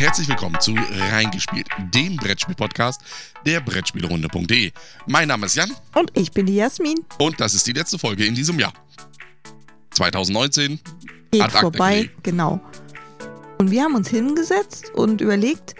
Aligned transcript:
herzlich 0.00 0.28
willkommen 0.28 0.58
zu 0.60 0.74
Reingespielt, 1.10 1.68
dem 1.92 2.16
Brettspiel-Podcast 2.16 3.02
der 3.44 3.60
Brettspielrunde.de. 3.60 4.72
Mein 5.06 5.28
Name 5.28 5.44
ist 5.44 5.56
Jan. 5.56 5.70
Und 5.94 6.10
ich 6.16 6.32
bin 6.32 6.46
die 6.46 6.54
Jasmin. 6.54 7.04
Und 7.18 7.38
das 7.38 7.52
ist 7.52 7.66
die 7.66 7.74
letzte 7.74 7.98
Folge 7.98 8.24
in 8.24 8.34
diesem 8.34 8.58
Jahr. 8.58 8.72
2019 9.90 10.80
geht 11.30 11.52
vorbei, 11.52 12.08
genau. 12.22 12.62
Und 13.58 13.70
wir 13.70 13.82
haben 13.82 13.94
uns 13.94 14.08
hingesetzt 14.08 14.90
und 14.94 15.20
überlegt, 15.20 15.74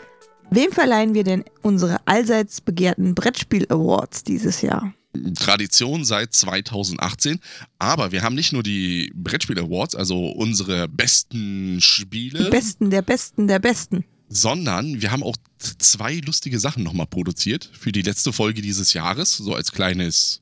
wem 0.51 0.71
verleihen 0.71 1.15
wir 1.15 1.25
denn 1.25 1.43
unsere 1.63 2.07
allseits 2.07 2.61
begehrten 2.61 3.15
Brettspiel-Awards 3.15 4.25
dieses 4.25 4.61
Jahr? 4.61 4.93
Tradition 5.37 6.05
seit 6.05 6.33
2018. 6.33 7.41
Aber 7.79 8.13
wir 8.13 8.23
haben 8.23 8.35
nicht 8.35 8.53
nur 8.53 8.63
die 8.63 9.13
Brettspiel 9.15 9.59
Awards, 9.59 9.95
also 9.95 10.29
unsere 10.29 10.89
besten 10.89 11.81
Spiele. 11.81 12.45
Die 12.45 12.51
besten 12.51 12.91
der 12.91 13.03
besten 13.03 13.49
der 13.49 13.59
besten. 13.59 14.05
Sondern 14.29 15.03
wir 15.03 15.11
haben 15.11 15.25
auch 15.25 15.37
zwei 15.59 16.17
lustige 16.19 16.61
Sachen 16.61 16.85
nochmal 16.85 17.07
produziert 17.07 17.69
für 17.73 17.91
die 17.91 18.03
letzte 18.03 18.33
Folge 18.33 18.63
dieses 18.63 18.93
Jahres, 18.93 19.37
so 19.37 19.55
als 19.55 19.73
kleines 19.73 20.41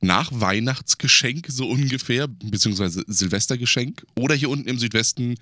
Nachweihnachtsgeschenk, 0.00 1.46
so 1.48 1.68
ungefähr, 1.68 2.28
beziehungsweise 2.28 3.02
Silvestergeschenk. 3.08 4.06
Oder 4.16 4.36
hier 4.36 4.50
unten 4.50 4.68
im 4.68 4.78
Südwesten 4.78 5.34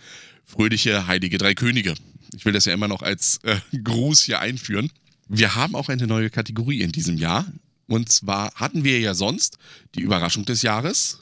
fröhliche 0.44 1.06
Heilige 1.06 1.36
Drei 1.36 1.54
Könige. 1.54 1.94
Ich 2.34 2.44
will 2.46 2.52
das 2.52 2.64
ja 2.64 2.72
immer 2.72 2.88
noch 2.88 3.02
als 3.02 3.40
äh, 3.42 3.56
Gruß 3.82 4.22
hier 4.22 4.40
einführen. 4.40 4.90
Wir 5.28 5.54
haben 5.54 5.74
auch 5.74 5.88
eine 5.88 6.06
neue 6.06 6.30
Kategorie 6.30 6.80
in 6.80 6.92
diesem 6.92 7.18
Jahr. 7.18 7.46
Und 7.86 8.10
zwar 8.10 8.52
hatten 8.54 8.84
wir 8.84 8.98
ja 8.98 9.14
sonst 9.14 9.58
die 9.94 10.00
Überraschung 10.00 10.44
des 10.44 10.62
Jahres. 10.62 11.20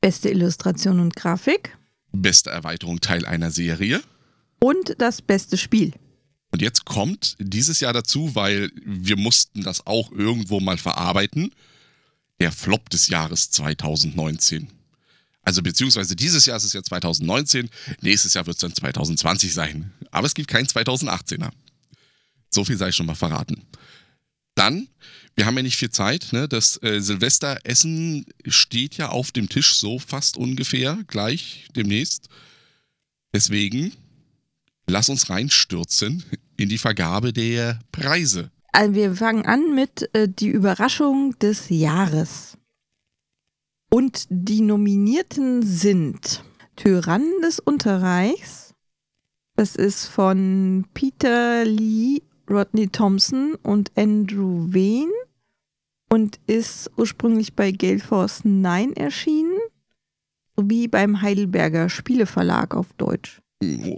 Beste 0.00 0.30
Illustration 0.30 1.00
und 1.00 1.16
Grafik. 1.16 1.76
Beste 2.12 2.50
Erweiterung 2.50 3.00
Teil 3.00 3.24
einer 3.24 3.50
Serie. 3.50 4.02
Und 4.60 4.94
das 4.98 5.22
beste 5.22 5.56
Spiel. 5.56 5.94
Und 6.50 6.62
jetzt 6.62 6.84
kommt 6.84 7.36
dieses 7.38 7.80
Jahr 7.80 7.92
dazu, 7.92 8.34
weil 8.34 8.70
wir 8.84 9.16
mussten 9.16 9.62
das 9.62 9.86
auch 9.86 10.12
irgendwo 10.12 10.60
mal 10.60 10.78
verarbeiten, 10.78 11.52
der 12.38 12.52
Flop 12.52 12.90
des 12.90 13.08
Jahres 13.08 13.50
2019. 13.50 14.68
Also 15.42 15.62
beziehungsweise 15.62 16.16
dieses 16.16 16.46
Jahr 16.46 16.56
ist 16.56 16.64
es 16.64 16.72
ja 16.72 16.82
2019, 16.82 17.68
nächstes 18.00 18.34
Jahr 18.34 18.46
wird 18.46 18.56
es 18.56 18.60
dann 18.60 18.74
2020 18.74 19.52
sein. 19.52 19.92
Aber 20.10 20.26
es 20.26 20.34
gibt 20.34 20.48
keinen 20.48 20.66
2018er. 20.66 21.50
So 22.50 22.64
viel 22.64 22.78
sei 22.78 22.92
schon 22.92 23.06
mal 23.06 23.14
verraten. 23.14 23.62
Dann 24.54 24.88
wir 25.36 25.46
haben 25.46 25.56
ja 25.56 25.62
nicht 25.62 25.76
viel 25.76 25.90
Zeit. 25.90 26.28
Ne? 26.32 26.48
Das 26.48 26.80
äh, 26.82 27.00
Silvesteressen 27.00 28.26
steht 28.46 28.96
ja 28.96 29.08
auf 29.08 29.32
dem 29.32 29.48
Tisch 29.48 29.76
so 29.76 29.98
fast 29.98 30.36
ungefähr 30.36 30.98
gleich 31.06 31.68
demnächst. 31.74 32.28
Deswegen 33.32 33.92
lass 34.86 35.08
uns 35.08 35.30
reinstürzen 35.30 36.24
in 36.56 36.68
die 36.68 36.78
Vergabe 36.78 37.32
der 37.32 37.80
Preise. 37.90 38.50
Also 38.72 38.94
wir 38.94 39.14
fangen 39.14 39.46
an 39.46 39.74
mit 39.74 40.08
äh, 40.14 40.28
die 40.28 40.48
Überraschung 40.48 41.38
des 41.38 41.68
Jahres. 41.68 42.56
Und 43.90 44.26
die 44.28 44.60
Nominierten 44.60 45.62
sind 45.62 46.42
Tyrannen 46.74 47.40
des 47.42 47.60
Unterreichs. 47.60 48.74
Das 49.56 49.76
ist 49.76 50.06
von 50.06 50.84
Peter 50.94 51.64
Lee, 51.64 52.22
Rodney 52.48 52.88
Thompson 52.88 53.54
und 53.62 53.90
Andrew 53.96 54.72
Wayne 54.72 55.12
und 56.10 56.38
ist 56.46 56.90
ursprünglich 56.96 57.54
bei 57.54 57.72
Gale 57.72 57.98
Force 57.98 58.44
9 58.44 58.94
erschienen, 58.94 59.58
sowie 60.56 60.88
beim 60.88 61.20
Heidelberger 61.22 61.88
Spieleverlag 61.88 62.74
auf 62.74 62.92
Deutsch. 62.96 63.40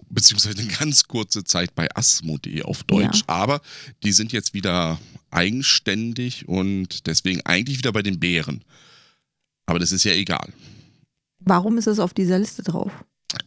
Beziehungsweise 0.08 0.60
eine 0.60 0.68
ganz 0.68 1.04
kurze 1.04 1.44
Zeit 1.44 1.74
bei 1.74 1.88
Asmodee 1.94 2.62
auf 2.62 2.84
Deutsch, 2.84 3.20
ja. 3.20 3.24
aber 3.34 3.60
die 4.04 4.12
sind 4.12 4.32
jetzt 4.32 4.54
wieder 4.54 4.98
eigenständig 5.30 6.48
und 6.48 7.06
deswegen 7.06 7.40
eigentlich 7.44 7.78
wieder 7.78 7.92
bei 7.92 8.02
den 8.02 8.20
Bären. 8.20 8.64
Aber 9.66 9.78
das 9.78 9.92
ist 9.92 10.04
ja 10.04 10.12
egal. 10.12 10.52
Warum 11.40 11.78
ist 11.78 11.86
es 11.86 11.98
auf 11.98 12.14
dieser 12.14 12.38
Liste 12.38 12.62
drauf? 12.62 12.92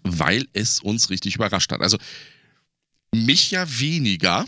Weil 0.04 0.48
es 0.54 0.82
uns 0.82 1.10
richtig 1.10 1.36
überrascht 1.36 1.72
hat. 1.72 1.82
Also 1.82 1.98
mich 3.14 3.52
ja 3.52 3.66
weniger 3.80 4.46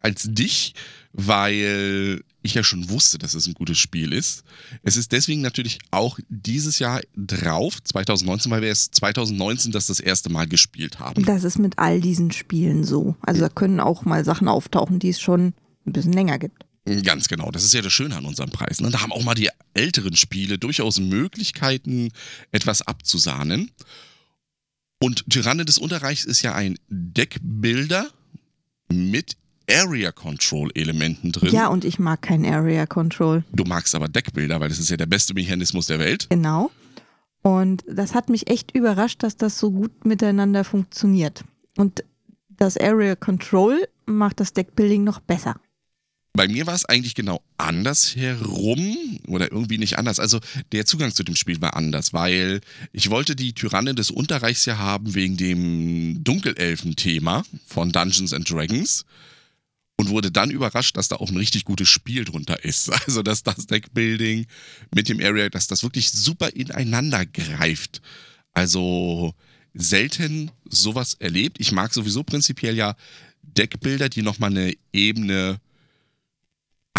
als 0.00 0.26
dich, 0.28 0.74
weil 1.12 2.22
ich 2.42 2.54
ja 2.54 2.62
schon 2.64 2.88
wusste, 2.88 3.18
dass 3.18 3.34
es 3.34 3.46
ein 3.46 3.54
gutes 3.54 3.78
Spiel 3.78 4.12
ist. 4.12 4.44
Es 4.82 4.96
ist 4.96 5.12
deswegen 5.12 5.40
natürlich 5.40 5.78
auch 5.90 6.18
dieses 6.28 6.78
Jahr 6.78 7.00
drauf, 7.16 7.82
2019, 7.82 8.50
weil 8.50 8.62
wir 8.62 8.70
es 8.70 8.90
2019 8.90 9.72
das 9.72 9.86
das 9.86 10.00
erste 10.00 10.30
Mal 10.30 10.46
gespielt 10.46 10.98
haben. 10.98 11.24
Das 11.24 11.44
ist 11.44 11.58
mit 11.58 11.78
all 11.78 12.00
diesen 12.00 12.30
Spielen 12.30 12.84
so. 12.84 13.16
Also 13.20 13.40
da 13.40 13.48
können 13.48 13.80
auch 13.80 14.04
mal 14.04 14.24
Sachen 14.24 14.48
auftauchen, 14.48 14.98
die 14.98 15.10
es 15.10 15.20
schon 15.20 15.52
ein 15.86 15.92
bisschen 15.92 16.12
länger 16.12 16.38
gibt. 16.38 16.64
Ganz 17.02 17.28
genau, 17.28 17.50
das 17.50 17.64
ist 17.64 17.74
ja 17.74 17.82
das 17.82 17.92
Schöne 17.92 18.16
an 18.16 18.24
unserem 18.24 18.50
Preis. 18.50 18.80
Ne? 18.80 18.90
Da 18.90 19.02
haben 19.02 19.12
auch 19.12 19.22
mal 19.22 19.34
die 19.34 19.50
älteren 19.74 20.16
Spiele 20.16 20.58
durchaus 20.58 20.98
Möglichkeiten, 21.00 22.10
etwas 22.50 22.82
abzusahnen. 22.82 23.70
Und 25.00 25.30
Tyranne 25.30 25.64
des 25.64 25.78
Unterreichs 25.78 26.24
ist 26.24 26.42
ja 26.42 26.54
ein 26.54 26.78
Deckbilder 26.88 28.08
mit 28.92 29.36
Area 29.70 30.12
Control 30.12 30.70
Elementen 30.74 31.30
drin. 31.30 31.52
Ja, 31.52 31.68
und 31.68 31.84
ich 31.84 31.98
mag 31.98 32.22
kein 32.22 32.44
Area 32.44 32.86
Control. 32.86 33.44
Du 33.52 33.64
magst 33.64 33.94
aber 33.94 34.08
Deckbilder, 34.08 34.60
weil 34.60 34.70
das 34.70 34.78
ist 34.78 34.88
ja 34.88 34.96
der 34.96 35.06
beste 35.06 35.34
Mechanismus 35.34 35.86
der 35.86 35.98
Welt. 35.98 36.26
Genau. 36.30 36.70
Und 37.42 37.84
das 37.86 38.14
hat 38.14 38.28
mich 38.28 38.50
echt 38.50 38.74
überrascht, 38.74 39.22
dass 39.22 39.36
das 39.36 39.58
so 39.58 39.70
gut 39.70 40.04
miteinander 40.04 40.64
funktioniert. 40.64 41.44
Und 41.76 42.02
das 42.48 42.76
Area 42.76 43.14
Control 43.14 43.86
macht 44.06 44.40
das 44.40 44.52
Deckbuilding 44.52 45.04
noch 45.04 45.20
besser. 45.20 45.60
Bei 46.38 46.46
mir 46.46 46.68
war 46.68 46.74
es 46.76 46.84
eigentlich 46.84 47.16
genau 47.16 47.42
anders 47.56 48.14
herum 48.14 49.18
oder 49.26 49.50
irgendwie 49.50 49.76
nicht 49.76 49.98
anders. 49.98 50.20
Also 50.20 50.38
der 50.70 50.86
Zugang 50.86 51.12
zu 51.12 51.24
dem 51.24 51.34
Spiel 51.34 51.60
war 51.60 51.74
anders, 51.74 52.12
weil 52.12 52.60
ich 52.92 53.10
wollte 53.10 53.34
die 53.34 53.54
Tyranne 53.54 53.92
des 53.92 54.12
Unterreichs 54.12 54.64
ja 54.64 54.78
haben 54.78 55.16
wegen 55.16 55.36
dem 55.36 56.22
Dunkelelfen-Thema 56.22 57.42
von 57.66 57.90
Dungeons 57.90 58.32
and 58.32 58.48
Dragons 58.48 59.04
und 59.96 60.10
wurde 60.10 60.30
dann 60.30 60.52
überrascht, 60.52 60.96
dass 60.96 61.08
da 61.08 61.16
auch 61.16 61.28
ein 61.28 61.36
richtig 61.36 61.64
gutes 61.64 61.88
Spiel 61.88 62.24
drunter 62.24 62.64
ist. 62.64 62.88
Also, 63.08 63.24
dass 63.24 63.42
das 63.42 63.66
Deckbuilding 63.66 64.46
mit 64.94 65.08
dem 65.08 65.18
Area, 65.20 65.48
dass 65.48 65.66
das 65.66 65.82
wirklich 65.82 66.08
super 66.08 66.50
ineinander 66.50 67.26
greift. 67.26 68.00
Also, 68.52 69.34
selten 69.74 70.52
sowas 70.70 71.14
erlebt. 71.14 71.56
Ich 71.58 71.72
mag 71.72 71.92
sowieso 71.92 72.22
prinzipiell 72.22 72.76
ja 72.76 72.94
Deckbilder, 73.42 74.08
die 74.08 74.22
nochmal 74.22 74.50
eine 74.50 74.76
Ebene 74.92 75.58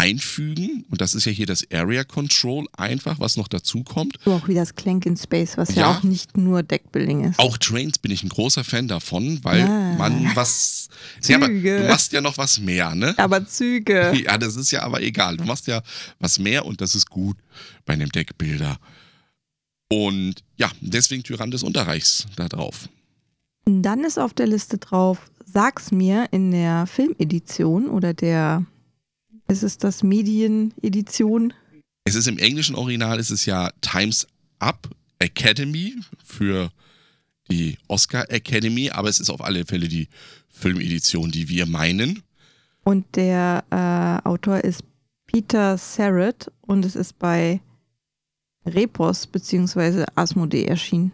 einfügen. 0.00 0.86
Und 0.90 1.02
das 1.02 1.14
ist 1.14 1.26
ja 1.26 1.32
hier 1.32 1.44
das 1.44 1.70
Area 1.70 2.04
Control 2.04 2.66
einfach, 2.72 3.20
was 3.20 3.36
noch 3.36 3.48
dazu 3.48 3.84
kommt. 3.84 4.16
So 4.24 4.32
auch 4.32 4.48
wie 4.48 4.54
das 4.54 4.74
Clank 4.74 5.04
in 5.04 5.16
Space, 5.16 5.58
was 5.58 5.74
ja, 5.74 5.82
ja 5.82 5.90
auch 5.90 6.02
nicht 6.02 6.38
nur 6.38 6.62
Deckbuilding 6.62 7.24
ist. 7.24 7.38
Auch 7.38 7.58
Trains 7.58 7.98
bin 7.98 8.10
ich 8.10 8.22
ein 8.22 8.30
großer 8.30 8.64
Fan 8.64 8.88
davon, 8.88 9.40
weil 9.42 9.60
ah. 9.60 9.94
man 9.98 10.34
was. 10.34 10.88
Züge. 11.20 11.32
Ja, 11.32 11.44
aber 11.44 11.48
du 11.48 11.88
machst 11.88 12.12
ja 12.12 12.22
noch 12.22 12.38
was 12.38 12.58
mehr, 12.58 12.94
ne? 12.94 13.14
Aber 13.18 13.46
Züge. 13.46 14.14
Ja, 14.20 14.36
das 14.36 14.56
ist 14.56 14.70
ja 14.70 14.82
aber 14.82 15.02
egal. 15.02 15.36
Du 15.36 15.44
machst 15.44 15.66
ja 15.66 15.82
was 16.18 16.38
mehr 16.38 16.66
und 16.66 16.80
das 16.80 16.94
ist 16.94 17.08
gut 17.08 17.36
bei 17.86 17.94
einem 17.94 18.10
Deckbilder. 18.10 18.78
Und 19.88 20.36
ja, 20.56 20.70
deswegen 20.80 21.22
Tyrann 21.22 21.50
des 21.50 21.62
Unterreichs 21.62 22.26
da 22.36 22.48
drauf. 22.48 22.88
Dann 23.64 24.04
ist 24.04 24.18
auf 24.18 24.34
der 24.34 24.46
Liste 24.46 24.78
drauf, 24.78 25.30
sag's 25.44 25.90
mir 25.90 26.28
in 26.32 26.50
der 26.50 26.86
Filmedition 26.86 27.88
oder 27.88 28.14
der 28.14 28.66
ist 29.50 29.62
es 29.62 29.78
das 29.78 30.02
Medienedition? 30.02 31.52
Es 32.04 32.14
ist 32.14 32.28
im 32.28 32.38
englischen 32.38 32.76
Original, 32.76 33.18
ist 33.18 33.30
es 33.30 33.44
ja 33.46 33.70
Times 33.80 34.26
Up 34.58 34.88
Academy 35.18 35.96
für 36.24 36.70
die 37.50 37.76
Oscar 37.88 38.30
Academy, 38.30 38.90
aber 38.90 39.08
es 39.08 39.18
ist 39.18 39.28
auf 39.28 39.42
alle 39.42 39.66
Fälle 39.66 39.88
die 39.88 40.08
Filmedition, 40.48 41.30
die 41.30 41.48
wir 41.48 41.66
meinen. 41.66 42.22
Und 42.84 43.04
der 43.16 43.64
äh, 43.70 44.26
Autor 44.26 44.58
ist 44.64 44.82
Peter 45.26 45.76
Serrett 45.76 46.50
und 46.62 46.84
es 46.84 46.96
ist 46.96 47.18
bei 47.18 47.60
Repos 48.64 49.26
bzw. 49.26 50.04
Asmodee 50.14 50.64
erschienen. 50.64 51.12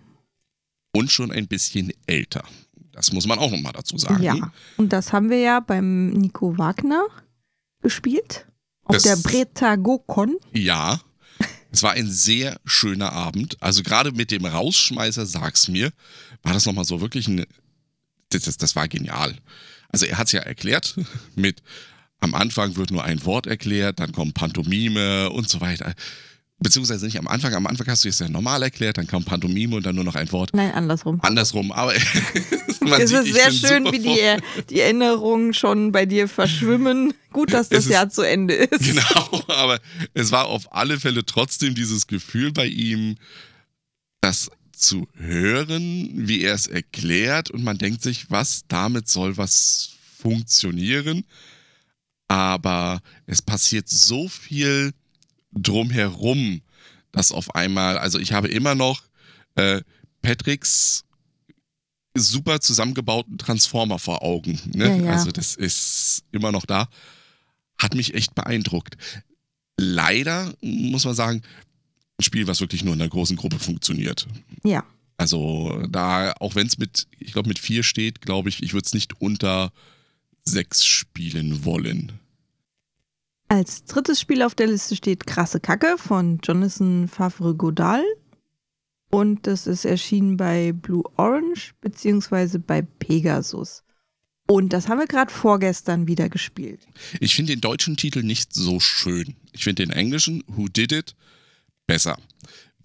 Und 0.95 1.11
schon 1.11 1.33
ein 1.33 1.47
bisschen 1.47 1.93
älter. 2.07 2.45
Das 2.93 3.13
muss 3.13 3.27
man 3.27 3.39
auch 3.39 3.51
nochmal 3.51 3.73
dazu 3.73 3.99
sagen. 3.99 4.23
Ja, 4.23 4.53
und 4.77 4.93
das 4.93 5.13
haben 5.13 5.29
wir 5.29 5.39
ja 5.39 5.61
beim 5.61 6.11
Nico 6.11 6.57
Wagner 6.57 7.07
gespielt. 7.87 8.47
Auf 8.83 8.97
das, 8.97 9.05
der 9.05 9.17
Bretagokon. 9.17 10.39
Ja. 10.53 11.01
Es 11.71 11.85
war 11.85 11.93
ein 11.93 12.11
sehr 12.11 12.59
schöner 12.65 13.13
Abend. 13.13 13.57
Also 13.63 13.85
gerade 13.85 14.11
mit 14.11 14.33
dem 14.33 14.45
Rausschmeißer, 14.45 15.25
sag's 15.25 15.69
mir, 15.69 15.93
war 16.43 16.53
das 16.53 16.67
nochmal 16.67 16.85
so 16.85 17.01
wirklich 17.01 17.29
ein. 17.29 17.47
Das, 18.31 18.43
das, 18.43 18.57
das 18.57 18.75
war 18.75 18.89
genial. 18.89 19.37
Also 19.91 20.05
er 20.05 20.19
hat 20.19 20.27
es 20.27 20.33
ja 20.33 20.41
erklärt 20.41 20.97
mit 21.37 21.63
am 22.19 22.35
Anfang 22.35 22.75
wird 22.75 22.91
nur 22.91 23.05
ein 23.05 23.25
Wort 23.25 23.47
erklärt, 23.47 24.01
dann 24.01 24.11
kommt 24.11 24.35
Pantomime 24.35 25.31
und 25.31 25.49
so 25.49 25.61
weiter. 25.61 25.95
Beziehungsweise 26.59 27.05
nicht 27.07 27.19
am 27.19 27.29
Anfang, 27.29 27.55
am 27.55 27.67
Anfang 27.67 27.87
hast 27.89 28.05
du 28.05 28.09
es 28.09 28.19
ja 28.19 28.29
normal 28.29 28.63
erklärt, 28.63 28.99
dann 28.99 29.07
kam 29.07 29.25
Pantomime 29.25 29.77
und 29.77 29.85
dann 29.87 29.95
nur 29.95 30.05
noch 30.05 30.15
ein 30.15 30.31
Wort. 30.33 30.51
Nein, 30.55 30.73
andersrum. 30.73 31.21
Andersrum, 31.23 31.71
aber 31.73 31.93
man 32.81 33.01
es 33.01 33.11
sieht, 33.11 33.19
ist 33.27 33.33
sehr 33.35 33.53
schön, 33.53 33.85
wie 33.93 33.99
die, 33.99 34.65
die 34.71 34.81
Erinnerungen 34.81 35.53
schon 35.55 35.93
bei 35.93 36.07
dir 36.07 36.29
verschwimmen. 36.29 37.13
Gut, 37.33 37.53
dass 37.53 37.69
das 37.69 37.85
ist- 37.87 37.93
Jahr 37.93 38.09
zu 38.09 38.23
Ende 38.23 38.55
ist. 38.55 38.81
Genau, 38.83 39.43
aber 39.49 39.81
es 40.15 40.33
war 40.33 40.47
auf 40.47 40.73
alle 40.75 40.99
Fälle 40.99 41.25
trotzdem 41.27 41.75
dieses 41.75 42.07
Gefühl 42.07 42.53
bei 42.53 42.67
ihm, 42.67 43.17
das 44.23 44.51
zu 44.73 45.07
hören, 45.15 46.11
wie 46.15 46.43
er 46.43 46.55
es 46.55 46.67
erklärt 46.67 47.51
und 47.51 47.65
man 47.65 47.79
denkt 47.79 48.03
sich, 48.03 48.31
was 48.31 48.63
damit 48.69 49.09
soll 49.09 49.37
was 49.37 49.91
funktionieren, 50.19 51.25
aber 52.29 53.01
es 53.27 53.41
passiert 53.43 53.89
so 53.89 54.29
viel 54.29 54.93
drumherum, 55.57 56.61
dass 57.13 57.33
auf 57.33 57.55
einmal, 57.55 57.99
also 57.99 58.19
ich 58.19 58.33
habe 58.33 58.49
immer 58.49 58.75
noch 58.75 59.03
äh, 59.55 59.81
Patricks 60.23 61.05
super 62.15 62.61
zusammengebauten 62.61 63.39
Transformer 63.39 63.99
vor 63.99 64.23
Augen. 64.23 64.61
Ne? 64.75 64.89
Ja, 64.89 64.97
ja. 64.97 65.13
Also 65.13 65.31
das 65.31 65.55
ist 65.55 66.25
immer 66.33 66.53
noch 66.53 66.67
da. 66.67 66.89
Hat 67.79 67.95
mich 67.95 68.15
echt 68.15 68.35
beeindruckt. 68.35 68.97
Leider 69.77 70.55
muss 70.63 71.05
man 71.05 71.15
sagen, 71.15 71.43
ein 72.19 72.25
Spiel, 72.25 72.47
was 72.47 72.61
wirklich 72.61 72.83
nur 72.85 72.95
in 72.95 73.03
einer 73.03 73.11
großen 73.11 73.37
Gruppe 73.37 73.59
funktioniert. 73.59 74.27
Ja. 74.65 74.85
Also 75.19 75.87
da, 75.91 76.33
auch 76.41 76.55
wenn 76.55 76.67
es 76.67 76.79
mit, 76.79 77.07
ich 77.19 77.33
glaube 77.33 77.49
mit 77.49 77.59
vier 77.59 77.83
steht, 77.83 78.21
glaube 78.21 78.49
ich, 78.49 78.63
ich 78.63 78.73
würde 78.73 78.87
es 78.87 78.95
nicht 78.95 79.21
unter 79.21 79.73
sechs 80.45 80.85
spielen 80.85 81.65
wollen. 81.65 82.13
Als 83.49 83.85
drittes 83.85 84.21
Spiel 84.21 84.43
auf 84.43 84.55
der 84.55 84.67
Liste 84.67 84.97
steht 84.97 85.27
Krasse 85.27 85.61
Kacke 85.61 85.97
von 85.99 86.41
Jonathan 86.43 87.09
Favre 87.09 87.55
Godal. 87.55 88.03
Und 89.11 89.47
das 89.47 89.67
ist 89.67 89.85
erschienen 89.85 90.37
bei 90.37 90.73
Blue 90.73 91.05
Orange 91.17 91.73
beziehungsweise 91.81 92.59
bei 92.59 92.83
Pegasus. 92.83 93.85
Und 94.49 94.73
das 94.73 94.89
haben 94.89 94.99
wir 94.99 95.07
gerade 95.07 95.33
vorgestern 95.33 96.07
wieder 96.07 96.29
gespielt. 96.29 96.81
Ich 97.21 97.35
finde 97.35 97.53
den 97.53 97.61
deutschen 97.61 97.97
Titel 97.97 98.23
nicht 98.23 98.53
so 98.53 98.81
schön. 98.81 99.37
Ich 99.53 99.65
finde 99.65 99.87
den 99.87 99.91
englischen 99.91 100.45
Who 100.49 100.69
Did 100.69 100.93
It 100.93 101.17
besser. 101.87 102.19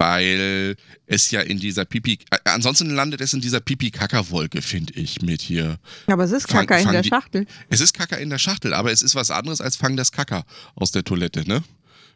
Weil 0.02 0.76
es 1.06 1.30
ja 1.30 1.42
in 1.42 1.60
dieser 1.60 1.86
Pipi. 1.86 2.18
Äh, 2.32 2.38
ansonsten 2.46 2.90
landet 2.90 3.22
es 3.22 3.34
in 3.34 3.42
dieser 3.42 3.60
Pipi-Kaka-Wolke, 3.60 4.62
finde 4.64 4.94
ich, 4.94 5.22
mit 5.22 5.42
hier. 5.42 5.78
Aber 6.08 6.24
es 6.24 6.32
ist 6.32 6.50
Fang- 6.50 6.66
Kacke 6.66 6.82
in 6.82 6.92
der 6.92 7.02
die- 7.04 7.10
Schachtel. 7.10 7.46
Es 7.70 7.82
ist 7.82 7.94
Kaka 7.94 8.16
in 8.16 8.32
der 8.32 8.40
Schachtel, 8.40 8.74
aber 8.74 8.92
es 8.92 9.04
ist 9.04 9.14
was 9.14 9.30
anderes 9.30 9.62
als 9.62 9.76
Fang 9.76 9.96
das 9.96 10.12
Kaka 10.12 10.44
aus 10.76 10.92
der 10.92 11.04
Toilette, 11.04 11.48
ne? 11.48 11.64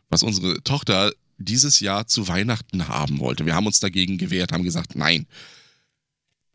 Was 0.09 0.23
unsere 0.23 0.63
Tochter 0.63 1.13
dieses 1.37 1.79
Jahr 1.79 2.07
zu 2.07 2.27
Weihnachten 2.27 2.87
haben 2.87 3.19
wollte. 3.19 3.45
Wir 3.45 3.53
haben 3.55 3.67
uns 3.67 3.79
dagegen 3.79 4.17
gewehrt, 4.17 4.51
haben 4.51 4.63
gesagt, 4.63 4.95
nein. 4.95 5.27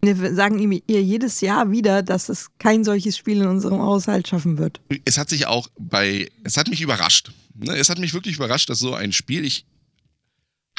Wir 0.02 0.34
sagen 0.34 0.58
ihm 0.58 0.72
ihr 0.86 1.02
jedes 1.02 1.42
Jahr 1.42 1.70
wieder, 1.70 2.02
dass 2.02 2.28
es 2.30 2.48
kein 2.58 2.84
solches 2.84 3.18
Spiel 3.18 3.42
in 3.42 3.46
unserem 3.46 3.80
Haushalt 3.80 4.26
schaffen 4.26 4.56
wird. 4.56 4.80
Es 5.04 5.18
hat 5.18 5.28
sich 5.28 5.46
auch 5.46 5.68
bei, 5.78 6.30
es 6.42 6.56
hat 6.56 6.68
mich 6.68 6.80
überrascht. 6.80 7.30
Ne? 7.54 7.76
Es 7.76 7.90
hat 7.90 7.98
mich 7.98 8.14
wirklich 8.14 8.36
überrascht, 8.36 8.70
dass 8.70 8.78
so 8.78 8.94
ein 8.94 9.12
Spiel, 9.12 9.44
ich 9.44 9.66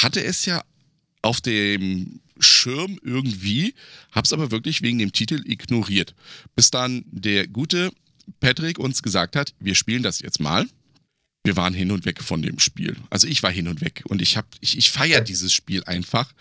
hatte 0.04 0.24
es 0.24 0.46
ja 0.46 0.64
auf 1.22 1.42
dem 1.42 2.20
Schirm 2.40 3.00
irgendwie, 3.04 3.74
hab's 4.12 4.34
aber 4.34 4.52
wirklich 4.52 4.82
wegen 4.82 4.98
dem 4.98 5.12
Titel 5.12 5.42
ignoriert. 5.46 6.16
Bis 6.56 6.72
dann 6.72 7.04
der 7.12 7.48
gute 7.48 7.92
Patrick 8.40 8.80
uns 8.80 9.04
gesagt 9.04 9.36
hat, 9.36 9.54
wir 9.60 9.76
spielen 9.76 10.04
das 10.04 10.20
jetzt 10.20 10.40
mal. 10.40 10.68
Wir 11.44 11.56
waren 11.56 11.74
hin 11.74 11.92
und 11.92 12.06
weg 12.06 12.22
von 12.24 12.42
dem 12.42 12.60
Spiel. 12.60 12.96
Also 13.10 13.28
ich 13.28 13.42
war 13.44 13.52
hin 13.52 13.68
und 13.68 13.82
weg 13.82 14.04
und 14.08 14.22
ich 14.22 14.38
hab, 14.38 14.46
ich, 14.60 14.78
ich 14.78 14.92
feiere 14.92 15.22
dieses 15.22 15.54
Spiel 15.54 15.84
einfach, 15.86 16.32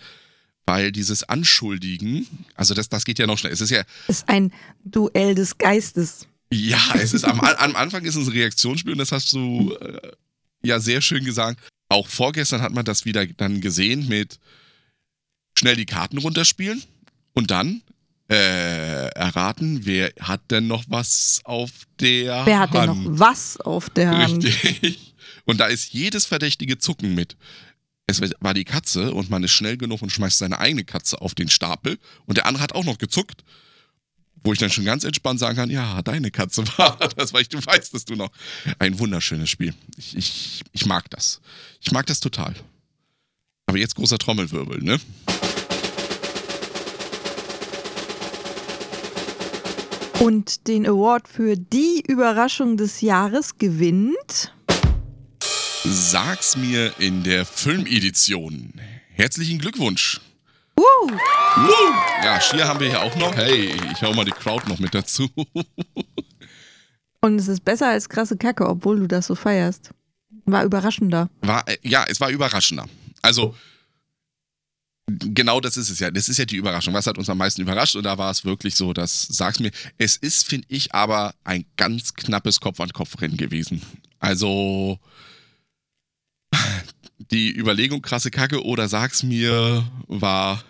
weil 0.66 0.92
dieses 0.92 1.22
Anschuldigen, 1.24 2.26
also 2.54 2.74
das, 2.74 2.88
das 2.88 3.04
geht 3.04 3.18
ja 3.18 3.26
noch 3.26 3.38
schnell. 3.38 3.52
Es 3.52 3.60
ist 3.60 3.70
ja, 3.70 3.82
Es 4.08 4.18
ist 4.18 4.28
ein 4.28 4.52
Duell 4.84 5.34
des 5.34 5.56
Geistes. 5.58 6.26
ja, 6.52 6.80
es 6.94 7.12
ist 7.14 7.24
am, 7.24 7.40
am 7.40 7.76
Anfang 7.76 8.04
ist 8.04 8.16
es 8.16 8.26
ein 8.26 8.32
Reaktionsspiel 8.32 8.92
und 8.92 8.98
das 8.98 9.12
hast 9.12 9.32
du 9.32 9.74
äh, 9.80 10.12
ja 10.62 10.80
sehr 10.80 11.00
schön 11.00 11.24
gesagt. 11.24 11.60
Auch 11.90 12.06
vorgestern 12.06 12.62
hat 12.62 12.72
man 12.72 12.84
das 12.84 13.04
wieder 13.04 13.26
dann 13.26 13.60
gesehen 13.60 14.06
mit 14.08 14.38
schnell 15.58 15.76
die 15.76 15.86
Karten 15.86 16.18
runterspielen 16.18 16.82
und 17.34 17.50
dann 17.50 17.82
äh, 18.30 19.08
erraten, 19.08 19.84
wer 19.84 20.12
hat 20.20 20.40
denn 20.52 20.68
noch 20.68 20.84
was 20.86 21.40
auf 21.44 21.70
der 21.98 22.46
Wer 22.46 22.60
hat 22.60 22.72
denn 22.74 22.88
Hand. 22.88 23.04
noch 23.04 23.18
was 23.18 23.56
auf 23.58 23.90
der 23.90 24.10
Hand? 24.16 24.44
Richtig. 24.44 25.14
Und 25.46 25.58
da 25.58 25.66
ist 25.66 25.92
jedes 25.92 26.26
verdächtige 26.26 26.78
Zucken 26.78 27.16
mit. 27.16 27.36
Es 28.06 28.20
war 28.40 28.54
die 28.54 28.64
Katze 28.64 29.12
und 29.12 29.28
man 29.28 29.42
ist 29.42 29.50
schnell 29.50 29.76
genug 29.76 30.00
und 30.00 30.10
schmeißt 30.10 30.38
seine 30.38 30.58
eigene 30.58 30.84
Katze 30.84 31.20
auf 31.20 31.34
den 31.34 31.48
Stapel 31.48 31.98
und 32.26 32.36
der 32.36 32.46
andere 32.46 32.62
hat 32.62 32.72
auch 32.72 32.84
noch 32.84 32.98
gezuckt. 32.98 33.42
Wo 34.42 34.52
ich 34.52 34.58
dann 34.58 34.70
schon 34.70 34.84
ganz 34.84 35.04
entspannt 35.04 35.38
sagen 35.38 35.56
kann, 35.56 35.70
ja, 35.70 36.00
deine 36.02 36.30
Katze 36.30 36.64
war 36.78 36.96
das, 37.16 37.32
weil 37.32 37.42
ich, 37.42 37.48
du 37.48 37.64
weißt 37.64 37.94
es 37.94 38.04
du 38.04 38.14
noch. 38.14 38.30
Ein 38.78 38.98
wunderschönes 38.98 39.50
Spiel. 39.50 39.74
Ich, 39.96 40.16
ich, 40.16 40.62
ich 40.72 40.86
mag 40.86 41.10
das. 41.10 41.40
Ich 41.80 41.92
mag 41.92 42.06
das 42.06 42.20
total. 42.20 42.54
Aber 43.66 43.78
jetzt 43.78 43.94
großer 43.94 44.18
Trommelwirbel, 44.18 44.82
ne? 44.82 44.98
Und 50.20 50.66
den 50.68 50.86
Award 50.86 51.28
für 51.28 51.56
die 51.56 52.02
Überraschung 52.06 52.76
des 52.76 53.00
Jahres 53.00 53.56
gewinnt. 53.56 54.52
Sag's 55.84 56.56
mir 56.56 56.92
in 56.98 57.22
der 57.22 57.46
Filmedition. 57.46 58.74
Herzlichen 59.14 59.58
Glückwunsch. 59.58 60.20
Uh, 60.80 61.10
Woo! 61.56 61.94
Ja, 62.24 62.40
Schier 62.40 62.66
haben 62.66 62.80
wir 62.80 62.88
hier 62.88 63.02
auch 63.02 63.14
noch. 63.16 63.36
Hey, 63.36 63.74
ich 63.92 64.02
hau 64.02 64.14
mal 64.14 64.24
die 64.24 64.30
Crowd 64.30 64.66
noch 64.66 64.78
mit 64.78 64.94
dazu. 64.94 65.28
und 67.20 67.38
es 67.38 67.48
ist 67.48 67.62
besser 67.66 67.88
als 67.88 68.08
krasse 68.08 68.38
Kacke, 68.38 68.66
obwohl 68.66 69.00
du 69.00 69.06
das 69.06 69.26
so 69.26 69.34
feierst. 69.34 69.90
War 70.46 70.64
überraschender. 70.64 71.28
War, 71.42 71.68
äh, 71.68 71.76
ja, 71.82 72.06
es 72.08 72.18
war 72.18 72.30
überraschender. 72.30 72.86
Also, 73.20 73.54
genau 75.06 75.60
das 75.60 75.76
ist 75.76 75.90
es 75.90 76.00
ja. 76.00 76.10
Das 76.10 76.30
ist 76.30 76.38
ja 76.38 76.46
die 76.46 76.56
Überraschung. 76.56 76.94
Was 76.94 77.06
hat 77.06 77.18
uns 77.18 77.28
am 77.28 77.36
meisten 77.36 77.60
überrascht? 77.60 77.96
Und 77.96 78.04
da 78.04 78.16
war 78.16 78.30
es 78.30 78.46
wirklich 78.46 78.74
so, 78.74 78.94
dass, 78.94 79.26
sag's 79.28 79.60
mir, 79.60 79.72
es 79.98 80.16
ist, 80.16 80.48
finde 80.48 80.66
ich, 80.70 80.94
aber 80.94 81.34
ein 81.44 81.66
ganz 81.76 82.14
knappes 82.14 82.58
Kopf-an-Kopf-Rennen 82.60 83.36
gewesen. 83.36 83.82
Also, 84.18 84.98
die 87.30 87.56
Überlegung, 87.56 88.02
krasse 88.02 88.30
Kacke 88.30 88.64
oder 88.64 88.88
sag's 88.88 89.22
mir, 89.22 89.90
war 90.06 90.64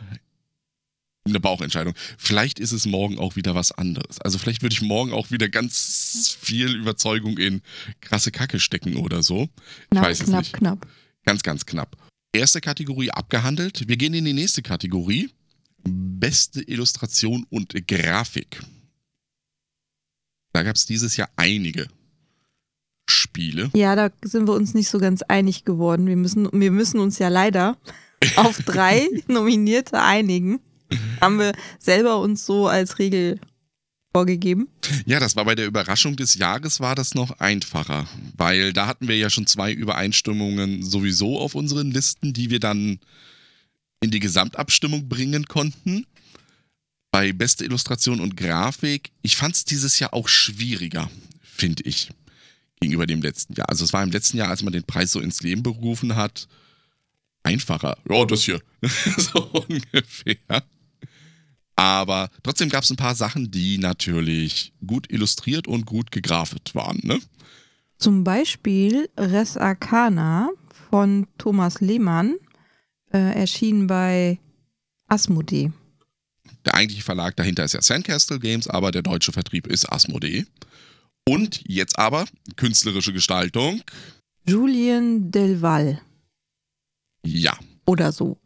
eine 1.25 1.41
Bauchentscheidung. 1.41 1.95
Vielleicht 2.19 2.59
ist 2.59 2.73
es 2.73 2.87
morgen 2.87 3.19
auch 3.19 3.37
wieder 3.37 3.55
was 3.55 3.73
anderes. 3.73 4.21
Also 4.21 4.39
vielleicht 4.39 4.63
würde 4.63 4.73
ich 4.73 4.83
morgen 4.83 5.13
auch 5.13 5.31
wieder 5.31 5.49
ganz 5.49 6.37
viel 6.41 6.75
Überzeugung 6.77 7.39
in 7.39 7.63
krasse 8.01 8.31
Kacke 8.31 8.59
stecken 8.59 8.97
oder 8.97 9.23
so. 9.23 9.49
Ich 9.85 9.91
Knapp, 9.91 10.05
weiß 10.05 10.21
es 10.21 10.27
knapp, 10.27 10.41
nicht. 10.41 10.53
knapp. 10.55 10.87
Ganz, 11.25 11.43
ganz 11.43 11.67
knapp. 11.67 11.97
Erste 12.33 12.61
Kategorie 12.61 13.11
abgehandelt. 13.11 13.89
Wir 13.89 13.97
gehen 13.97 14.15
in 14.15 14.25
die 14.25 14.33
nächste 14.33 14.63
Kategorie. 14.63 15.31
Beste 15.83 16.63
Illustration 16.63 17.47
und 17.51 17.75
Grafik. 17.87 18.61
Da 20.53 20.63
gab 20.63 20.77
es 20.77 20.87
dieses 20.87 21.17
Jahr 21.17 21.31
einige 21.37 21.89
Spiele. 23.09 23.71
Ja, 23.75 23.97
da 23.97 24.11
sind 24.23 24.47
wir 24.47 24.55
uns 24.55 24.75
nicht 24.75 24.89
so 24.89 24.99
ganz 24.99 25.23
einig 25.23 25.65
geworden. 25.65 26.07
Wir 26.07 26.17
müssen, 26.17 26.49
wir 26.53 26.71
müssen 26.71 27.01
uns 27.01 27.19
ja 27.19 27.29
leider 27.29 27.77
auf 28.37 28.59
drei 28.63 29.07
Nominierte 29.29 30.01
einigen. 30.03 30.61
Haben 31.21 31.39
wir 31.39 31.53
selber 31.79 32.19
uns 32.19 32.45
so 32.45 32.67
als 32.67 32.99
Regel 32.99 33.39
vorgegeben. 34.13 34.69
Ja, 35.07 35.21
das 35.21 35.37
war 35.37 35.45
bei 35.45 35.55
der 35.55 35.67
Überraschung 35.67 36.17
des 36.17 36.35
Jahres 36.35 36.81
war 36.81 36.95
das 36.95 37.15
noch 37.15 37.39
einfacher, 37.39 38.09
weil 38.37 38.73
da 38.73 38.87
hatten 38.87 39.07
wir 39.07 39.17
ja 39.17 39.31
schon 39.31 39.47
zwei 39.47 39.73
Übereinstimmungen 39.73 40.83
sowieso 40.83 41.39
auf 41.39 41.55
unseren 41.55 41.91
Listen, 41.91 42.33
die 42.33 42.51
wir 42.51 42.61
dann 42.61 42.99
in 44.01 44.11
die 44.11 44.21
Gesamtabstimmung 44.21 45.09
bringen 45.09 45.47
konnten. 45.47 46.07
Bei 47.13 47.33
beste 47.33 47.65
Illustration 47.65 48.21
und 48.21 48.37
Grafik, 48.37 49.11
ich 49.23 49.37
fand 49.37 49.55
es 49.55 49.65
dieses 49.65 49.99
Jahr 49.99 50.15
auch 50.15 50.29
schwieriger, 50.29 51.11
finde 51.43 51.83
ich, 51.85 52.11
gegenüber 52.81 53.07
dem 53.07 53.23
letzten 53.23 53.55
Jahr. 53.55 53.69
Also 53.69 53.85
es 53.85 53.93
war 53.93 54.03
im 54.03 54.11
letzten 54.11 54.39
Jahr, 54.39 54.49
als 54.49 54.63
man 54.63 54.73
den 54.73 54.85
Preis 54.85 55.13
so 55.13 55.21
ins 55.21 55.43
Leben 55.43 55.63
berufen 55.63 56.17
hat, 56.17 56.49
einfacher. 57.43 57.97
Ja, 58.09 58.25
das 58.25 58.43
hier. 58.43 58.61
so 59.17 59.41
ungefähr. 59.69 60.65
Aber 61.77 62.31
trotzdem 62.43 62.69
gab 62.69 62.85
es 62.85 62.91
ein 62.91 62.97
paar 62.97 63.15
Sachen, 63.15 63.51
die 63.51 63.79
natürlich 63.79 64.73
gut 64.87 65.11
illustriert 65.11 65.67
und 65.67 65.87
gut 65.87 66.11
gegrafet 66.11 66.75
waren. 66.75 67.01
Ne? 67.03 67.19
Zum 67.97 68.25
Beispiel 68.25 69.09
Res 69.17 69.57
Arcana 69.57 70.51
von 70.91 71.27
Thomas 71.39 71.81
Lehmann, 71.81 72.37
äh, 73.13 73.19
erschienen 73.19 73.87
bei 73.87 74.39
Asmodee. 75.07 75.73
Der 76.65 76.75
eigentliche 76.75 77.03
Verlag 77.03 77.37
dahinter 77.37 77.65
ist 77.65 77.75
ja 77.75 77.83
Sandcastle 77.83 78.39
Games, 78.39 78.69
aber 78.69 78.91
der 78.91 79.03
deutsche 79.03 79.33
Vertrieb 79.33 79.67
ist 79.67 79.91
Asmodee. 79.91 80.47
Und 81.31 81.63
jetzt 81.65 81.97
aber 81.97 82.25
künstlerische 82.57 83.13
Gestaltung. 83.13 83.83
Julien 84.49 85.31
Delval. 85.31 86.01
Ja, 87.25 87.57
Oder 87.87 88.11
so. 88.11 88.37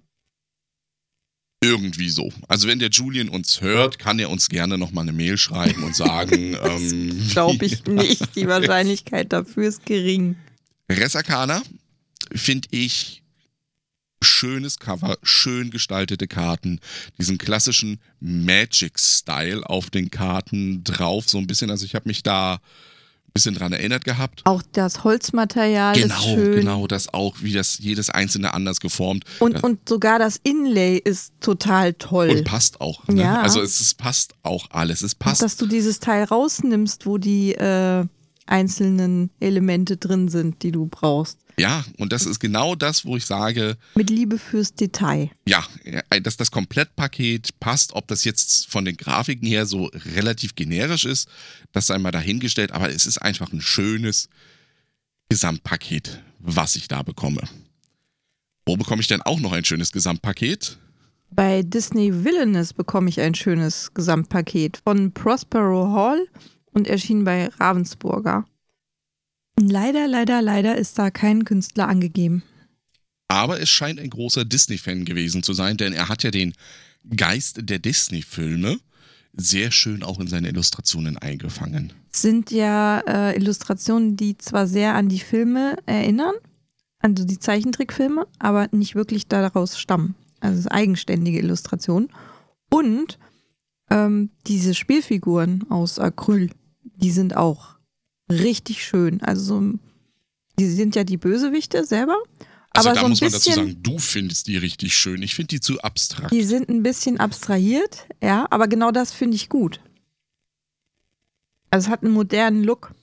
irgendwie 1.63 2.11
so. 2.11 2.31
Also 2.47 2.69
wenn 2.69 2.79
der 2.79 2.91
Julian 2.91 3.31
uns 3.31 3.63
hört, 3.63 3.99
kann 3.99 4.19
er 4.19 4.29
uns 4.29 4.51
gerne 4.51 4.77
nochmal 4.77 5.05
eine 5.05 5.13
Mail 5.13 5.39
schreiben 5.39 5.83
und 5.83 5.97
sagen, 5.97 6.59
ähm, 6.63 7.27
Glaube 7.31 7.65
ich 7.65 7.83
nicht. 7.87 8.37
Die 8.37 8.47
Wahrscheinlichkeit 8.47 9.33
dafür 9.33 9.69
ist 9.69 9.87
gering. 9.87 10.37
Res 10.91 11.17
Arcana 11.17 11.63
finde 12.35 12.69
ich 12.71 13.23
schönes 14.25 14.79
Cover, 14.79 15.17
schön 15.23 15.71
gestaltete 15.71 16.27
Karten, 16.27 16.81
diesen 17.19 17.39
klassischen 17.39 18.01
Magic-Style 18.21 19.69
auf 19.69 19.91
den 19.91 20.11
Karten 20.11 20.83
drauf, 20.85 21.29
so 21.29 21.39
ein 21.39 21.47
bisschen. 21.47 21.71
Also 21.71 21.85
ich 21.85 21.95
habe 21.95 22.09
mich 22.09 22.23
da 22.23 22.55
ein 22.55 22.61
bisschen 23.35 23.55
dran 23.55 23.73
erinnert 23.73 24.05
gehabt. 24.05 24.43
Auch 24.45 24.63
das 24.73 25.03
Holzmaterial 25.05 25.97
ist 25.97 26.03
Genau, 26.05 26.21
schön. 26.23 26.53
genau, 26.57 26.87
das 26.87 27.13
auch, 27.13 27.37
wie 27.41 27.53
das 27.53 27.79
jedes 27.79 28.11
einzelne 28.11 28.55
anders 28.55 28.81
geformt 28.81 29.25
Und, 29.41 29.63
und 29.63 29.89
sogar 29.89 30.19
das 30.19 30.39
Inlay 30.43 30.97
ist 30.99 31.33
total 31.41 31.95
toll. 31.95 32.31
und 32.31 32.45
passt 32.45 32.81
auch. 32.81 33.07
Ne? 33.09 33.23
Ja. 33.23 33.41
Also 33.43 33.61
es 33.61 33.81
ist, 33.81 33.95
passt 33.99 34.35
auch 34.43 34.69
alles. 34.71 35.03
Es 35.03 35.15
passt. 35.15 35.43
dass 35.43 35.57
du 35.57 35.67
dieses 35.67 35.99
Teil 36.01 36.25
rausnimmst, 36.25 37.07
wo 37.07 37.19
die 37.19 37.55
äh, 37.55 38.05
einzelnen 38.47 39.31
Elemente 39.41 39.97
drin 39.97 40.29
sind, 40.29 40.63
die 40.63 40.73
du 40.73 40.87
brauchst. 40.87 41.39
Ja, 41.59 41.85
und 41.99 42.13
das 42.13 42.27
ist 42.27 42.41
genau 42.41 42.75
das, 42.75 43.05
wo 43.05 43.17
ich 43.17 43.27
sage, 43.27 43.77
Mit 43.95 44.11
Liebe 44.11 44.39
fürs 44.39 44.75
Detail. 44.75 45.31
ja, 45.47 45.65
äh, 45.85 46.21
dass 46.21 46.37
das 46.37 46.51
Komplettpaket 46.51 47.61
passt, 47.61 47.93
ob 47.93 48.09
das 48.09 48.25
jetzt 48.25 48.67
von 48.69 48.85
den 48.85 48.97
Grafiken 48.97 49.47
her 49.47 49.65
so 49.67 49.91
relativ 50.17 50.57
generisch 50.57 51.05
ist, 51.05 51.29
das 51.73 51.87
sei 51.87 51.99
mal 51.99 52.11
dahingestellt, 52.11 52.73
aber 52.73 52.91
es 52.91 53.07
ist 53.07 53.19
einfach 53.19 53.53
ein 53.53 53.61
schönes 53.61 54.29
Gesamtpaket, 55.29 56.21
was 56.41 56.77
ich 56.77 56.89
da 56.89 57.03
bekomme. 57.03 57.43
Wo 58.67 58.77
bekomme 58.77 59.01
ich 59.03 59.09
denn 59.09 59.23
auch 59.23 59.41
noch 59.41 59.53
ein 59.53 59.65
schönes 59.65 59.93
Gesamtpaket? 59.93 60.79
Bei 61.31 61.63
Disney 61.63 62.25
Villainous 62.25 62.73
bekomme 62.73 63.09
ich 63.09 63.21
ein 63.21 63.35
schönes 63.35 63.93
Gesamtpaket 63.95 64.79
von 64.85 65.13
Prospero 65.13 65.93
Hall 65.93 66.27
und 66.75 66.87
erschien 66.87 67.25
bei 67.25 67.49
Ravensburger. 67.59 68.45
Leider, 69.59 70.09
leider, 70.09 70.43
leider 70.43 70.77
ist 70.77 70.99
da 70.99 71.11
kein 71.11 71.45
Künstler 71.45 71.89
angegeben. 71.89 72.43
Aber 73.29 73.61
es 73.61 73.71
scheint 73.71 73.99
ein 74.01 74.11
großer 74.11 74.45
Disney-Fan 74.45 75.05
gewesen 75.05 75.43
zu 75.43 75.55
sein, 75.55 75.77
denn 75.77 75.93
er 75.93 76.09
hat 76.09 76.23
ja 76.23 76.31
den 76.31 76.55
Geist 77.17 77.59
der 77.63 77.79
Disney-Filme 77.79 78.79
sehr 79.37 79.71
schön 79.71 80.03
auch 80.03 80.21
in 80.21 80.29
seine 80.29 80.49
Illustrationen 80.49 81.19
eingefangen. 81.19 81.93
Es 82.13 82.23
sind 82.23 82.51
ja 82.51 83.01
äh, 83.01 83.37
Illustrationen, 83.37 84.17
die 84.17 84.39
zwar 84.39 84.67
sehr 84.67 84.95
an 84.95 85.09
die 85.09 85.19
Filme 85.19 85.77
erinnern, 85.87 86.35
also 87.01 87.25
die 87.25 87.39
Zeichentrickfilme, 87.39 88.27
aber 88.39 88.69
nicht 88.71 88.95
wirklich 88.95 89.27
daraus 89.27 89.79
stammen. 89.79 90.15
Also 90.41 90.55
es 90.55 90.61
ist 90.67 90.73
eigenständige 90.73 91.39
Illustration. 91.39 92.09
Und 92.71 93.19
ähm, 93.91 94.31
diese 94.47 94.75
Spielfiguren 94.75 95.69
aus 95.71 95.99
Acryl, 95.99 96.51
die 97.05 97.11
sind 97.11 97.37
auch 97.37 97.77
richtig 98.33 98.83
schön. 98.83 99.21
Also 99.21 99.45
so, 99.45 99.79
die 100.59 100.67
sind 100.67 100.97
ja 100.97 101.05
die 101.05 101.19
Bösewichte 101.19 101.85
selber. 101.85 102.17
Also 102.71 102.89
aber 102.89 102.95
da 102.95 103.01
so 103.01 103.05
ein 103.05 103.11
muss 103.11 103.21
man 103.21 103.31
dazu 103.31 103.51
bisschen, 103.51 103.67
sagen, 103.67 103.83
du 103.83 103.99
findest 103.99 104.47
die 104.47 104.57
richtig 104.57 104.97
schön. 104.97 105.23
Ich 105.23 105.35
finde 105.35 105.49
die 105.49 105.61
zu 105.61 105.79
abstrakt. 105.83 106.33
die 106.33 106.43
sind 106.43 106.71
ein 106.71 106.83
bisschen 106.83 107.21
abstrahiert, 107.21 108.07
ja, 108.23 108.47
aber 108.51 108.69
genau 108.69 108.91
das 108.91 109.13
finde 109.13 109.37
ich 109.37 109.51
gut. 109.51 109.81
Also 111.69 111.89
es 111.89 111.93
hat 111.93 112.03
einen 112.03 112.15
modernen 112.15 112.65
Look. 112.65 112.95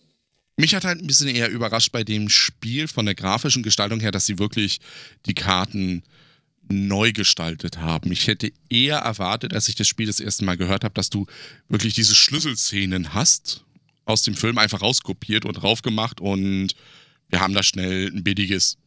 Mich 0.58 0.74
hat 0.74 0.84
halt 0.84 1.00
ein 1.00 1.06
bisschen 1.06 1.28
eher 1.28 1.50
überrascht 1.50 1.92
bei 1.92 2.04
dem 2.04 2.28
Spiel 2.28 2.88
von 2.88 3.06
der 3.06 3.14
grafischen 3.14 3.62
Gestaltung 3.62 4.00
her, 4.00 4.12
dass 4.12 4.26
sie 4.26 4.40
wirklich 4.40 4.80
die 5.28 5.36
Karten 5.36 6.02
neu 6.70 7.12
gestaltet 7.12 7.78
haben. 7.78 8.12
Ich 8.12 8.26
hätte 8.26 8.52
eher 8.68 8.98
erwartet, 8.98 9.54
als 9.54 9.68
ich 9.68 9.76
das 9.76 9.88
Spiel 9.88 10.08
das 10.08 10.20
erste 10.20 10.44
Mal 10.44 10.58
gehört 10.58 10.84
habe, 10.84 10.96
dass 10.96 11.12
du 11.12 11.28
wirklich 11.70 11.94
diese 11.94 12.16
Schlüsselszenen 12.16 13.14
hast 13.14 13.64
aus 14.06 14.24
dem 14.24 14.36
Film 14.36 14.58
einfach 14.58 14.82
rauskopiert 14.82 15.46
und 15.46 15.54
draufgemacht 15.54 16.20
und 16.22 16.74
wir 17.30 17.40
haben 17.40 17.54
da 17.54 17.64
schnell 17.64 18.08
ein 18.08 18.24
billiges 18.24 18.78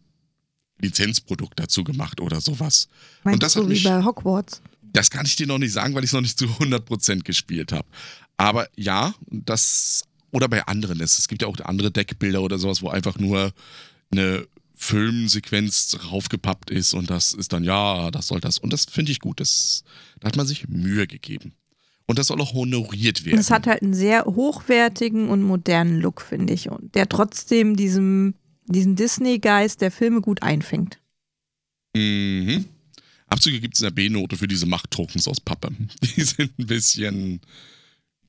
Lizenzprodukt 0.81 1.59
dazu 1.59 1.85
gemacht 1.85 2.21
oder 2.21 2.41
sowas. 2.41 2.89
Meinst 3.23 3.35
Und 3.37 3.43
das 3.43 3.53
du, 3.55 3.61
so 3.63 3.67
wie 3.69 3.73
mich- 3.75 3.85
bei 3.85 4.05
Hogwarts? 4.05 4.61
Das 4.93 5.11
kann 5.11 5.27
ich 5.27 5.35
dir 5.37 5.47
noch 5.47 5.59
nicht 5.59 5.73
sagen, 5.73 5.95
weil 5.95 6.05
ich 6.05 6.09
es 6.11 6.15
noch 6.15 6.21
nicht 6.21 6.39
zu 6.39 6.47
100% 6.47 7.25
gespielt 7.25 7.73
habe. 7.73 7.89
Aber 8.37 8.69
ja, 8.77 9.15
das 9.29 10.03
oder 10.31 10.49
bei 10.49 10.65
anderen 10.67 11.01
ist. 11.01 11.19
Es 11.19 11.29
gibt 11.29 11.43
ja 11.43 11.49
auch 11.49 11.59
andere 11.61 11.91
Deckbilder 11.93 12.43
oder 12.43 12.59
sowas, 12.59 12.83
wo 12.83 12.89
einfach 12.91 13.19
nur 13.19 13.53
eine 14.11 14.47
Filmsequenz 14.77 15.89
draufgepappt 15.89 16.71
ist 16.71 16.93
und 16.95 17.09
das 17.11 17.33
ist 17.33 17.53
dann, 17.53 17.63
ja, 17.65 18.11
das 18.11 18.27
soll 18.27 18.41
das. 18.41 18.59
Und 18.59 18.73
das 18.73 18.85
finde 18.87 19.13
ich 19.13 19.21
gut. 19.21 19.39
Das, 19.41 19.85
da 20.21 20.29
hat 20.29 20.37
man 20.37 20.47
sich 20.47 20.69
Mühe 20.69 21.07
gegeben. 21.07 21.53
Und 22.07 22.19
das 22.19 22.27
soll 22.27 22.41
auch 22.41 22.53
honoriert 22.53 23.25
werden. 23.25 23.39
Es 23.39 23.51
hat 23.51 23.67
halt 23.67 23.83
einen 23.83 23.95
sehr 23.95 24.27
hochwertigen 24.27 25.29
und 25.29 25.43
modernen 25.43 26.01
Look, 26.01 26.21
finde 26.21 26.53
ich. 26.53 26.69
Und 26.69 26.95
der 26.95 27.09
trotzdem 27.09 27.77
diesem, 27.77 28.35
diesen 28.67 28.95
Disney-Geist 28.95 29.81
der 29.81 29.91
Filme 29.91 30.21
gut 30.21 30.43
einfängt. 30.43 30.99
Mhm. 31.95 32.67
Abzüge 33.27 33.61
gibt 33.61 33.75
es 33.75 33.81
in 33.81 33.87
der 33.87 33.91
B-Note 33.91 34.37
für 34.37 34.49
diese 34.49 34.67
Machttokens 34.67 35.27
aus 35.27 35.41
Pappe. 35.41 35.71
Die 36.03 36.23
sind 36.23 36.59
ein 36.59 36.67
bisschen, 36.67 37.41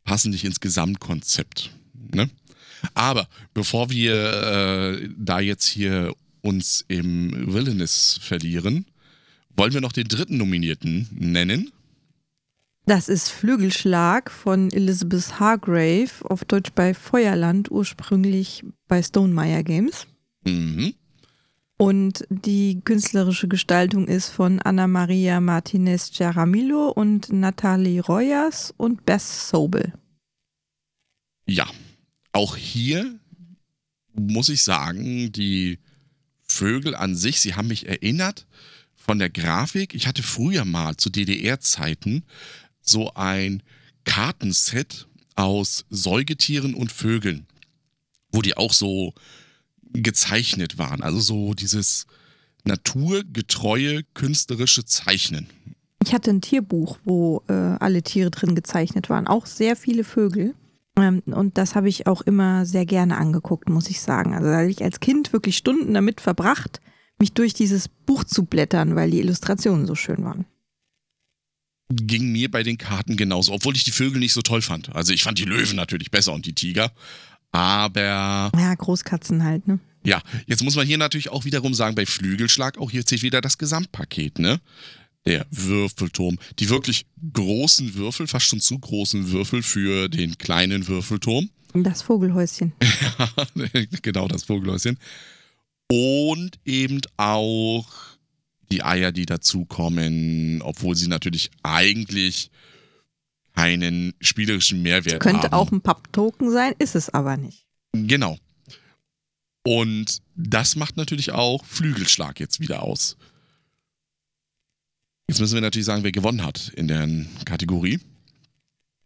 passen 0.04 0.32
nicht 0.32 0.46
ins 0.46 0.60
Gesamtkonzept. 0.62 1.72
Ne? 2.14 2.30
Aber 2.94 3.28
bevor 3.54 3.90
wir 3.90 4.14
äh, 4.16 5.10
da 5.18 5.40
jetzt 5.40 5.66
hier 5.66 6.14
uns 6.42 6.86
im 6.88 7.54
Villainous 7.54 8.20
verlieren, 8.22 8.86
wollen 9.56 9.74
wir 9.74 9.82
noch 9.82 9.92
den 9.92 10.08
dritten 10.08 10.38
Nominierten 10.38 11.08
nennen. 11.12 11.72
Das 12.88 13.10
ist 13.10 13.30
Flügelschlag 13.30 14.30
von 14.30 14.72
Elizabeth 14.72 15.40
Hargrave, 15.40 16.12
auf 16.24 16.46
Deutsch 16.46 16.72
bei 16.76 16.94
Feuerland, 16.94 17.72
ursprünglich 17.72 18.64
bei 18.88 19.02
Stonemeyer 19.02 19.64
Games. 19.64 20.06
Mhm. 20.44 20.94
Und 21.78 22.26
die 22.30 22.82
künstlerische 22.86 23.48
Gestaltung 23.48 24.08
ist 24.08 24.30
von 24.30 24.60
Anna 24.60 24.88
Maria 24.88 25.42
Martinez 25.42 26.12
Jaramillo 26.14 26.90
und 26.90 27.34
Natalie 27.34 28.02
Royas 28.02 28.72
und 28.78 29.06
Beth 29.06 29.22
Sobel. 29.22 29.92
Ja, 31.48 31.68
auch 32.34 32.56
hier 32.56 33.20
muss 34.14 34.50
ich 34.50 34.62
sagen, 34.62 35.32
die 35.32 35.80
Vögel 36.44 36.96
an 36.96 37.16
sich, 37.16 37.42
sie 37.42 37.56
haben 37.56 37.68
mich 37.68 37.88
erinnert 37.88 38.46
von 38.96 39.20
der 39.20 39.30
Grafik. 39.30 39.94
Ich 39.94 40.08
hatte 40.08 40.24
früher 40.24 40.66
mal 40.66 40.96
zu 40.96 41.10
DDR-Zeiten 41.10 42.24
so 42.86 43.14
ein 43.16 43.64
Kartenset 44.06 45.08
aus 45.36 45.86
Säugetieren 45.90 46.74
und 46.74 46.92
Vögeln, 46.92 47.48
wo 48.32 48.42
die 48.42 48.56
auch 48.56 48.74
so 48.74 49.14
gezeichnet 49.94 50.78
waren. 50.78 51.02
Also 51.02 51.20
so 51.20 51.54
dieses 51.54 52.06
naturgetreue 52.64 54.04
künstlerische 54.14 54.86
Zeichnen. 54.86 55.48
Ich 56.04 56.14
hatte 56.14 56.30
ein 56.30 56.42
Tierbuch, 56.42 56.98
wo 57.04 57.44
äh, 57.48 57.54
alle 57.54 58.04
Tiere 58.04 58.32
drin 58.32 58.56
gezeichnet 58.56 59.10
waren, 59.10 59.28
auch 59.28 59.46
sehr 59.46 59.76
viele 59.76 60.04
Vögel. 60.04 60.54
Ähm, 60.98 61.22
und 61.26 61.58
das 61.58 61.76
habe 61.76 61.90
ich 61.90 62.08
auch 62.08 62.22
immer 62.22 62.66
sehr 62.66 62.86
gerne 62.86 63.18
angeguckt, 63.18 63.70
muss 63.70 63.90
ich 63.90 64.02
sagen. 64.02 64.34
Also 64.34 64.48
da 64.48 64.58
habe 64.58 64.70
ich 64.70 64.84
als 64.84 65.00
Kind 65.00 65.34
wirklich 65.34 65.58
Stunden 65.58 65.94
damit 65.94 66.22
verbracht, 66.22 66.80
mich 67.20 67.34
durch 67.34 67.54
dieses 67.54 67.88
Buch 67.88 68.24
zu 68.24 68.46
blättern, 68.46 68.96
weil 68.96 69.12
die 69.12 69.20
Illustrationen 69.20 69.86
so 69.86 69.96
schön 69.96 70.24
waren. 70.24 70.46
Ging 71.90 72.32
mir 72.32 72.50
bei 72.50 72.64
den 72.64 72.78
Karten 72.78 73.16
genauso, 73.18 73.54
obwohl 73.54 73.76
ich 73.76 73.84
die 73.84 73.92
Vögel 73.92 74.20
nicht 74.20 74.34
so 74.34 74.42
toll 74.42 74.62
fand. 74.62 74.96
Also 74.96 75.14
ich 75.14 75.24
fand 75.24 75.38
die 75.38 75.46
Löwen 75.46 75.76
natürlich 75.76 76.12
besser 76.12 76.34
und 76.34 76.46
die 76.46 76.54
Tiger. 76.54 76.92
Aber 77.52 78.52
Ja, 78.54 78.76
Großkatzen 78.76 79.44
halt, 79.44 79.68
ne? 79.68 79.80
ja, 80.04 80.22
jetzt 80.46 80.64
muss 80.64 80.76
man 80.76 80.86
hier 80.86 80.98
natürlich 80.98 81.30
auch 81.30 81.46
wiederum 81.46 81.74
sagen, 81.74 81.96
bei 81.96 82.06
Flügelschlag, 82.06 82.78
auch 82.78 82.92
hier 82.92 83.06
zählt 83.06 83.24
wieder 83.24 83.42
das 83.42 83.58
Gesamtpaket, 83.58 84.40
ne? 84.40 84.60
Der 85.26 85.48
Würfelturm. 85.50 86.38
Die 86.60 86.70
wirklich 86.70 87.08
großen 87.34 87.96
Würfel, 87.96 88.28
fast 88.28 88.46
schon 88.46 88.60
zu 88.60 88.78
großen 88.78 89.32
Würfel 89.32 89.64
für 89.64 90.08
den 90.08 90.38
kleinen 90.38 90.88
Würfelturm. 90.88 91.50
Das 91.74 92.04
Vogelhäuschen. 92.04 92.74
genau, 94.04 94.28
das 94.28 94.44
Vogelhäuschen. 94.44 95.00
Und 95.90 96.60
eben 96.64 97.02
auch 97.18 97.88
die 98.72 98.84
Eier, 98.84 99.12
die 99.12 99.26
dazukommen, 99.26 100.62
obwohl 100.62 100.96
sie 100.96 101.08
natürlich 101.08 101.52
eigentlich 101.64 102.52
keinen 103.56 104.14
spielerischen 104.20 104.82
Mehrwert 104.82 105.22
Könnte 105.22 105.44
haben. 105.44 105.54
auch 105.54 105.72
ein 105.72 105.82
Papptoken 105.82 106.52
sein, 106.52 106.74
ist 106.80 106.96
es 106.96 107.10
aber 107.10 107.38
nicht. 107.38 107.66
Genau. 107.94 108.38
Und 109.64 110.20
das 110.36 110.76
macht 110.76 110.98
natürlich 110.98 111.32
auch 111.32 111.66
Flügelschlag 111.66 112.40
jetzt 112.40 112.60
wieder 112.60 112.84
aus. 112.84 113.18
Jetzt 115.28 115.40
müssen 115.40 115.56
wir 115.56 115.62
natürlich 115.62 115.86
sagen, 115.86 116.04
wer 116.04 116.12
gewonnen 116.12 116.44
hat 116.44 116.72
in 116.76 116.88
der 116.88 117.08
Kategorie. 117.46 118.00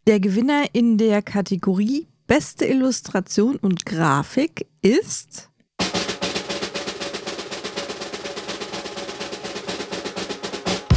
Der 0.07 0.19
Gewinner 0.19 0.65
in 0.73 0.97
der 0.97 1.21
Kategorie 1.21 2.07
Beste 2.29 2.67
Illustration 2.67 3.55
und 3.55 3.87
Grafik 3.87 4.67
ist 4.83 5.48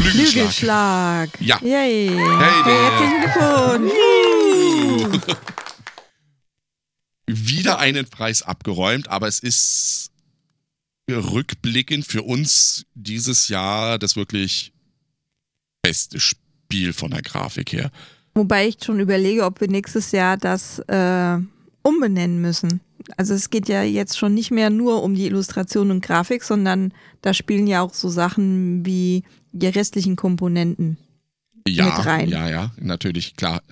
Flügelschlag. 0.02 1.30
Flügelschlag. 1.30 1.40
Ja. 1.40 1.58
Yay. 1.62 2.08
Hey, 2.08 2.62
der- 2.64 2.82
Herzlichen 2.82 3.20
Glückwunsch. 5.10 5.36
Wieder 7.26 7.78
einen 7.78 8.06
Preis 8.08 8.42
abgeräumt, 8.42 9.08
aber 9.08 9.28
es 9.28 9.38
ist 9.38 10.10
rückblickend 11.10 12.06
für 12.06 12.22
uns 12.22 12.84
dieses 12.94 13.48
Jahr 13.48 13.98
das 13.98 14.16
wirklich 14.16 14.72
beste 15.82 16.20
Spiel 16.20 16.92
von 16.92 17.10
der 17.10 17.22
Grafik 17.22 17.72
her. 17.72 17.90
Wobei 18.34 18.68
ich 18.68 18.78
schon 18.82 18.98
überlege, 18.98 19.44
ob 19.44 19.60
wir 19.60 19.68
nächstes 19.68 20.10
Jahr 20.12 20.36
das 20.36 20.78
äh, 20.88 21.38
umbenennen 21.82 22.40
müssen. 22.40 22.80
Also 23.16 23.34
es 23.34 23.50
geht 23.50 23.68
ja 23.68 23.82
jetzt 23.82 24.16
schon 24.16 24.34
nicht 24.34 24.50
mehr 24.50 24.70
nur 24.70 25.02
um 25.02 25.14
die 25.14 25.26
Illustration 25.26 25.90
und 25.90 26.04
Grafik, 26.04 26.44
sondern 26.44 26.92
da 27.20 27.34
spielen 27.34 27.66
ja 27.66 27.82
auch 27.82 27.94
so 27.94 28.08
Sachen 28.08 28.86
wie 28.86 29.24
die 29.52 29.66
restlichen 29.66 30.16
Komponenten. 30.16 30.98
Ja, 31.66 31.84
Mit 31.96 32.06
rein. 32.06 32.28
ja, 32.28 32.48
ja, 32.48 32.72
natürlich, 32.80 33.36
klar. 33.36 33.62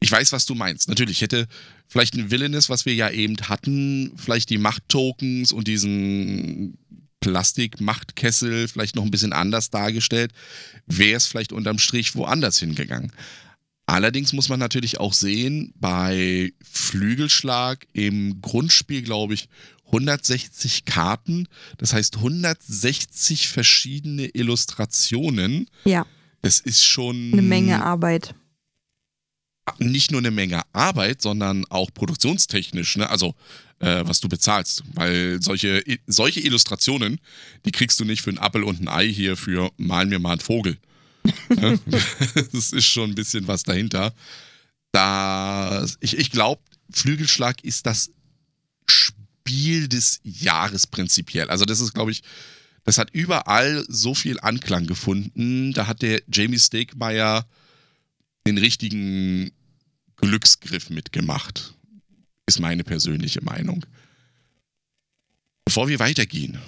Ich 0.00 0.12
weiß, 0.12 0.32
was 0.32 0.46
du 0.46 0.54
meinst. 0.54 0.88
Natürlich 0.88 1.22
hätte 1.22 1.46
vielleicht 1.88 2.14
ein 2.14 2.30
Villainous, 2.30 2.68
was 2.68 2.86
wir 2.86 2.94
ja 2.94 3.10
eben 3.10 3.36
hatten, 3.48 4.12
vielleicht 4.16 4.50
die 4.50 4.58
Machttokens 4.58 5.52
und 5.52 5.66
diesen 5.68 6.78
Plastik-Machtkessel 7.20 8.68
vielleicht 8.68 8.94
noch 8.94 9.02
ein 9.02 9.10
bisschen 9.10 9.32
anders 9.32 9.70
dargestellt, 9.70 10.32
wäre 10.86 11.16
es 11.16 11.26
vielleicht 11.26 11.52
unterm 11.52 11.78
Strich 11.78 12.14
woanders 12.14 12.58
hingegangen. 12.58 13.12
Allerdings 13.86 14.32
muss 14.32 14.48
man 14.48 14.58
natürlich 14.58 14.98
auch 14.98 15.12
sehen, 15.14 15.72
bei 15.76 16.52
Flügelschlag 16.62 17.86
im 17.92 18.40
Grundspiel, 18.40 19.02
glaube 19.02 19.34
ich, 19.34 19.48
160 19.86 20.84
Karten, 20.84 21.46
das 21.78 21.92
heißt 21.92 22.16
160 22.16 23.48
verschiedene 23.48 24.26
Illustrationen. 24.26 25.68
Ja, 25.84 26.04
Das 26.42 26.58
ist 26.58 26.84
schon 26.84 27.30
eine 27.32 27.42
Menge 27.42 27.84
Arbeit. 27.84 28.34
nicht 29.78 30.10
nur 30.10 30.20
eine 30.20 30.32
Menge 30.32 30.62
Arbeit, 30.72 31.22
sondern 31.22 31.64
auch 31.66 31.92
produktionstechnisch, 31.94 32.96
ne? 32.96 33.08
Also 33.08 33.34
äh, 33.78 34.02
was 34.04 34.20
du 34.20 34.28
bezahlst, 34.28 34.82
weil 34.94 35.40
solche 35.40 35.84
solche 36.06 36.40
Illustrationen, 36.40 37.20
die 37.64 37.72
kriegst 37.72 38.00
du 38.00 38.04
nicht 38.04 38.22
für 38.22 38.30
ein 38.30 38.38
Appel 38.38 38.64
und 38.64 38.80
ein 38.80 38.88
Ei 38.88 39.06
hier 39.06 39.36
für 39.36 39.70
mal 39.76 40.06
mir 40.06 40.18
mal 40.18 40.32
einen 40.32 40.40
Vogel. 40.40 40.78
Ne? 41.48 41.78
das 42.52 42.72
ist 42.72 42.86
schon 42.86 43.10
ein 43.10 43.14
bisschen 43.14 43.46
was 43.46 43.62
dahinter. 43.62 44.14
Da 44.92 45.84
ich, 46.00 46.16
ich 46.16 46.30
glaube, 46.30 46.62
Flügelschlag 46.90 47.62
ist 47.64 47.86
das 47.86 48.10
Spiel 48.88 49.88
des 49.88 50.20
Jahres 50.22 50.86
prinzipiell. 50.86 51.48
Also 51.48 51.64
das 51.64 51.80
ist, 51.80 51.92
glaube 51.94 52.10
ich, 52.10 52.22
das 52.84 52.98
hat 52.98 53.10
überall 53.10 53.84
so 53.88 54.14
viel 54.14 54.38
Anklang 54.40 54.86
gefunden. 54.86 55.72
Da 55.72 55.86
hat 55.86 56.02
der 56.02 56.22
Jamie 56.32 56.58
Stegmeier 56.58 57.46
den 58.46 58.58
richtigen 58.58 59.50
Glücksgriff 60.16 60.90
mitgemacht. 60.90 61.74
Ist 62.46 62.60
meine 62.60 62.84
persönliche 62.84 63.42
Meinung. 63.42 63.84
Bevor 65.64 65.88
wir 65.88 65.98
weitergehen, 65.98 66.58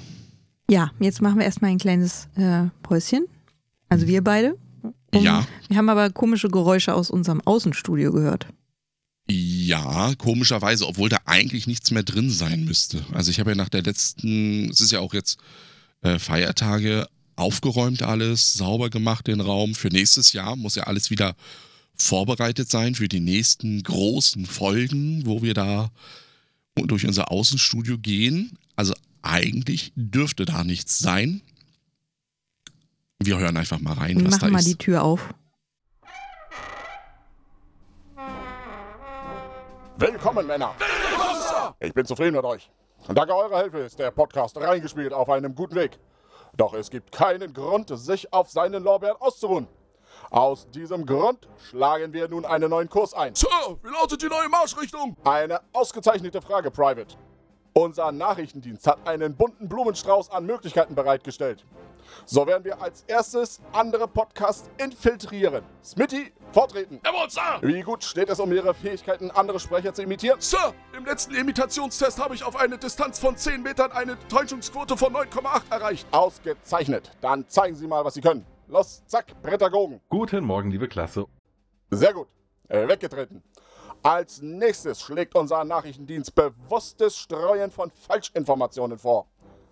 Ja, 0.68 0.90
jetzt 0.98 1.22
machen 1.22 1.38
wir 1.38 1.44
erstmal 1.46 1.70
ein 1.70 1.78
kleines 1.78 2.28
äh, 2.34 2.64
Päuschen. 2.82 3.26
Also 3.88 4.06
wir 4.06 4.22
beide. 4.22 4.56
Um- 5.14 5.22
Ja. 5.24 5.46
Wir 5.68 5.76
haben 5.78 5.88
aber 5.88 6.10
komische 6.10 6.48
Geräusche 6.48 6.94
aus 6.94 7.10
unserem 7.10 7.40
Außenstudio 7.40 8.12
gehört. 8.12 8.46
ja, 9.30 10.14
komischerweise, 10.16 10.86
obwohl 10.86 11.10
da 11.10 11.18
eigentlich 11.26 11.66
nichts 11.66 11.90
mehr 11.90 12.02
drin 12.02 12.30
sein 12.30 12.64
müsste. 12.64 13.04
Also 13.12 13.30
ich 13.30 13.38
habe 13.40 13.50
ja 13.50 13.56
nach 13.56 13.68
der 13.68 13.82
letzten, 13.82 14.70
es 14.70 14.80
ist 14.80 14.90
ja 14.90 15.00
auch 15.00 15.12
jetzt 15.12 15.38
äh, 16.00 16.18
Feiertage, 16.18 17.06
aufgeräumt 17.36 18.02
alles, 18.02 18.54
sauber 18.54 18.88
gemacht 18.88 19.26
den 19.26 19.40
Raum. 19.42 19.74
Für 19.74 19.88
nächstes 19.88 20.32
Jahr 20.32 20.56
muss 20.56 20.76
ja 20.76 20.84
alles 20.84 21.10
wieder 21.10 21.36
vorbereitet 21.94 22.70
sein 22.70 22.94
für 22.94 23.06
die 23.08 23.20
nächsten 23.20 23.82
großen 23.82 24.46
Folgen, 24.46 25.26
wo 25.26 25.42
wir 25.42 25.52
da 25.52 25.90
durch 26.74 27.04
unser 27.06 27.30
Außenstudio 27.30 27.98
gehen. 27.98 28.56
Also 28.76 28.94
eigentlich 29.20 29.92
dürfte 29.94 30.46
da 30.46 30.64
nichts 30.64 30.98
sein. 31.00 31.42
Wir 33.20 33.36
hören 33.36 33.56
einfach 33.56 33.80
mal 33.80 33.94
rein, 33.94 34.16
Wir 34.20 34.26
was 34.26 34.34
machen 34.34 34.40
da 34.46 34.52
mal 34.52 34.58
ist. 34.60 34.68
die 34.68 34.76
Tür 34.78 35.02
auf. 35.02 35.34
Willkommen, 39.96 40.46
Männer. 40.46 40.74
Ich 41.80 41.92
bin 41.92 42.06
zufrieden 42.06 42.36
mit 42.36 42.44
euch. 42.44 42.70
Und 43.08 43.18
dank 43.18 43.28
eurer 43.30 43.60
Hilfe 43.62 43.78
ist 43.78 43.98
der 43.98 44.12
Podcast 44.12 44.56
reingespielt 44.56 45.12
auf 45.12 45.28
einem 45.30 45.54
guten 45.56 45.74
Weg. 45.74 45.98
Doch 46.56 46.74
es 46.74 46.90
gibt 46.90 47.10
keinen 47.10 47.52
Grund, 47.52 47.90
sich 47.98 48.32
auf 48.32 48.50
seinen 48.50 48.84
Lorbeeren 48.84 49.16
auszuruhen. 49.20 49.66
Aus 50.30 50.68
diesem 50.70 51.04
Grund 51.04 51.48
schlagen 51.68 52.12
wir 52.12 52.28
nun 52.28 52.44
einen 52.44 52.70
neuen 52.70 52.88
Kurs 52.88 53.14
ein. 53.14 53.34
Sir, 53.34 53.48
wie 53.82 53.90
lautet 53.90 54.22
die 54.22 54.28
neue 54.28 54.48
Marschrichtung? 54.48 55.16
Eine 55.24 55.60
ausgezeichnete 55.72 56.40
Frage, 56.40 56.70
Private. 56.70 57.16
Unser 57.72 58.12
Nachrichtendienst 58.12 58.86
hat 58.86 59.06
einen 59.08 59.34
bunten 59.36 59.68
Blumenstrauß 59.68 60.30
an 60.30 60.46
Möglichkeiten 60.46 60.94
bereitgestellt. 60.94 61.64
So 62.26 62.46
werden 62.46 62.64
wir 62.64 62.80
als 62.80 63.04
erstes 63.06 63.60
andere 63.72 64.08
Podcasts 64.08 64.70
infiltrieren. 64.78 65.64
Smitty, 65.82 66.32
vortreten. 66.52 67.00
Jawohl, 67.04 67.30
Sir! 67.30 67.58
Wie 67.62 67.82
gut 67.82 68.04
steht 68.04 68.28
es 68.28 68.40
um 68.40 68.52
Ihre 68.52 68.74
Fähigkeiten, 68.74 69.30
andere 69.30 69.60
Sprecher 69.60 69.92
zu 69.94 70.02
imitieren? 70.02 70.40
Sir, 70.40 70.74
im 70.96 71.04
letzten 71.04 71.34
Imitationstest 71.34 72.22
habe 72.22 72.34
ich 72.34 72.44
auf 72.44 72.56
eine 72.56 72.78
Distanz 72.78 73.18
von 73.18 73.36
10 73.36 73.62
Metern 73.62 73.92
eine 73.92 74.18
Täuschungsquote 74.28 74.96
von 74.96 75.14
9,8 75.14 75.62
erreicht. 75.70 76.06
Ausgezeichnet. 76.10 77.10
Dann 77.20 77.48
zeigen 77.48 77.76
Sie 77.76 77.86
mal, 77.86 78.04
was 78.04 78.14
Sie 78.14 78.20
können. 78.20 78.46
Los, 78.66 79.02
zack, 79.06 79.40
Prädagogen. 79.42 80.00
Guten 80.08 80.44
Morgen, 80.44 80.70
liebe 80.70 80.88
Klasse. 80.88 81.26
Sehr 81.90 82.12
gut. 82.12 82.28
Äh, 82.68 82.86
weggetreten. 82.86 83.42
Als 84.02 84.40
nächstes 84.42 85.00
schlägt 85.00 85.34
unser 85.34 85.64
Nachrichtendienst 85.64 86.34
bewusstes 86.34 87.16
Streuen 87.16 87.70
von 87.70 87.90
Falschinformationen 87.90 88.98
vor. 88.98 89.26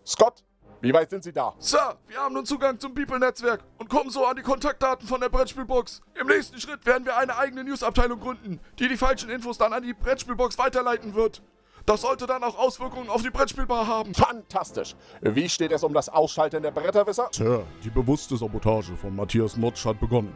Scott, 0.05 0.44
wie 0.87 0.92
weit 0.92 1.11
sind 1.11 1.25
Sie 1.25 1.33
da? 1.33 1.55
Sir, 1.59 1.96
wir 2.07 2.18
haben 2.18 2.35
nun 2.35 2.46
Zugang 2.46 2.79
zum 2.79 2.94
People-Netzwerk 2.94 3.64
und 3.79 3.90
kommen 3.90 4.11
so 4.11 4.25
an 4.25 4.37
die 4.37 4.42
Kontaktdaten 4.42 5.07
von 5.09 5.20
der 5.20 5.29
Brettspielbox. 5.29 6.01
Im 6.14 6.29
nächsten 6.29 6.61
Schritt 6.61 6.87
werden 6.87 7.05
wir 7.05 7.16
eine 7.16 7.37
eigene 7.37 7.64
Newsabteilung 7.64 8.20
gründen, 8.20 8.61
die 8.79 8.88
die 8.88 8.96
falschen 8.96 9.29
Infos 9.29 9.59
dann 9.59 9.72
an 9.72 9.83
die 9.83 9.94
Brettspielbox 9.94 10.59
weiterleiten 10.59 11.14
wird. 11.14 11.42
Das 11.87 12.01
sollte 12.01 12.27
dann 12.27 12.42
auch 12.42 12.59
Auswirkungen 12.59 13.09
auf 13.09 13.22
die 13.22 13.31
Brettspielbar 13.31 13.87
haben. 13.87 14.12
Fantastisch. 14.12 14.96
Wie 15.20 15.49
steht 15.49 15.70
es 15.70 15.85
um 15.85 15.94
das 15.94 16.09
Ausschalten 16.09 16.61
der 16.61 16.72
Bretterwisser? 16.72 17.29
Sir, 17.31 17.62
die 17.85 17.90
bewusste 17.90 18.37
Sabotage 18.37 18.96
von 18.96 19.14
Matthias 19.14 19.57
Notsch 19.57 19.85
hat 19.85 20.01
begonnen. 20.01 20.35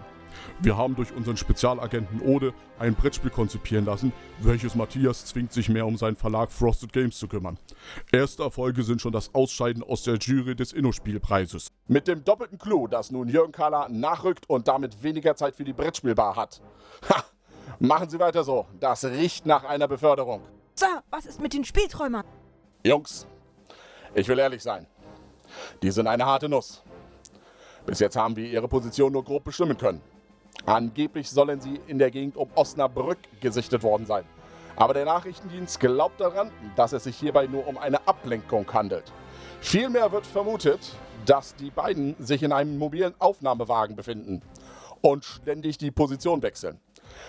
Wir 0.61 0.77
haben 0.77 0.95
durch 0.95 1.13
unseren 1.13 1.37
Spezialagenten 1.37 2.23
Ode 2.23 2.55
ein 2.79 2.95
Brettspiel 2.95 3.33
konzipieren 3.33 3.85
lassen, 3.85 4.13
welches 4.39 4.77
Matthias 4.77 5.25
zwingt, 5.25 5.53
sich 5.53 5.69
mehr 5.69 5.87
um 5.87 5.97
seinen 5.97 6.15
Verlag 6.15 6.53
Frosted 6.53 6.93
Games 6.93 7.19
zu 7.19 7.27
kümmern. 7.27 7.59
Erste 8.13 8.45
Erfolge 8.45 8.85
sind 8.85 9.01
schon 9.01 9.13
das 9.13 9.35
Ausscheiden 9.35 9.83
aus 9.83 10.05
der 10.05 10.19
Jury 10.19 10.55
des 10.55 10.73
Inno-Spielpreises. 10.73 11.73
Mit 11.89 12.07
dem 12.07 12.23
doppelten 12.23 12.59
Clou, 12.59 12.87
dass 12.87 13.11
nun 13.11 13.29
Jürgen 13.29 13.51
Kahler 13.51 13.89
nachrückt 13.89 14.49
und 14.49 14.69
damit 14.69 15.03
weniger 15.03 15.35
Zeit 15.35 15.57
für 15.57 15.65
die 15.65 15.73
Brettspielbar 15.73 16.37
hat. 16.37 16.61
Ha! 17.09 17.25
Machen 17.81 18.09
Sie 18.09 18.21
weiter 18.21 18.45
so. 18.45 18.67
Das 18.79 19.05
riecht 19.05 19.47
nach 19.47 19.65
einer 19.65 19.89
Beförderung. 19.89 20.43
Sir, 20.75 21.03
was 21.11 21.27
ist 21.27 21.41
mit 21.41 21.53
den 21.53 21.65
Spielträumern? 21.65 22.25
Jungs, 22.85 23.27
ich 24.15 24.29
will 24.29 24.39
ehrlich 24.39 24.63
sein. 24.63 24.87
Die 25.83 25.91
sind 25.91 26.07
eine 26.07 26.25
harte 26.25 26.49
Nuss. 26.49 26.83
Bis 27.87 27.99
jetzt 27.99 28.17
haben 28.17 28.37
wir 28.37 28.47
ihre 28.49 28.69
Position 28.69 29.13
nur 29.13 29.25
grob 29.25 29.45
bestimmen 29.45 29.77
können. 29.77 30.01
Angeblich 30.67 31.31
sollen 31.31 31.61
sie 31.61 31.81
in 31.87 31.99
der 31.99 32.11
Gegend 32.11 32.37
um 32.37 32.51
Osnabrück 32.55 33.19
gesichtet 33.41 33.83
worden 33.83 34.07
sein. 34.07 34.25
Aber 34.77 34.95
der 34.95 35.05
Nachrichtendienst 35.05 35.81
glaubt 35.81 36.21
daran, 36.21 36.51
dass 36.77 36.93
es 36.93 37.05
sich 37.05 37.17
hierbei 37.17 37.47
nur 37.47 37.67
um 37.67 37.77
eine 37.77 38.07
Ablenkung 38.07 38.73
handelt. 38.73 39.05
Vielmehr 39.61 40.13
wird 40.13 40.27
vermutet, 40.27 40.81
dass 41.27 41.55
die 41.57 41.71
beiden 41.71 42.15
sich 42.19 42.43
in 42.43 42.53
einem 42.53 42.79
mobilen 42.79 43.15
Aufnahmewagen 43.19 43.97
befinden 43.97 44.43
und 45.03 45.25
ständig 45.25 45.79
die 45.79 45.91
Position 45.91 46.43
wechseln. 46.43 46.81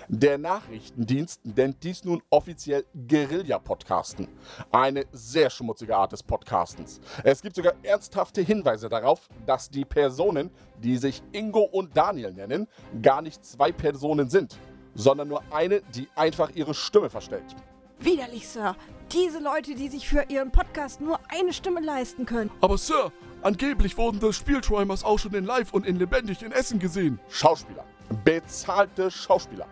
Der 0.08 0.38
Nachrichtendienst 0.38 1.42
nennt 1.46 1.84
dies 1.84 2.04
nun 2.04 2.22
offiziell 2.30 2.86
Guerilla-Podcasten. 3.08 4.28
Eine 4.72 5.06
sehr 5.12 5.50
schmutzige 5.50 5.96
Art 5.96 6.12
des 6.12 6.24
Podcastens. 6.24 7.00
Es 7.24 7.42
gibt 7.42 7.56
sogar 7.56 7.74
ernsthafte 7.84 8.42
Hinweise 8.42 8.90
darauf, 8.90 9.28
dass 9.46 9.70
die 9.70 9.86
Personen, 9.86 10.52
die 10.80 10.98
sich 10.98 11.22
Ingo 11.32 11.62
und 11.62 11.96
Daniel 11.96 12.34
nennen, 12.34 12.68
gar 13.02 13.22
nicht 13.22 13.44
zwei 13.46 13.72
Personen 13.72 14.30
sind, 14.30 14.58
sondern 14.94 15.28
nur 15.28 15.44
eine, 15.52 15.82
die 15.96 16.08
einfach 16.16 16.52
ihre 16.56 16.74
Stimme 16.74 17.10
verstellt. 17.10 17.56
Widerlich, 18.00 18.48
Sir. 18.48 18.76
Diese 19.12 19.40
Leute, 19.40 19.76
die 19.76 19.88
sich 19.90 20.08
für 20.10 20.26
ihren 20.28 20.52
Podcast 20.52 21.02
nur 21.02 21.20
eine 21.30 21.54
Stimme 21.54 21.82
leisten 21.82 22.26
können. 22.26 22.50
Aber 22.62 22.78
Sir, 22.78 23.12
angeblich 23.44 23.96
wurden 23.98 24.20
die 24.20 24.34
Spielträumers 24.34 25.04
auch 25.04 25.20
schon 25.20 25.36
in 25.36 25.46
Live 25.46 25.72
und 25.72 25.86
in 25.86 25.98
Lebendig 25.98 26.42
in 26.42 26.52
Essen 26.52 26.80
gesehen. 26.80 27.20
Schauspieler. 27.30 27.86
Bezahlte 28.12 29.10
Schauspieler. 29.10 29.68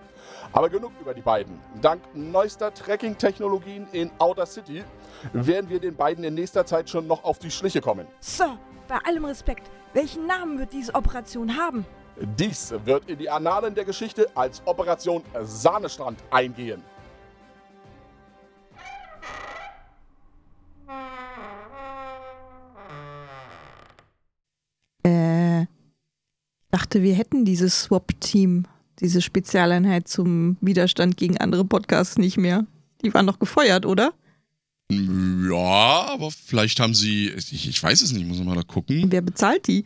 Aber 0.52 0.70
genug 0.70 0.92
über 1.00 1.14
die 1.14 1.22
beiden. 1.22 1.60
Dank 1.82 2.02
neuester 2.14 2.74
Tracking-Technologien 2.74 3.88
in 3.92 4.12
Outer 4.18 4.46
City 4.46 4.84
werden 5.34 5.70
wir 5.70 5.80
den 5.80 5.96
beiden 5.96 6.24
in 6.24 6.34
nächster 6.34 6.66
Zeit 6.66 6.90
schon 6.90 7.08
noch 7.08 7.24
auf 7.24 7.40
die 7.40 7.52
Schliche 7.52 7.82
kommen. 7.82 8.08
Sir, 8.20 8.58
bei 8.88 8.98
allem 9.06 9.26
Respekt, 9.26 9.70
welchen 9.94 10.26
Namen 10.26 10.58
wird 10.58 10.74
diese 10.74 10.94
Operation 10.96 11.56
haben? 11.58 11.86
Dies 12.38 12.74
wird 12.86 13.10
in 13.10 13.18
die 13.18 13.30
Annalen 13.30 13.76
der 13.76 13.86
Geschichte 13.86 14.28
als 14.36 14.62
Operation 14.66 15.24
Sahnestrand 15.42 16.20
eingehen. 16.32 16.84
Dachte, 26.80 27.04
wir 27.04 27.14
hätten 27.14 27.44
dieses 27.44 27.82
Swap-Team, 27.84 28.66
diese 29.02 29.22
Spezialeinheit 29.22 30.08
zum 30.08 30.56
Widerstand 30.62 31.18
gegen 31.18 31.38
andere 31.38 31.66
Podcasts 31.66 32.18
nicht 32.18 32.38
mehr. 32.38 32.66
Die 33.04 33.14
waren 33.14 33.28
doch 33.28 33.38
gefeuert, 33.38 33.86
oder? 33.86 34.14
Ja, 34.90 36.08
aber 36.08 36.32
vielleicht 36.32 36.80
haben 36.80 36.96
sie, 36.96 37.30
ich, 37.30 37.68
ich 37.68 37.84
weiß 37.84 38.02
es 38.02 38.14
nicht, 38.14 38.26
muss 38.26 38.40
mal 38.40 38.56
da 38.56 38.64
gucken. 38.64 39.12
Wer 39.12 39.22
bezahlt 39.22 39.68
die? 39.68 39.84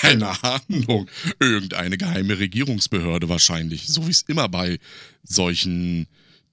Keine 0.00 0.30
Ahnung. 0.42 1.08
Irgendeine 1.38 1.96
geheime 1.96 2.38
Regierungsbehörde 2.38 3.30
wahrscheinlich. 3.30 3.88
So 3.88 4.06
wie 4.06 4.10
es 4.10 4.22
immer 4.22 4.48
bei 4.48 4.78
solchen 5.22 6.06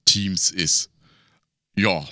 Teams 0.06 0.50
ist. 0.50 0.90
Ja. 1.76 2.06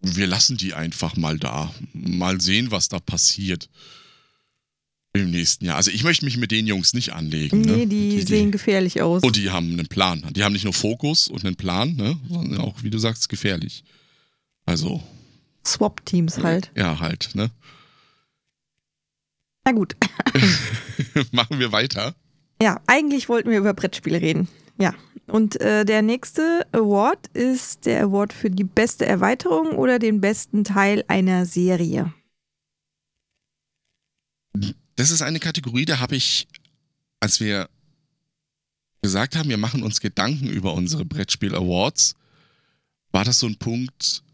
Wir 0.00 0.26
lassen 0.26 0.56
die 0.56 0.72
einfach 0.72 1.16
mal 1.16 1.38
da. 1.38 1.72
Mal 1.92 2.40
sehen, 2.40 2.70
was 2.70 2.88
da 2.88 2.98
passiert. 2.98 3.68
Im 5.14 5.30
nächsten 5.30 5.64
Jahr. 5.64 5.76
Also 5.76 5.90
ich 5.90 6.04
möchte 6.04 6.24
mich 6.24 6.36
mit 6.36 6.50
den 6.50 6.66
Jungs 6.66 6.92
nicht 6.92 7.12
anlegen. 7.14 7.62
Nee, 7.62 7.76
ne? 7.76 7.86
die, 7.86 8.20
sehen 8.22 8.52
gefährlich 8.52 9.00
aus. 9.00 9.22
Und 9.22 9.36
die 9.36 9.50
haben 9.50 9.72
einen 9.72 9.86
Plan. 9.86 10.24
Die 10.30 10.44
haben 10.44 10.52
nicht 10.52 10.64
nur 10.64 10.74
Fokus 10.74 11.28
und 11.28 11.44
einen 11.44 11.56
Plan, 11.56 11.96
ne? 11.96 12.18
sondern 12.28 12.60
auch, 12.60 12.82
wie 12.82 12.90
du 12.90 12.98
sagst, 12.98 13.28
gefährlich. 13.28 13.84
Also, 14.66 15.02
Swap-Teams 15.66 16.38
halt. 16.42 16.70
ja, 16.76 17.00
halt, 17.00 17.30
ne? 17.34 17.50
Na 19.64 19.72
gut. 19.72 19.96
Machen 21.32 21.58
wir 21.58 21.72
weiter. 21.72 22.14
Ja, 22.60 22.80
eigentlich 22.86 23.28
wollten 23.28 23.50
wir 23.50 23.58
über 23.58 23.74
Brettspiele 23.74 24.20
reden. 24.20 24.48
Ja. 24.78 24.94
Und 25.26 25.60
äh, 25.60 25.84
der 25.84 26.02
nächste 26.02 26.66
Award 26.72 27.28
ist 27.28 27.86
der 27.86 28.04
Award 28.04 28.32
für 28.32 28.50
die 28.50 28.64
beste 28.64 29.04
Erweiterung 29.04 29.72
oder 29.72 29.98
den 29.98 30.20
besten 30.20 30.64
Teil 30.64 31.04
einer 31.08 31.44
Serie. 31.44 32.12
Das 34.98 35.12
ist 35.12 35.22
eine 35.22 35.38
Kategorie, 35.38 35.84
da 35.84 36.00
habe 36.00 36.16
ich, 36.16 36.48
als 37.20 37.38
wir 37.38 37.70
gesagt 39.00 39.36
haben, 39.36 39.48
wir 39.48 39.56
machen 39.56 39.84
uns 39.84 40.00
Gedanken 40.00 40.48
über 40.48 40.74
unsere 40.74 41.04
Brettspiel 41.04 41.54
Awards, 41.54 42.16
war 43.12 43.24
das 43.24 43.38
so 43.38 43.46
ein 43.46 43.58
Punkt, 43.58 44.24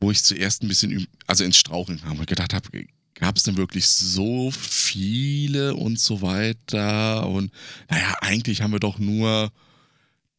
wo 0.00 0.10
ich 0.10 0.24
zuerst 0.24 0.64
ein 0.64 0.68
bisschen, 0.68 1.06
also 1.28 1.44
ins 1.44 1.58
Straucheln 1.58 2.00
kam 2.00 2.18
und 2.18 2.26
gedacht 2.26 2.54
habe, 2.54 2.86
gab 3.14 3.36
es 3.36 3.44
denn 3.44 3.56
wirklich 3.56 3.86
so 3.86 4.50
viele 4.50 5.76
und 5.76 6.00
so 6.00 6.22
weiter 6.22 7.28
und 7.28 7.52
naja, 7.88 8.16
eigentlich 8.20 8.62
haben 8.62 8.72
wir 8.72 8.80
doch 8.80 8.98
nur 8.98 9.52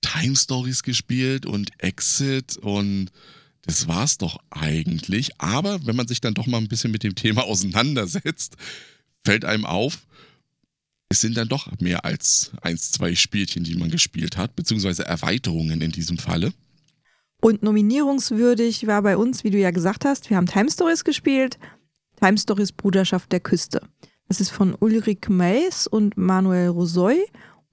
Time 0.01 0.36
Stories 0.36 0.83
gespielt 0.83 1.45
und 1.45 1.71
Exit 1.81 2.57
und 2.57 3.09
das 3.62 3.88
war's 3.88 4.17
doch 4.17 4.38
eigentlich. 4.49 5.39
Aber 5.39 5.86
wenn 5.86 5.95
man 5.95 6.09
sich 6.09 6.19
dann 6.19 6.33
doch 6.33 6.45
mal 6.45 6.57
ein 6.57 6.67
bisschen 6.67 6.91
mit 6.91 7.03
dem 7.03 7.15
Thema 7.15 7.43
auseinandersetzt, 7.45 8.57
fällt 9.25 9.45
einem 9.45 9.65
auf, 9.65 9.99
es 11.09 11.21
sind 11.21 11.38
dann 11.38 11.47
doch 11.47 11.67
mehr 11.79 12.05
als 12.05 12.51
eins, 12.62 12.91
zwei 12.91 13.13
Spielchen, 13.15 13.63
die 13.63 13.75
man 13.75 13.91
gespielt 13.91 14.36
hat, 14.36 14.55
beziehungsweise 14.55 15.05
Erweiterungen 15.05 15.81
in 15.81 15.91
diesem 15.91 16.17
Falle. 16.17 16.53
Und 17.39 17.62
nominierungswürdig 17.62 18.88
war 18.88 19.01
bei 19.01 19.17
uns, 19.17 19.43
wie 19.43 19.51
du 19.51 19.59
ja 19.59 19.71
gesagt 19.71 20.05
hast, 20.05 20.29
wir 20.29 20.38
haben 20.38 20.47
Time 20.47 20.71
Stories 20.71 21.03
gespielt. 21.03 21.59
Time 22.19 22.38
Stories 22.38 22.71
Bruderschaft 22.71 23.31
der 23.31 23.41
Küste. 23.41 23.81
Das 24.27 24.39
ist 24.39 24.49
von 24.49 24.75
Ulrich 24.79 25.27
Meis 25.27 25.86
und 25.86 26.17
Manuel 26.17 26.69
Rosoy 26.69 27.23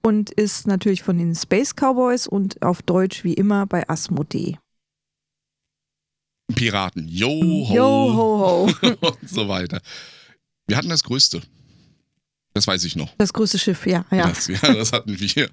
und 0.03 0.29
ist 0.31 0.67
natürlich 0.67 1.03
von 1.03 1.17
den 1.17 1.33
Space 1.35 1.73
Cowboys 1.73 2.27
und 2.27 2.61
auf 2.61 2.81
Deutsch 2.81 3.23
wie 3.23 3.33
immer 3.33 3.65
bei 3.65 3.87
Asmodee. 3.87 4.59
Piraten, 6.53 7.07
yo 7.07 7.29
ho, 7.29 7.73
Yo 7.73 8.13
ho 8.13 8.69
ho. 8.81 8.87
und 9.07 9.29
so 9.29 9.47
weiter. 9.47 9.81
Wir 10.71 10.77
hatten 10.77 10.87
das 10.87 11.03
Größte. 11.03 11.41
Das 12.53 12.65
weiß 12.65 12.85
ich 12.85 12.95
noch. 12.95 13.13
Das 13.17 13.33
größte 13.33 13.59
Schiff, 13.59 13.85
ja. 13.85 14.05
ja. 14.09 14.29
Das, 14.29 14.47
ja, 14.47 14.57
das 14.73 14.93
hatten 14.93 15.19
wir. 15.19 15.49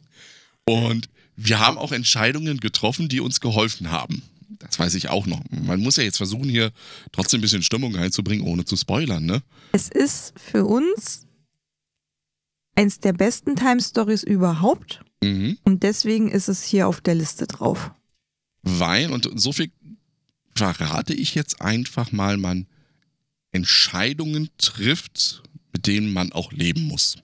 Und 0.64 1.10
wir 1.36 1.60
haben 1.60 1.76
auch 1.76 1.92
Entscheidungen 1.92 2.58
getroffen, 2.58 3.10
die 3.10 3.20
uns 3.20 3.40
geholfen 3.40 3.90
haben. 3.90 4.22
Das 4.58 4.78
weiß 4.78 4.94
ich 4.94 5.10
auch 5.10 5.26
noch. 5.26 5.42
Man 5.50 5.80
muss 5.80 5.96
ja 5.96 6.04
jetzt 6.04 6.16
versuchen, 6.16 6.48
hier 6.48 6.72
trotzdem 7.12 7.40
ein 7.40 7.42
bisschen 7.42 7.62
Stimmung 7.62 7.94
reinzubringen, 7.94 8.46
ohne 8.46 8.64
zu 8.64 8.76
spoilern, 8.76 9.26
ne? 9.26 9.42
Es 9.72 9.90
ist 9.90 10.32
für 10.38 10.64
uns 10.64 11.26
eins 12.76 12.98
der 12.98 13.12
besten 13.12 13.56
Time 13.56 13.82
Stories 13.82 14.22
überhaupt 14.22 15.02
Mhm. 15.22 15.58
und 15.64 15.82
deswegen 15.82 16.30
ist 16.30 16.48
es 16.48 16.62
hier 16.64 16.88
auf 16.88 17.02
der 17.02 17.14
Liste 17.14 17.46
drauf. 17.46 17.90
Weil, 18.62 19.10
und 19.12 19.28
so 19.34 19.52
viel 19.52 19.70
verrate 20.54 21.12
ich 21.12 21.34
jetzt 21.34 21.60
einfach 21.60 22.10
mal, 22.12 22.38
man 22.38 22.66
Entscheidungen 23.56 24.50
trifft, 24.58 25.42
mit 25.72 25.86
denen 25.86 26.12
man 26.12 26.32
auch 26.32 26.52
leben 26.52 26.82
muss. 26.82 27.16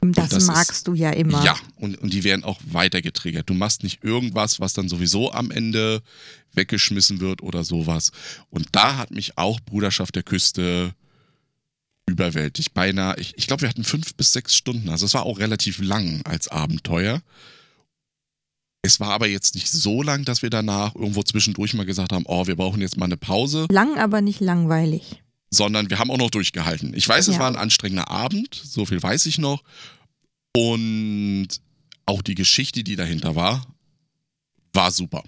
Das, 0.00 0.30
das 0.30 0.42
ist- 0.42 0.46
magst 0.48 0.88
du 0.88 0.94
ja 0.94 1.10
immer. 1.10 1.44
Ja, 1.44 1.56
und, 1.76 1.96
und 1.98 2.12
die 2.12 2.24
werden 2.24 2.42
auch 2.42 2.60
weiter 2.66 3.00
getriggert. 3.02 3.48
Du 3.48 3.54
machst 3.54 3.84
nicht 3.84 4.02
irgendwas, 4.02 4.58
was 4.58 4.72
dann 4.72 4.88
sowieso 4.88 5.30
am 5.32 5.52
Ende 5.52 6.02
weggeschmissen 6.54 7.20
wird 7.20 7.40
oder 7.42 7.62
sowas. 7.62 8.10
Und 8.50 8.66
da 8.72 8.96
hat 8.96 9.12
mich 9.12 9.38
auch 9.38 9.60
Bruderschaft 9.60 10.16
der 10.16 10.24
Küste 10.24 10.92
überwältigt. 12.06 12.74
Beinahe, 12.74 13.16
ich, 13.20 13.34
ich 13.38 13.46
glaube, 13.46 13.62
wir 13.62 13.68
hatten 13.68 13.84
fünf 13.84 14.14
bis 14.14 14.32
sechs 14.32 14.56
Stunden. 14.56 14.88
Also 14.88 15.06
es 15.06 15.14
war 15.14 15.22
auch 15.22 15.38
relativ 15.38 15.78
lang 15.80 16.20
als 16.24 16.48
Abenteuer. 16.48 17.22
Es 18.84 18.98
war 18.98 19.10
aber 19.10 19.28
jetzt 19.28 19.54
nicht 19.54 19.70
so 19.70 20.02
lang, 20.02 20.24
dass 20.24 20.42
wir 20.42 20.50
danach 20.50 20.96
irgendwo 20.96 21.22
zwischendurch 21.22 21.74
mal 21.74 21.86
gesagt 21.86 22.12
haben, 22.12 22.24
oh, 22.26 22.48
wir 22.48 22.56
brauchen 22.56 22.80
jetzt 22.80 22.96
mal 22.96 23.04
eine 23.04 23.16
Pause, 23.16 23.66
Lang, 23.70 23.96
aber 23.98 24.20
nicht 24.20 24.40
langweilig. 24.40 25.21
Sondern 25.54 25.90
wir 25.90 25.98
haben 25.98 26.10
auch 26.10 26.18
noch 26.18 26.30
durchgehalten. 26.30 26.94
Ich 26.94 27.06
weiß, 27.08 27.28
es 27.28 27.34
Ja. 27.34 27.40
war 27.42 27.46
ein 27.48 27.56
anstrengender 27.56 28.10
Abend, 28.10 28.54
so 28.54 28.86
viel 28.86 29.02
weiß 29.02 29.26
ich 29.26 29.38
noch. 29.38 29.62
Und 30.56 31.48
auch 32.06 32.22
die 32.22 32.34
Geschichte, 32.34 32.82
die 32.82 32.96
dahinter 32.96 33.36
war, 33.36 33.64
war 34.72 34.90
super. 34.90 35.22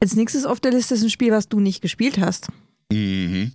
Als 0.00 0.14
nächstes 0.14 0.44
auf 0.44 0.60
der 0.60 0.72
Liste 0.72 0.94
ist 0.94 1.02
ein 1.02 1.10
Spiel, 1.10 1.32
was 1.32 1.48
du 1.48 1.60
nicht 1.60 1.80
gespielt 1.80 2.18
hast. 2.18 2.48
Mhm. 2.92 3.52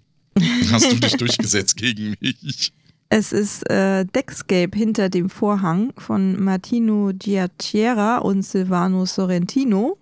Hast 0.72 0.92
du 0.92 0.96
dich 0.98 1.14
durchgesetzt 1.18 1.78
gegen 1.78 2.16
mich? 2.20 2.74
Es 3.10 3.32
ist 3.32 3.70
äh, 3.70 4.06
Deckscape 4.06 4.76
hinter 4.76 5.10
dem 5.10 5.30
Vorhang 5.30 5.94
von 5.98 6.42
Martino 6.44 7.12
Giacchiera 7.14 8.18
und 8.18 8.42
Silvano 8.44 9.06
Sorrentino 9.06 9.98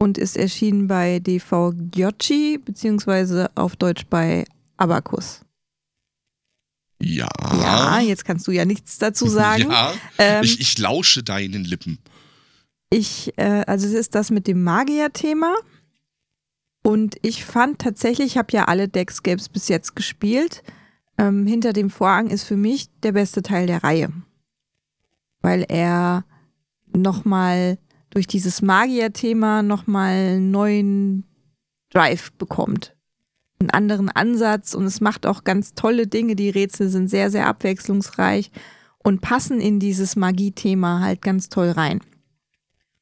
und 0.00 0.18
ist 0.18 0.36
erschienen 0.36 0.88
bei 0.88 1.18
DV 1.20 1.72
Giocci 1.90 2.58
beziehungsweise 2.58 3.50
auf 3.54 3.76
Deutsch 3.76 4.06
bei 4.08 4.44
Abacus. 4.76 5.42
Ja. 7.02 7.28
Ja, 7.62 8.00
jetzt 8.00 8.24
kannst 8.24 8.46
du 8.46 8.50
ja 8.50 8.64
nichts 8.64 8.98
dazu 8.98 9.26
sagen. 9.28 9.70
Ja, 9.70 9.92
Ähm, 10.18 10.42
ich, 10.42 10.60
ich 10.60 10.78
lausche 10.78 11.22
deinen 11.22 11.64
Lippen. 11.64 11.98
Ich, 12.90 13.32
äh, 13.36 13.62
also 13.66 13.86
es 13.86 13.92
ist 13.92 14.14
das 14.14 14.30
mit 14.30 14.46
dem 14.46 14.62
Magier-Thema. 14.64 15.54
Und 16.82 17.16
ich 17.20 17.44
fand 17.44 17.78
tatsächlich, 17.78 18.26
ich 18.28 18.38
habe 18.38 18.52
ja 18.52 18.64
alle 18.64 18.88
Deckscapes 18.88 19.50
bis 19.50 19.68
jetzt 19.68 19.94
gespielt. 19.94 20.62
Ähm, 21.18 21.46
hinter 21.46 21.74
dem 21.74 21.90
Vorhang 21.90 22.28
ist 22.30 22.44
für 22.44 22.56
mich 22.56 22.88
der 23.02 23.12
beste 23.12 23.42
Teil 23.42 23.66
der 23.66 23.84
Reihe. 23.84 24.10
Weil 25.42 25.66
er 25.68 26.24
nochmal 26.94 27.78
durch 28.10 28.26
dieses 28.26 28.62
Magier-Thema 28.62 29.62
nochmal 29.62 30.12
einen 30.12 30.50
neuen 30.50 31.24
Drive 31.90 32.32
bekommt. 32.32 32.94
Einen 33.58 33.70
anderen 33.70 34.08
Ansatz 34.08 34.74
und 34.74 34.84
es 34.84 35.00
macht 35.00 35.26
auch 35.26 35.44
ganz 35.44 35.74
tolle 35.74 36.06
Dinge. 36.06 36.34
Die 36.34 36.50
Rätsel 36.50 36.88
sind 36.88 37.08
sehr, 37.08 37.30
sehr 37.30 37.46
abwechslungsreich 37.46 38.50
und 38.98 39.20
passen 39.20 39.60
in 39.60 39.80
dieses 39.80 40.16
Magie-Thema 40.16 41.00
halt 41.00 41.22
ganz 41.22 41.48
toll 41.48 41.70
rein. 41.70 42.00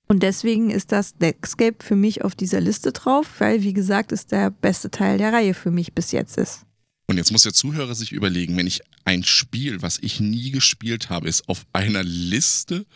Und 0.09 0.23
deswegen 0.23 0.71
ist 0.71 0.91
das 0.91 1.17
Deckscape 1.17 1.77
für 1.81 1.95
mich 1.95 2.25
auf 2.25 2.35
dieser 2.35 2.61
Liste 2.61 2.93
drauf, 2.93 3.27
weil, 3.39 3.63
wie 3.63 3.75
gesagt, 3.75 4.11
es 4.11 4.27
der 4.27 4.51
beste 4.51 4.91
Teil 4.91 5.19
der 5.19 5.35
Reihe 5.35 5.53
für 5.53 5.71
mich 5.71 5.93
bis 5.93 6.13
jetzt 6.13 6.39
ist. 6.39 6.65
Und 7.09 7.19
jetzt 7.19 7.31
muss 7.31 7.43
der 7.43 7.53
Zuhörer 7.53 7.95
sich 7.95 8.13
überlegen, 8.13 8.57
wenn 8.57 8.67
ich 8.67 8.81
ein 9.05 9.23
Spiel, 9.23 9.83
was 9.83 9.99
ich 9.99 10.21
nie 10.21 10.51
gespielt 10.51 11.11
habe, 11.11 11.29
ist 11.29 11.49
auf 11.49 11.67
einer 11.73 12.03
Liste 12.03 12.87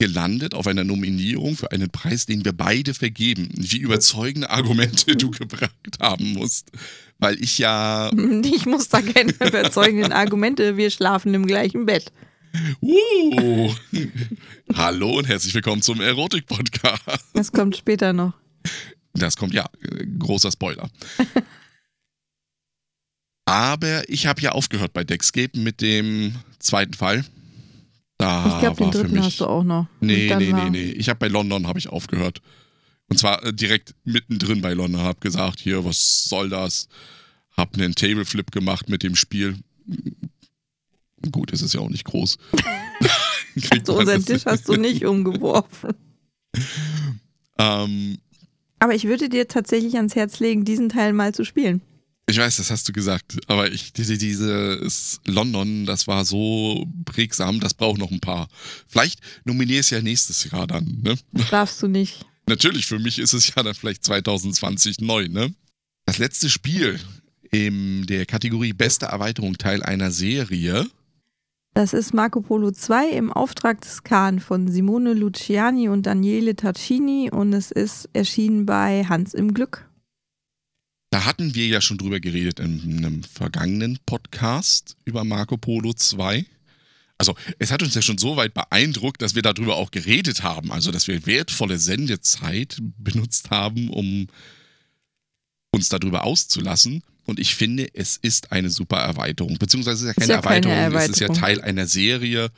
gelandet, 0.00 0.54
auf 0.54 0.66
einer 0.66 0.82
Nominierung 0.82 1.56
für 1.56 1.70
einen 1.72 1.90
Preis, 1.90 2.24
den 2.24 2.44
wir 2.44 2.54
beide 2.54 2.94
vergeben. 2.94 3.50
Wie 3.54 3.76
überzeugende 3.76 4.48
Argumente 4.48 5.14
du 5.14 5.30
gebracht 5.30 5.70
haben 6.00 6.32
musst. 6.32 6.72
Weil 7.18 7.40
ich 7.40 7.58
ja. 7.58 8.10
Ich 8.42 8.64
muss 8.64 8.88
da 8.88 9.02
keine 9.02 9.32
überzeugenden 9.32 10.12
Argumente, 10.12 10.78
wir 10.78 10.90
schlafen 10.90 11.34
im 11.34 11.46
gleichen 11.46 11.84
Bett. 11.84 12.12
Uh, 12.80 13.72
hallo 14.74 15.18
und 15.18 15.28
herzlich 15.28 15.54
willkommen 15.54 15.82
zum 15.82 16.00
Erotik-Podcast. 16.00 17.26
Das 17.34 17.52
kommt 17.52 17.76
später 17.76 18.14
noch. 18.14 18.32
Das 19.12 19.36
kommt 19.36 19.52
ja, 19.52 19.68
großer 20.18 20.50
Spoiler. 20.50 20.88
Aber 23.44 24.08
ich 24.08 24.26
habe 24.26 24.40
ja 24.40 24.52
aufgehört 24.52 24.94
bei 24.94 25.04
Dexcape 25.04 25.58
mit 25.58 25.82
dem 25.82 26.36
zweiten 26.58 26.94
Fall. 26.94 27.24
Da 28.20 28.46
ich 28.46 28.58
glaube, 28.58 28.76
den 28.76 28.90
dritten 28.90 29.14
mich, 29.14 29.24
hast 29.24 29.40
du 29.40 29.46
auch 29.46 29.64
noch. 29.64 29.86
Nee, 30.00 30.30
nee, 30.36 30.52
nee, 30.52 30.68
nee. 30.68 30.90
Ich 30.90 31.08
habe 31.08 31.18
bei 31.18 31.28
London 31.28 31.66
habe 31.66 31.78
ich 31.78 31.88
aufgehört. 31.88 32.42
Und 33.08 33.18
zwar 33.18 33.42
äh, 33.42 33.54
direkt 33.54 33.94
mittendrin 34.04 34.60
bei 34.60 34.74
London. 34.74 35.00
Hab 35.00 35.22
gesagt, 35.22 35.58
hier, 35.58 35.86
was 35.86 36.24
soll 36.24 36.50
das? 36.50 36.88
Hab 37.56 37.74
einen 37.74 37.94
Tableflip 37.94 38.52
gemacht 38.52 38.90
mit 38.90 39.02
dem 39.02 39.16
Spiel. 39.16 39.56
Gut, 41.32 41.50
es 41.50 41.62
ist 41.62 41.72
ja 41.72 41.80
auch 41.80 41.88
nicht 41.88 42.04
groß. 42.04 42.36
Kriegt 43.62 43.86
So, 43.86 43.94
man 43.94 44.00
unseren 44.02 44.24
Tisch 44.24 44.44
hast 44.44 44.68
du 44.68 44.76
nicht 44.76 45.06
umgeworfen. 45.06 45.94
Ähm, 47.58 48.18
Aber 48.80 48.94
ich 48.94 49.04
würde 49.04 49.30
dir 49.30 49.48
tatsächlich 49.48 49.96
ans 49.96 50.14
Herz 50.14 50.40
legen, 50.40 50.66
diesen 50.66 50.90
Teil 50.90 51.14
mal 51.14 51.34
zu 51.34 51.44
spielen. 51.44 51.80
Ich 52.30 52.38
weiß, 52.38 52.56
das 52.56 52.70
hast 52.70 52.88
du 52.88 52.92
gesagt. 52.92 53.38
Aber 53.46 53.70
ich, 53.70 53.92
diese, 53.92 54.16
dieses 54.16 55.20
London, 55.26 55.86
das 55.86 56.06
war 56.06 56.24
so 56.24 56.86
prägsam, 57.04 57.60
das 57.60 57.74
braucht 57.74 57.98
noch 57.98 58.10
ein 58.10 58.20
paar. 58.20 58.48
Vielleicht 58.88 59.20
nominiere 59.44 59.80
es 59.80 59.90
ja 59.90 60.00
nächstes 60.00 60.50
Jahr 60.50 60.66
dann, 60.66 61.00
ne? 61.02 61.16
Darfst 61.50 61.82
du 61.82 61.88
nicht. 61.88 62.24
Natürlich, 62.46 62.86
für 62.86 62.98
mich 62.98 63.18
ist 63.18 63.32
es 63.32 63.54
ja 63.54 63.62
dann 63.62 63.74
vielleicht 63.74 64.04
2020 64.04 65.00
neu, 65.00 65.28
ne? 65.28 65.54
Das 66.06 66.18
letzte 66.18 66.50
Spiel 66.50 66.98
in 67.50 68.06
der 68.06 68.26
Kategorie 68.26 68.72
Beste 68.72 69.06
Erweiterung 69.06 69.58
Teil 69.58 69.82
einer 69.82 70.10
Serie. 70.10 70.86
Das 71.74 71.92
ist 71.92 72.14
Marco 72.14 72.40
Polo 72.40 72.72
2 72.72 73.10
im 73.10 73.32
Auftrag 73.32 73.80
des 73.80 74.02
Khan 74.02 74.40
von 74.40 74.66
Simone 74.66 75.14
Luciani 75.14 75.88
und 75.88 76.06
Daniele 76.06 76.56
Taccini 76.56 77.30
und 77.30 77.52
es 77.52 77.70
ist 77.70 78.08
erschienen 78.12 78.66
bei 78.66 79.04
Hans 79.04 79.34
im 79.34 79.54
Glück. 79.54 79.89
Da 81.10 81.24
hatten 81.24 81.56
wir 81.56 81.66
ja 81.66 81.80
schon 81.80 81.98
drüber 81.98 82.20
geredet 82.20 82.60
in 82.60 82.98
einem 82.98 83.24
vergangenen 83.24 83.98
Podcast 84.06 84.96
über 85.04 85.24
Marco 85.24 85.56
Polo 85.56 85.92
2. 85.92 86.46
Also, 87.18 87.34
es 87.58 87.72
hat 87.72 87.82
uns 87.82 87.94
ja 87.94 88.00
schon 88.00 88.16
so 88.16 88.36
weit 88.36 88.54
beeindruckt, 88.54 89.20
dass 89.20 89.34
wir 89.34 89.42
darüber 89.42 89.76
auch 89.76 89.90
geredet 89.90 90.44
haben. 90.44 90.70
Also, 90.70 90.92
dass 90.92 91.08
wir 91.08 91.26
wertvolle 91.26 91.78
Sendezeit 91.78 92.78
benutzt 92.96 93.50
haben, 93.50 93.90
um 93.90 94.28
uns 95.72 95.88
darüber 95.88 96.24
auszulassen. 96.24 97.02
Und 97.24 97.40
ich 97.40 97.56
finde, 97.56 97.88
es 97.92 98.16
ist 98.16 98.52
eine 98.52 98.70
super 98.70 98.98
Erweiterung. 98.98 99.58
Beziehungsweise 99.58 100.08
es 100.08 100.16
ist 100.16 100.28
ja 100.28 100.40
keine, 100.40 100.62
ja 100.64 100.70
keine 100.70 100.74
Erweiterung, 100.74 101.02
es 101.02 101.10
ist 101.10 101.20
ja 101.20 101.26
Erweiterung. 101.26 101.48
Teil 101.48 101.60
einer 101.62 101.86
Serie. 101.86 102.50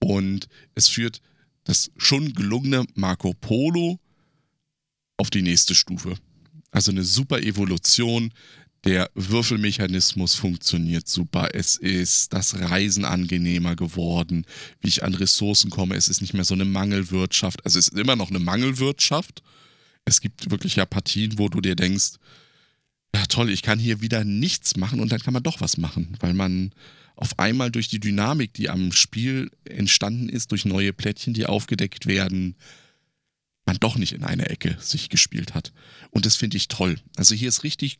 Und 0.00 0.48
es 0.74 0.88
führt 0.88 1.20
das 1.64 1.92
schon 1.96 2.34
gelungene 2.34 2.84
Marco 2.94 3.32
Polo 3.32 4.00
auf 5.16 5.30
die 5.30 5.42
nächste 5.42 5.76
Stufe. 5.76 6.16
Also 6.72 6.90
eine 6.90 7.04
super 7.04 7.40
Evolution. 7.40 8.32
Der 8.84 9.08
Würfelmechanismus 9.14 10.34
funktioniert 10.34 11.06
super. 11.06 11.50
Es 11.54 11.76
ist 11.76 12.32
das 12.32 12.58
Reisen 12.58 13.04
angenehmer 13.04 13.76
geworden, 13.76 14.44
wie 14.80 14.88
ich 14.88 15.04
an 15.04 15.14
Ressourcen 15.14 15.70
komme. 15.70 15.94
Es 15.94 16.08
ist 16.08 16.20
nicht 16.20 16.34
mehr 16.34 16.44
so 16.44 16.54
eine 16.54 16.64
Mangelwirtschaft. 16.64 17.64
Also 17.64 17.78
es 17.78 17.88
ist 17.88 17.98
immer 17.98 18.16
noch 18.16 18.30
eine 18.30 18.40
Mangelwirtschaft. 18.40 19.42
Es 20.04 20.20
gibt 20.20 20.50
wirklich 20.50 20.74
ja 20.74 20.84
Partien, 20.84 21.38
wo 21.38 21.48
du 21.48 21.60
dir 21.60 21.76
denkst, 21.76 22.14
ja 23.14 23.24
toll, 23.26 23.50
ich 23.50 23.62
kann 23.62 23.78
hier 23.78 24.00
wieder 24.00 24.24
nichts 24.24 24.76
machen 24.76 24.98
und 24.98 25.12
dann 25.12 25.20
kann 25.20 25.34
man 25.34 25.44
doch 25.44 25.60
was 25.60 25.76
machen, 25.76 26.16
weil 26.20 26.34
man 26.34 26.72
auf 27.14 27.38
einmal 27.38 27.70
durch 27.70 27.88
die 27.88 28.00
Dynamik, 28.00 28.54
die 28.54 28.68
am 28.68 28.90
Spiel 28.90 29.50
entstanden 29.64 30.28
ist, 30.28 30.50
durch 30.50 30.64
neue 30.64 30.92
Plättchen, 30.92 31.34
die 31.34 31.46
aufgedeckt 31.46 32.06
werden, 32.06 32.56
man 33.72 33.80
doch 33.80 33.96
nicht 33.96 34.12
in 34.12 34.24
eine 34.24 34.50
Ecke 34.50 34.76
sich 34.80 35.08
gespielt 35.08 35.54
hat. 35.54 35.72
Und 36.10 36.26
das 36.26 36.36
finde 36.36 36.58
ich 36.58 36.68
toll. 36.68 36.98
Also 37.16 37.34
hier 37.34 37.48
ist 37.48 37.64
richtig 37.64 37.98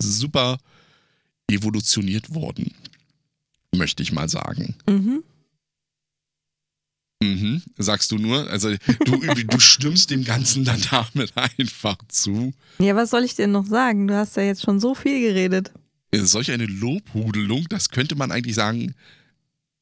super 0.00 0.58
evolutioniert 1.50 2.34
worden, 2.34 2.74
möchte 3.74 4.02
ich 4.02 4.12
mal 4.12 4.28
sagen. 4.28 4.76
Mhm. 4.86 5.24
Mhm, 7.20 7.62
sagst 7.78 8.12
du 8.12 8.18
nur. 8.18 8.50
Also 8.50 8.68
du, 9.06 9.16
du 9.16 9.58
stimmst 9.58 10.10
dem 10.10 10.24
Ganzen 10.24 10.64
dann 10.64 10.80
damit 10.90 11.36
einfach 11.36 11.96
zu. 12.08 12.52
Ja, 12.78 12.94
was 12.94 13.10
soll 13.10 13.24
ich 13.24 13.34
denn 13.34 13.50
noch 13.50 13.66
sagen? 13.66 14.08
Du 14.08 14.14
hast 14.14 14.36
ja 14.36 14.42
jetzt 14.42 14.62
schon 14.62 14.78
so 14.78 14.94
viel 14.94 15.20
geredet. 15.20 15.72
Äh, 16.10 16.20
Solch 16.20 16.50
eine 16.52 16.66
Lobhudelung, 16.66 17.66
das 17.70 17.88
könnte 17.88 18.14
man 18.14 18.30
eigentlich 18.30 18.54
sagen, 18.54 18.94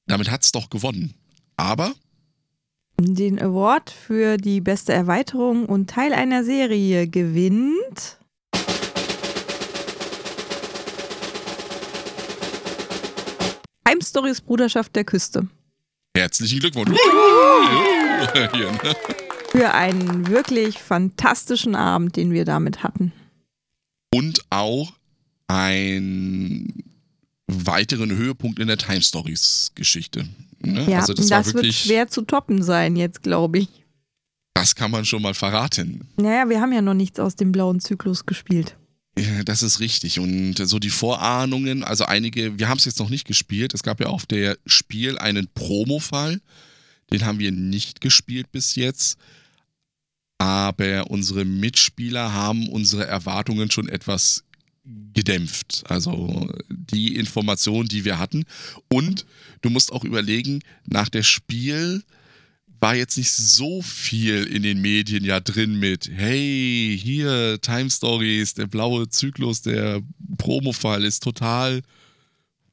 damit 0.07 0.31
hat's 0.31 0.53
doch 0.53 0.71
gewonnen. 0.71 1.15
Aber 1.57 1.95
Den 2.99 3.39
Award 3.39 3.91
für 3.91 4.39
die 4.39 4.63
beste 4.63 4.93
Erweiterung 4.93 5.67
und 5.67 5.91
Teil 5.91 6.15
einer 6.15 6.45
Serie 6.45 7.07
gewinnt. 7.07 8.19
Time 13.85 14.03
Stories 14.03 14.41
Bruderschaft 14.41 14.97
der 14.97 15.05
Küste. 15.05 15.47
herzlichen 16.17 16.61
Glückwunsch. 16.61 16.91
Ne? 16.91 16.97
Für 19.51 19.75
einen 19.75 20.29
wirklich 20.29 20.79
fantastischen 20.79 21.75
Abend, 21.77 22.17
den 22.17 22.33
wir 22.33 22.45
damit 22.45 22.83
hatten. 22.83 23.13
Und 24.13 24.41
auch 24.51 24.93
einen 25.49 26.83
weiteren 27.47 28.11
Höhepunkt 28.11 28.59
in 28.59 28.69
der 28.69 28.79
Time 28.79 29.03
Stories 29.03 29.71
Geschichte. 29.75 30.27
Ne? 30.73 30.91
Ja, 30.91 31.01
also 31.01 31.15
das, 31.15 31.27
das, 31.27 31.31
war 31.31 31.45
wird 31.47 31.55
wirklich, 31.57 31.79
schwer 31.79 32.09
zu 32.09 32.23
toppen 32.23 32.63
sein 32.63 32.97
jetzt, 32.97 33.23
glaube 33.23 33.59
ich. 33.61 33.69
das 34.55 34.75
kann 34.75 34.91
man 34.91 35.05
schon 35.05 35.23
mal 35.23 35.35
verraten. 35.35 36.09
Naja, 36.17 36.49
wir 36.49 36.61
haben 36.61 36.73
ja 36.73 36.83
noch 36.83 36.95
nichts 36.95 37.21
aus 37.21 37.37
dem 37.37 37.53
blauen 37.53 37.81
Zyklus 37.81 38.27
gespielt. 38.27 38.77
Ja, 39.19 39.43
Das 39.45 39.63
ist 39.63 39.81
richtig. 39.81 40.19
Und 40.19 40.57
so 40.57 40.79
die 40.79 40.91
Vorahnungen, 40.91 41.85
also 41.85 42.05
einige, 42.05 42.59
wir 42.59 42.69
haben 42.69 42.79
es 42.79 42.85
jetzt 42.85 42.99
noch 42.99 43.09
nicht 43.09 43.27
gespielt. 43.27 43.73
Es 43.73 43.83
gab 43.83 44.01
ja 44.01 44.09
auf 44.09 44.27
der 44.27 44.59
Spiel 44.67 45.19
einen 45.19 45.49
Promo-Fall. 45.55 46.41
Den 47.13 47.25
haben 47.25 47.39
wir 47.39 47.53
nicht 47.53 48.01
gespielt 48.01 48.53
bis 48.53 48.75
jetzt. 48.75 49.19
Aber 50.39 51.11
unsere 51.11 51.47
Mitspieler 51.47 52.33
haben 52.33 52.69
unsere 52.69 53.07
Erwartungen 53.07 53.71
schon 53.71 53.89
etwas 53.89 54.45
gedämpft. 55.15 55.85
Also 55.89 56.49
die 56.69 57.17
Informationen, 57.17 57.89
die 57.89 58.05
wir 58.05 58.19
hatten. 58.19 58.45
Und 58.89 59.27
du 59.63 59.71
musst 59.71 59.93
auch 59.93 60.05
überlegen, 60.05 60.61
nach 60.85 61.09
der 61.09 61.23
Spiel 61.23 62.03
war 62.79 62.95
jetzt 62.95 63.17
nicht 63.17 63.33
so 63.33 63.81
viel 63.83 64.45
in 64.45 64.63
den 64.63 64.81
Medien 64.81 65.25
ja 65.25 65.41
drin 65.41 65.79
mit, 65.79 66.11
hey, 66.13 66.99
hier 67.03 67.59
Time 67.63 67.91
Stories, 67.91 68.55
der 68.55 68.67
blaue 68.67 69.09
Zyklus, 69.09 69.63
der 69.63 70.03
Promo-Fall 70.37 71.05
ist 71.05 71.23
total 71.23 71.83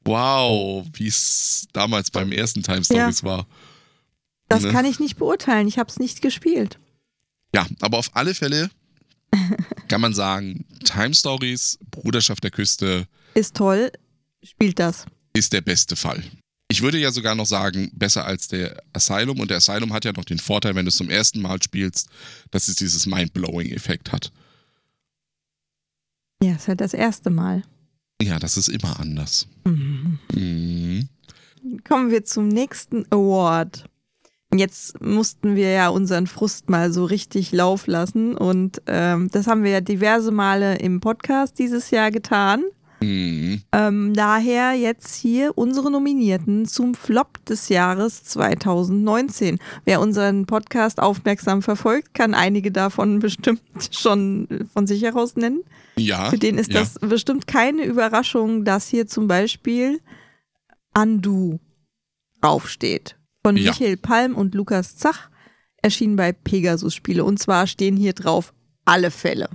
wow, 0.04 0.86
wie 0.92 1.06
es 1.06 1.66
damals 1.72 2.10
beim 2.10 2.30
ersten 2.32 2.62
Time 2.62 2.84
Stories 2.84 3.24
war. 3.24 3.46
Das 4.48 4.62
Ne? 4.62 4.70
kann 4.72 4.84
ich 4.84 5.00
nicht 5.00 5.16
beurteilen. 5.16 5.66
Ich 5.66 5.78
habe 5.78 5.88
es 5.90 5.98
nicht 5.98 6.20
gespielt. 6.20 6.78
Ja, 7.54 7.66
aber 7.80 7.98
auf 7.98 8.14
alle 8.14 8.34
Fälle 8.34 8.70
kann 9.88 10.00
man 10.00 10.14
sagen, 10.14 10.64
Time 10.84 11.14
Stories, 11.14 11.78
Bruderschaft 11.90 12.42
der 12.44 12.50
Küste 12.50 13.06
Ist 13.34 13.56
toll. 13.56 13.90
Spielt 14.42 14.78
das. 14.78 15.06
ist 15.32 15.52
der 15.52 15.60
beste 15.62 15.96
Fall. 15.96 16.22
Ich 16.68 16.82
würde 16.82 16.98
ja 16.98 17.12
sogar 17.12 17.34
noch 17.34 17.46
sagen, 17.46 17.90
besser 17.94 18.24
als 18.24 18.48
der 18.48 18.82
Asylum. 18.92 19.38
Und 19.40 19.50
der 19.50 19.58
Asylum 19.58 19.92
hat 19.92 20.04
ja 20.04 20.12
noch 20.12 20.24
den 20.24 20.38
Vorteil, 20.38 20.74
wenn 20.74 20.84
du 20.84 20.88
es 20.88 20.96
zum 20.96 21.10
ersten 21.10 21.40
Mal 21.40 21.62
spielst, 21.62 22.08
dass 22.50 22.68
es 22.68 22.76
dieses 22.76 23.06
Mind-Blowing-Effekt 23.06 24.12
hat. 24.12 24.32
Ja, 26.42 26.54
ist 26.54 26.68
halt 26.68 26.80
das 26.80 26.94
erste 26.94 27.30
Mal. 27.30 27.62
Ja, 28.20 28.38
das 28.38 28.56
ist 28.56 28.68
immer 28.68 28.98
anders. 29.00 29.46
Mhm. 29.64 30.18
Mhm. 30.32 31.08
Kommen 31.84 32.10
wir 32.10 32.24
zum 32.24 32.48
nächsten 32.48 33.04
Award. 33.10 33.84
Jetzt 34.58 35.00
mussten 35.00 35.56
wir 35.56 35.70
ja 35.70 35.88
unseren 35.88 36.26
Frust 36.26 36.70
mal 36.70 36.92
so 36.92 37.04
richtig 37.04 37.52
Lauf 37.52 37.86
lassen 37.86 38.36
und 38.36 38.82
ähm, 38.86 39.28
das 39.32 39.46
haben 39.46 39.64
wir 39.64 39.70
ja 39.70 39.80
diverse 39.80 40.30
Male 40.30 40.76
im 40.76 41.00
Podcast 41.00 41.58
dieses 41.58 41.90
Jahr 41.90 42.10
getan. 42.10 42.64
Mhm. 43.04 43.62
Ähm, 43.72 44.14
daher 44.14 44.72
jetzt 44.72 45.14
hier 45.16 45.56
unsere 45.56 45.90
Nominierten 45.90 46.66
zum 46.66 46.94
Flop 46.94 47.44
des 47.44 47.68
Jahres 47.68 48.24
2019. 48.24 49.58
Wer 49.84 50.00
unseren 50.00 50.46
Podcast 50.46 51.00
aufmerksam 51.00 51.62
verfolgt, 51.62 52.14
kann 52.14 52.34
einige 52.34 52.72
davon 52.72 53.18
bestimmt 53.20 53.62
schon 53.90 54.48
von 54.72 54.86
sich 54.86 55.02
heraus 55.02 55.36
nennen. 55.36 55.62
Ja. 55.96 56.30
Für 56.30 56.38
den 56.38 56.58
ist 56.58 56.72
ja. 56.72 56.80
das 56.80 56.94
bestimmt 56.98 57.46
keine 57.46 57.84
Überraschung, 57.84 58.64
dass 58.64 58.88
hier 58.88 59.06
zum 59.06 59.28
Beispiel 59.28 60.00
Andu 60.92 61.58
draufsteht. 62.40 63.16
Von 63.44 63.56
Ja. 63.56 63.70
Michael 63.72 63.96
Palm 63.98 64.34
und 64.34 64.54
Lukas 64.54 64.96
Zach, 64.96 65.28
erschienen 65.82 66.16
bei 66.16 66.32
Pegasus 66.32 66.94
Spiele. 66.94 67.24
Und 67.24 67.38
zwar 67.38 67.66
stehen 67.66 67.96
hier 67.96 68.14
drauf 68.14 68.54
alle 68.86 69.10
Fälle. 69.10 69.48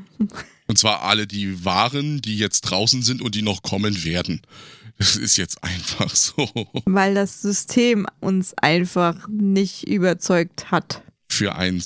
Und 0.67 0.77
zwar 0.77 1.01
alle, 1.03 1.25
die 1.25 1.65
waren, 1.65 2.21
die 2.21 2.37
jetzt 2.37 2.61
draußen 2.61 3.01
sind 3.01 3.21
und 3.21 3.33
die 3.35 3.41
noch 3.41 3.63
kommen 3.63 4.03
werden. 4.03 4.41
Das 4.99 5.15
ist 5.15 5.37
jetzt 5.37 5.63
einfach 5.63 6.13
so. 6.15 6.47
weil 6.85 7.15
das 7.15 7.41
System 7.41 8.05
uns 8.19 8.53
einfach 8.55 9.27
nicht 9.29 9.87
überzeugt 9.87 10.69
hat. 10.71 11.01
für 11.31 11.55
ein 11.55 11.79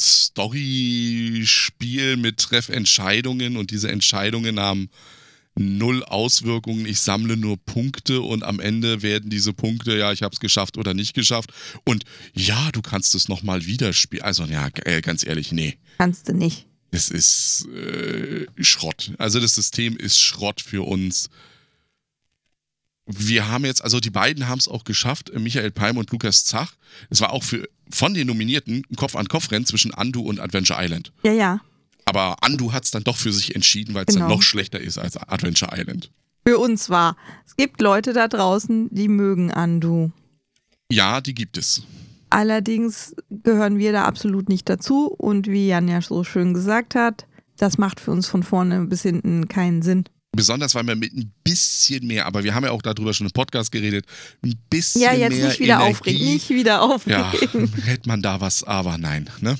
Storyspiel 0.83 2.17
mit 2.17 2.37
Treffentscheidungen 2.39 3.55
und 3.57 3.71
diese 3.71 3.91
Entscheidungen 3.91 4.59
haben 4.59 4.89
null 5.55 6.03
Auswirkungen. 6.03 6.85
Ich 6.85 6.99
sammle 6.99 7.37
nur 7.37 7.57
Punkte 7.57 8.21
und 8.21 8.43
am 8.43 8.59
Ende 8.59 9.01
werden 9.01 9.29
diese 9.29 9.53
Punkte, 9.53 9.97
ja, 9.97 10.11
ich 10.11 10.23
habe 10.23 10.33
es 10.33 10.39
geschafft 10.39 10.77
oder 10.77 10.93
nicht 10.93 11.13
geschafft. 11.13 11.51
Und 11.85 12.03
ja, 12.33 12.71
du 12.71 12.81
kannst 12.81 13.15
es 13.15 13.27
nochmal 13.27 13.65
wieder 13.65 13.93
spielen. 13.93 14.23
Also 14.23 14.45
ja, 14.45 14.69
äh, 14.85 15.01
ganz 15.01 15.25
ehrlich, 15.25 15.51
nee. 15.51 15.77
Kannst 15.97 16.27
du 16.27 16.33
nicht. 16.33 16.65
Das 16.91 17.09
ist 17.09 17.67
äh, 17.67 18.45
Schrott. 18.59 19.13
Also 19.17 19.39
das 19.39 19.55
System 19.55 19.97
ist 19.97 20.19
Schrott 20.19 20.61
für 20.61 20.87
uns. 20.87 21.29
Wir 23.05 23.47
haben 23.47 23.65
jetzt, 23.65 23.83
also 23.83 23.99
die 23.99 24.11
beiden 24.11 24.47
haben 24.47 24.59
es 24.59 24.67
auch 24.67 24.83
geschafft, 24.85 25.31
Michael 25.37 25.71
Palm 25.71 25.97
und 25.97 26.11
Lukas 26.11 26.45
Zach. 26.45 26.75
Es 27.09 27.19
war 27.19 27.33
auch 27.33 27.43
für 27.43 27.67
von 27.89 28.13
den 28.13 28.27
Nominierten 28.27 28.85
ein 28.89 28.95
Kopf-an-Kopf-Rennen 28.95 29.65
zwischen 29.65 29.93
Andu 29.93 30.21
und 30.21 30.39
Adventure 30.39 30.83
Island. 30.83 31.11
Ja, 31.23 31.33
ja. 31.33 31.61
Aber 32.05 32.37
Andu 32.41 32.71
hat 32.73 32.83
es 32.85 32.91
dann 32.91 33.03
doch 33.03 33.15
für 33.17 33.31
sich 33.31 33.55
entschieden, 33.55 33.93
weil 33.93 34.05
es 34.07 34.13
Genau. 34.15 34.27
dann 34.27 34.35
noch 34.37 34.41
schlechter 34.43 34.79
ist 34.79 34.97
als 34.97 35.17
Adventure 35.17 35.71
Island. 35.77 36.11
Für 36.45 36.57
uns 36.59 36.89
war. 36.89 37.15
Es 37.45 37.55
gibt 37.55 37.81
Leute 37.81 38.11
da 38.13 38.27
draußen, 38.27 38.89
die 38.91 39.07
mögen 39.07 39.51
Andu. 39.51 40.11
Ja, 40.91 41.21
die 41.21 41.33
gibt 41.33 41.57
es. 41.57 41.83
Allerdings 42.29 43.15
gehören 43.29 43.77
wir 43.77 43.91
da 43.93 44.05
absolut 44.05 44.49
nicht 44.49 44.67
dazu. 44.67 45.07
Und 45.07 45.47
wie 45.47 45.67
Jan 45.67 45.87
ja 45.87 46.01
so 46.01 46.23
schön 46.23 46.53
gesagt 46.53 46.95
hat, 46.95 47.25
das 47.57 47.77
macht 47.77 47.99
für 47.99 48.11
uns 48.11 48.27
von 48.27 48.43
vorne 48.43 48.85
bis 48.87 49.03
hinten 49.03 49.47
keinen 49.47 49.81
Sinn. 49.83 50.03
Besonders, 50.35 50.73
weil 50.73 50.85
wir 50.87 50.95
mit 50.95 51.13
ein 51.13 51.31
bisschen 51.43 52.07
mehr, 52.07 52.25
aber 52.25 52.43
wir 52.43 52.55
haben 52.55 52.63
ja 52.63 52.71
auch 52.71 52.81
darüber 52.81 53.13
schon 53.13 53.27
im 53.27 53.31
Podcast 53.33 53.71
geredet, 53.71 54.07
ein 54.43 54.55
bisschen 54.67 55.01
Ja, 55.01 55.13
jetzt 55.13 55.31
mehr 55.37 55.47
nicht 55.47 55.59
wieder 55.59 55.75
Energie, 55.75 55.91
aufregen, 55.91 56.25
nicht 56.25 56.49
wieder 56.49 56.71
Ja, 56.71 56.81
aufregen. 56.81 57.71
hätte 57.85 58.09
man 58.09 58.23
da 58.23 58.41
was, 58.41 58.63
aber 58.63 58.97
nein, 58.97 59.29
ne? 59.41 59.55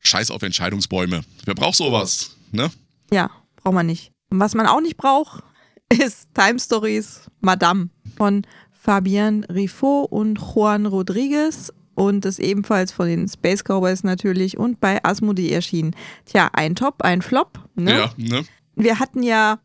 Scheiß 0.00 0.30
auf 0.30 0.42
Entscheidungsbäume. 0.42 1.22
Wer 1.44 1.54
braucht 1.54 1.76
sowas, 1.76 2.36
ne? 2.52 2.70
Ja, 3.12 3.30
braucht 3.56 3.74
man 3.74 3.86
nicht. 3.86 4.12
Und 4.30 4.40
was 4.40 4.54
man 4.54 4.66
auch 4.66 4.80
nicht 4.80 4.96
braucht, 4.96 5.42
ist 5.88 6.28
Time 6.34 6.58
Stories 6.58 7.30
Madame 7.40 7.90
von 8.16 8.46
Fabian 8.72 9.44
Rifo 9.44 10.02
und 10.02 10.38
Juan 10.38 10.86
Rodriguez 10.86 11.72
und 11.94 12.24
ist 12.24 12.38
ebenfalls 12.38 12.92
von 12.92 13.06
den 13.06 13.28
Space 13.28 13.62
Cowboys 13.62 14.04
natürlich 14.04 14.56
und 14.56 14.80
bei 14.80 15.04
Asmodee 15.04 15.50
erschienen. 15.50 15.94
Tja, 16.24 16.48
ein 16.54 16.74
Top, 16.74 17.02
ein 17.02 17.20
Flop. 17.20 17.58
Ne? 17.74 17.92
Ja, 17.92 18.10
ne? 18.16 18.44
Wir 18.74 18.98
hatten 18.98 19.22
ja 19.22 19.58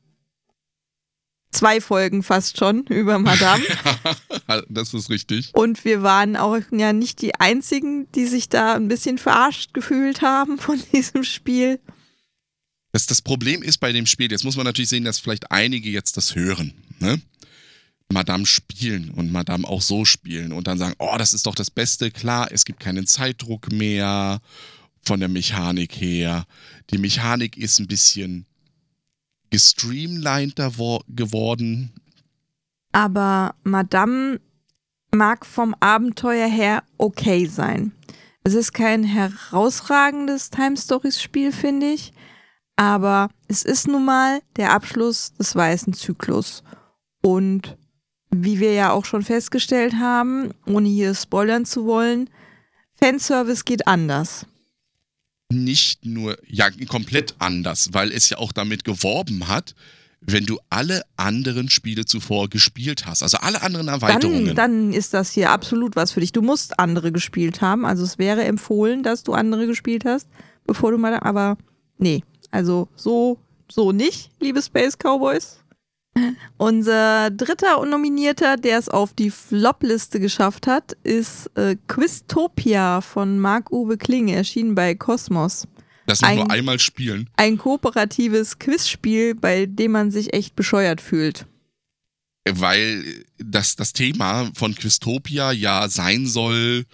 zwei 1.55 1.81
Folgen 1.81 2.23
fast 2.23 2.57
schon 2.57 2.85
über 2.87 3.19
Madame 3.19 3.63
das 4.69 4.93
ist 4.93 5.09
richtig. 5.09 5.51
und 5.53 5.85
wir 5.85 6.03
waren 6.03 6.35
auch 6.35 6.59
ja 6.71 6.93
nicht 6.93 7.21
die 7.21 7.35
einzigen, 7.35 8.11
die 8.13 8.25
sich 8.25 8.49
da 8.49 8.75
ein 8.75 8.87
bisschen 8.87 9.17
verarscht 9.17 9.73
gefühlt 9.73 10.21
haben 10.21 10.57
von 10.57 10.81
diesem 10.93 11.23
Spiel. 11.23 11.79
Das, 12.91 13.05
das 13.07 13.21
Problem 13.21 13.61
ist 13.61 13.79
bei 13.79 13.91
dem 13.91 14.05
Spiel, 14.05 14.31
jetzt 14.31 14.45
muss 14.45 14.55
man 14.55 14.65
natürlich 14.65 14.89
sehen, 14.89 15.03
dass 15.03 15.19
vielleicht 15.19 15.51
einige 15.51 15.89
jetzt 15.89 16.17
das 16.17 16.35
hören, 16.35 16.73
ne? 16.99 17.21
Madame 18.11 18.45
spielen 18.45 19.09
und 19.09 19.31
Madame 19.31 19.67
auch 19.67 19.81
so 19.81 20.05
spielen 20.05 20.53
und 20.53 20.67
dann 20.67 20.77
sagen, 20.77 20.93
oh, 20.99 21.15
das 21.17 21.33
ist 21.33 21.47
doch 21.47 21.55
das 21.55 21.71
Beste. 21.71 22.11
Klar, 22.11 22.49
es 22.51 22.63
gibt 22.63 22.79
keinen 22.79 23.07
Zeitdruck 23.07 23.71
mehr 23.71 24.41
von 25.01 25.19
der 25.19 25.29
Mechanik 25.29 25.93
her. 25.99 26.45
Die 26.91 26.99
Mechanik 26.99 27.57
ist 27.57 27.79
ein 27.79 27.87
bisschen 27.87 28.45
gestreamliner 29.51 30.77
wo- 30.77 31.01
geworden. 31.08 31.91
aber 32.91 33.55
Madame 33.63 34.39
mag 35.13 35.45
vom 35.45 35.75
Abenteuer 35.79 36.47
her 36.47 36.84
okay 36.97 37.45
sein. 37.45 37.91
Es 38.43 38.53
ist 38.53 38.73
kein 38.73 39.03
herausragendes 39.03 40.49
Time 40.49 40.77
Stories 40.77 41.21
Spiel, 41.21 41.51
finde 41.51 41.88
ich, 41.91 42.13
aber 42.75 43.29
es 43.47 43.63
ist 43.63 43.88
nun 43.88 44.05
mal 44.05 44.41
der 44.58 44.71
Abschluss 44.73 45.34
des 45.34 45.55
weißen 45.55 45.93
Zyklus. 45.93 46.63
Und 47.23 47.77
wie 48.29 48.60
wir 48.60 48.73
ja 48.73 48.91
auch 48.91 49.05
schon 49.05 49.23
festgestellt 49.23 49.95
haben, 49.95 50.51
ohne 50.67 50.89
hier 50.89 51.15
spoilern 51.15 51.65
zu 51.65 51.86
wollen, 51.86 52.29
Fanservice 53.01 53.63
geht 53.65 53.88
anders. 53.88 54.45
Nicht 55.51 56.05
nur, 56.05 56.38
ja, 56.47 56.69
komplett 56.88 57.36
anders, 57.39 57.89
weil 57.91 58.12
es 58.12 58.29
ja 58.29 58.38
auch 58.38 58.51
damit 58.51 58.84
geworben 58.84 59.47
hat, 59.47 59.75
wenn 60.27 60.45
du 60.45 60.60
alle 60.69 61.03
anderen 61.17 61.69
Spiele 61.69 62.05
zuvor 62.05 62.49
gespielt 62.49 63.05
hast, 63.05 63.21
also 63.21 63.38
alle 63.38 63.62
anderen 63.62 63.88
Erweiterungen. 63.88 64.47
Dann, 64.47 64.55
dann 64.55 64.93
ist 64.93 65.13
das 65.13 65.31
hier 65.31 65.51
absolut 65.51 65.95
was 65.95 66.12
für 66.12 66.19
dich. 66.19 66.31
Du 66.31 66.41
musst 66.41 66.79
andere 66.79 67.12
gespielt 67.12 67.62
haben. 67.62 67.86
Also 67.86 68.03
es 68.03 68.17
wäre 68.17 68.43
empfohlen, 68.43 69.03
dass 69.03 69.23
du 69.23 69.34
andere 69.34 69.67
gespielt 69.67 70.03
hast, 70.05 70.27
bevor 70.65 70.91
du 70.91 70.97
mal. 70.97 71.19
Aber 71.19 71.58
nee, 71.97 72.23
also 72.49 72.88
so, 72.95 73.39
so 73.71 73.91
nicht, 73.91 74.31
liebe 74.39 74.62
Space 74.62 74.97
Cowboys. 74.97 75.60
Unser 76.58 77.30
dritter 77.32 77.86
Nominierter, 77.86 78.56
der 78.58 78.80
es 78.80 78.88
auf 78.89 79.13
die 79.13 79.30
Flop-Liste 79.30 80.19
geschafft 80.19 80.67
hat, 80.67 80.93
ist 81.04 81.47
äh, 81.58 81.75
Quiztopia 81.88 83.01
von 83.01 83.39
Marc-Uwe 83.39 83.97
Kling, 83.97 84.30
erschienen 84.30 84.75
bei 84.75 84.95
Cosmos. 84.95 85.67
das 86.08 86.21
nur 86.21 86.30
ein- 86.30 86.49
einmal 86.51 86.80
spielen. 86.80 87.30
Ein 87.36 87.58
kooperatives 87.58 88.60
Quizspiel, 88.60 89.36
bei 89.36 89.65
dem 89.65 89.91
man 89.91 90.12
sich 90.12 90.34
echt 90.34 90.56
bescheuert 90.56 91.01
fühlt. 91.01 91.45
weil 92.47 93.25
das, 93.39 93.75
das 93.75 93.91
Thema 93.91 94.51
von 94.56 94.75
Quistopia 94.75 95.51
ja 95.51 95.89
sein 95.89 96.28
soll. 96.28 96.86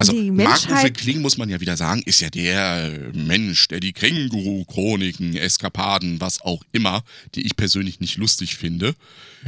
Also 0.00 0.12
Die 0.12 0.30
Menschheit- 0.30 0.96
Kling, 0.96 1.20
muss 1.22 1.38
man 1.38 1.48
ja 1.48 1.60
wieder 1.60 1.76
sagen, 1.76 2.02
ist 2.06 2.20
ja 2.20 2.30
der 2.30 3.10
Mensch, 3.12 3.66
der 3.66 3.80
die 3.80 3.92
Känguru-Chroniken, 3.92 5.36
Eskapaden, 5.36 6.20
was 6.20 6.40
auch 6.40 6.62
immer, 6.70 7.02
die 7.34 7.44
ich 7.44 7.56
persönlich 7.56 7.98
nicht 7.98 8.16
lustig 8.16 8.54
finde, 8.56 8.94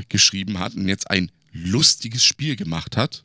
geschrieben 0.09 0.59
hat 0.59 0.75
und 0.75 0.89
jetzt 0.89 1.09
ein 1.11 1.31
lustiges 1.53 2.25
Spiel 2.25 2.57
gemacht 2.57 2.97
hat. 2.97 3.25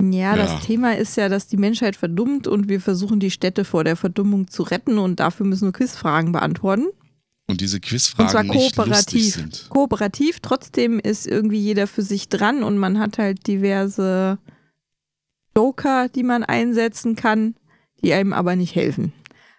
Ja, 0.00 0.36
Ja. 0.36 0.36
das 0.36 0.64
Thema 0.66 0.96
ist 0.96 1.16
ja, 1.16 1.28
dass 1.28 1.48
die 1.48 1.56
Menschheit 1.56 1.96
verdummt 1.96 2.46
und 2.46 2.68
wir 2.68 2.80
versuchen, 2.80 3.18
die 3.18 3.30
Städte 3.32 3.64
vor 3.64 3.82
der 3.82 3.96
Verdummung 3.96 4.48
zu 4.48 4.62
retten 4.62 4.98
und 4.98 5.18
dafür 5.20 5.46
müssen 5.46 5.68
wir 5.68 5.72
Quizfragen 5.72 6.30
beantworten. 6.32 6.86
Und 7.46 7.60
diese 7.60 7.76
Und 7.76 7.82
zwar 7.84 7.90
Quizfragen 7.90 8.50
nicht 8.50 8.76
lustig 8.76 8.76
kooperativ. 8.76 9.34
sind. 9.34 9.66
Kooperativ, 9.70 10.38
trotzdem 10.40 10.98
ist 11.00 11.26
irgendwie 11.26 11.58
jeder 11.58 11.86
für 11.88 12.02
sich 12.02 12.28
dran 12.28 12.62
und 12.62 12.78
man 12.78 12.98
hat 13.00 13.18
halt 13.18 13.46
diverse 13.46 14.38
Joker, 15.56 16.08
die 16.08 16.22
man 16.22 16.44
einsetzen 16.44 17.16
kann, 17.16 17.54
die 18.02 18.12
einem 18.12 18.32
aber 18.32 18.56
nicht 18.56 18.74
helfen. 18.74 19.12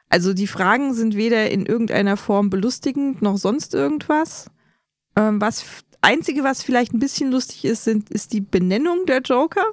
Also 0.09 0.33
die 0.33 0.47
Fragen 0.47 0.93
sind 0.93 1.15
weder 1.15 1.49
in 1.49 1.65
irgendeiner 1.65 2.15
Form 2.17 2.49
belustigend 2.49 3.21
noch 3.21 3.37
sonst 3.37 3.73
irgendwas. 3.73 4.49
Ähm, 5.15 5.41
was 5.41 5.65
Einzige, 6.01 6.43
was 6.43 6.61
vielleicht 6.61 6.93
ein 6.93 6.99
bisschen 6.99 7.31
lustig 7.31 7.65
ist, 7.65 7.83
sind, 7.85 8.09
ist 8.11 8.31
die 8.33 8.41
Benennung 8.41 9.05
der 9.07 9.21
Joker. 9.21 9.65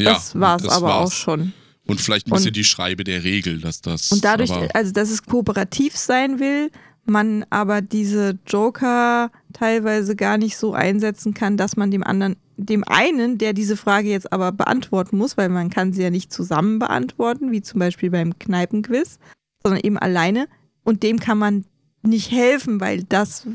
Ja, 0.00 0.12
das 0.14 0.38
war's 0.38 0.62
das 0.62 0.72
aber 0.72 0.86
war's. 0.88 1.10
auch 1.10 1.12
schon. 1.12 1.52
Und 1.86 2.00
vielleicht 2.00 2.26
ein 2.28 2.30
bisschen 2.32 2.48
Und- 2.48 2.56
die 2.56 2.64
Schreibe 2.64 3.02
der 3.04 3.24
Regel, 3.24 3.60
dass 3.60 3.80
das. 3.80 4.12
Und 4.12 4.24
dadurch, 4.24 4.52
also 4.74 4.92
dass 4.92 5.10
es 5.10 5.24
kooperativ 5.24 5.96
sein 5.96 6.38
will, 6.38 6.70
man 7.04 7.44
aber 7.50 7.80
diese 7.82 8.38
Joker 8.46 9.30
teilweise 9.56 10.16
gar 10.16 10.36
nicht 10.36 10.56
so 10.58 10.74
einsetzen 10.74 11.32
kann, 11.32 11.56
dass 11.56 11.76
man 11.76 11.90
dem 11.90 12.04
anderen, 12.04 12.36
dem 12.56 12.84
einen, 12.84 13.38
der 13.38 13.54
diese 13.54 13.76
Frage 13.76 14.08
jetzt 14.08 14.32
aber 14.32 14.52
beantworten 14.52 15.16
muss, 15.16 15.36
weil 15.36 15.48
man 15.48 15.70
kann 15.70 15.92
sie 15.92 16.02
ja 16.02 16.10
nicht 16.10 16.32
zusammen 16.32 16.78
beantworten, 16.78 17.52
wie 17.52 17.62
zum 17.62 17.80
Beispiel 17.80 18.10
beim 18.10 18.38
Kneipenquiz, 18.38 19.18
sondern 19.62 19.80
eben 19.82 19.98
alleine. 19.98 20.46
Und 20.84 21.02
dem 21.02 21.18
kann 21.18 21.38
man 21.38 21.64
nicht 22.02 22.30
helfen, 22.30 22.80
weil 22.80 23.02
das, 23.04 23.46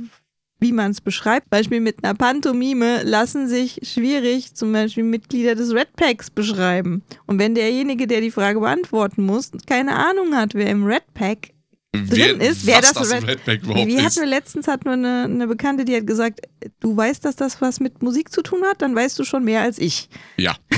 wie 0.60 0.72
man 0.72 0.92
es 0.92 1.02
beschreibt, 1.02 1.50
Beispiel 1.52 1.80
mit 1.80 2.04
einer 2.04 2.16
Pantomime, 2.16 3.04
lassen 3.04 3.48
sich 3.48 3.80
schwierig 3.84 4.56
zum 4.56 4.74
Beispiel 4.74 5.04
Mitglieder 5.04 5.54
des 5.54 5.72
Red 5.72 5.96
Packs 5.96 6.32
beschreiben. 6.32 7.04
Und 7.28 7.38
wenn 7.38 7.54
derjenige, 7.54 8.08
der 8.08 8.22
die 8.22 8.32
Frage 8.32 8.60
beantworten 8.60 9.24
muss, 9.24 9.52
keine 9.68 9.96
Ahnung 9.96 10.36
hat, 10.36 10.56
wer 10.56 10.68
im 10.68 10.84
Red 10.84 11.14
Pack 11.14 11.52
wer, 11.94 12.28
drin 12.30 12.42
ist, 12.42 12.66
wer 12.66 12.82
das 12.82 12.94
das 12.94 13.12
Red- 13.12 13.28
Redback 13.28 13.64
überhaupt 13.64 13.88
wie 13.88 13.96
ist. 13.96 14.04
hatten 14.04 14.20
wir 14.22 14.26
letztens 14.28 14.68
hatten 14.68 14.86
wir 14.86 14.94
eine, 14.94 15.24
eine 15.26 15.48
Bekannte, 15.48 15.86
die 15.86 15.96
hat 15.96 16.08
gesagt, 16.08 16.42
du 16.80 16.96
weißt, 16.96 17.24
dass 17.26 17.36
das 17.36 17.62
was 17.62 17.80
mit 17.80 18.02
Musik 18.02 18.32
zu 18.32 18.42
tun 18.42 18.62
hat, 18.70 18.82
dann 18.82 18.96
weißt 18.96 19.18
du 19.20 19.24
schon 19.24 19.44
mehr 19.44 19.62
als 19.62 19.78
ich. 19.78 20.10
Ja. 20.38 20.56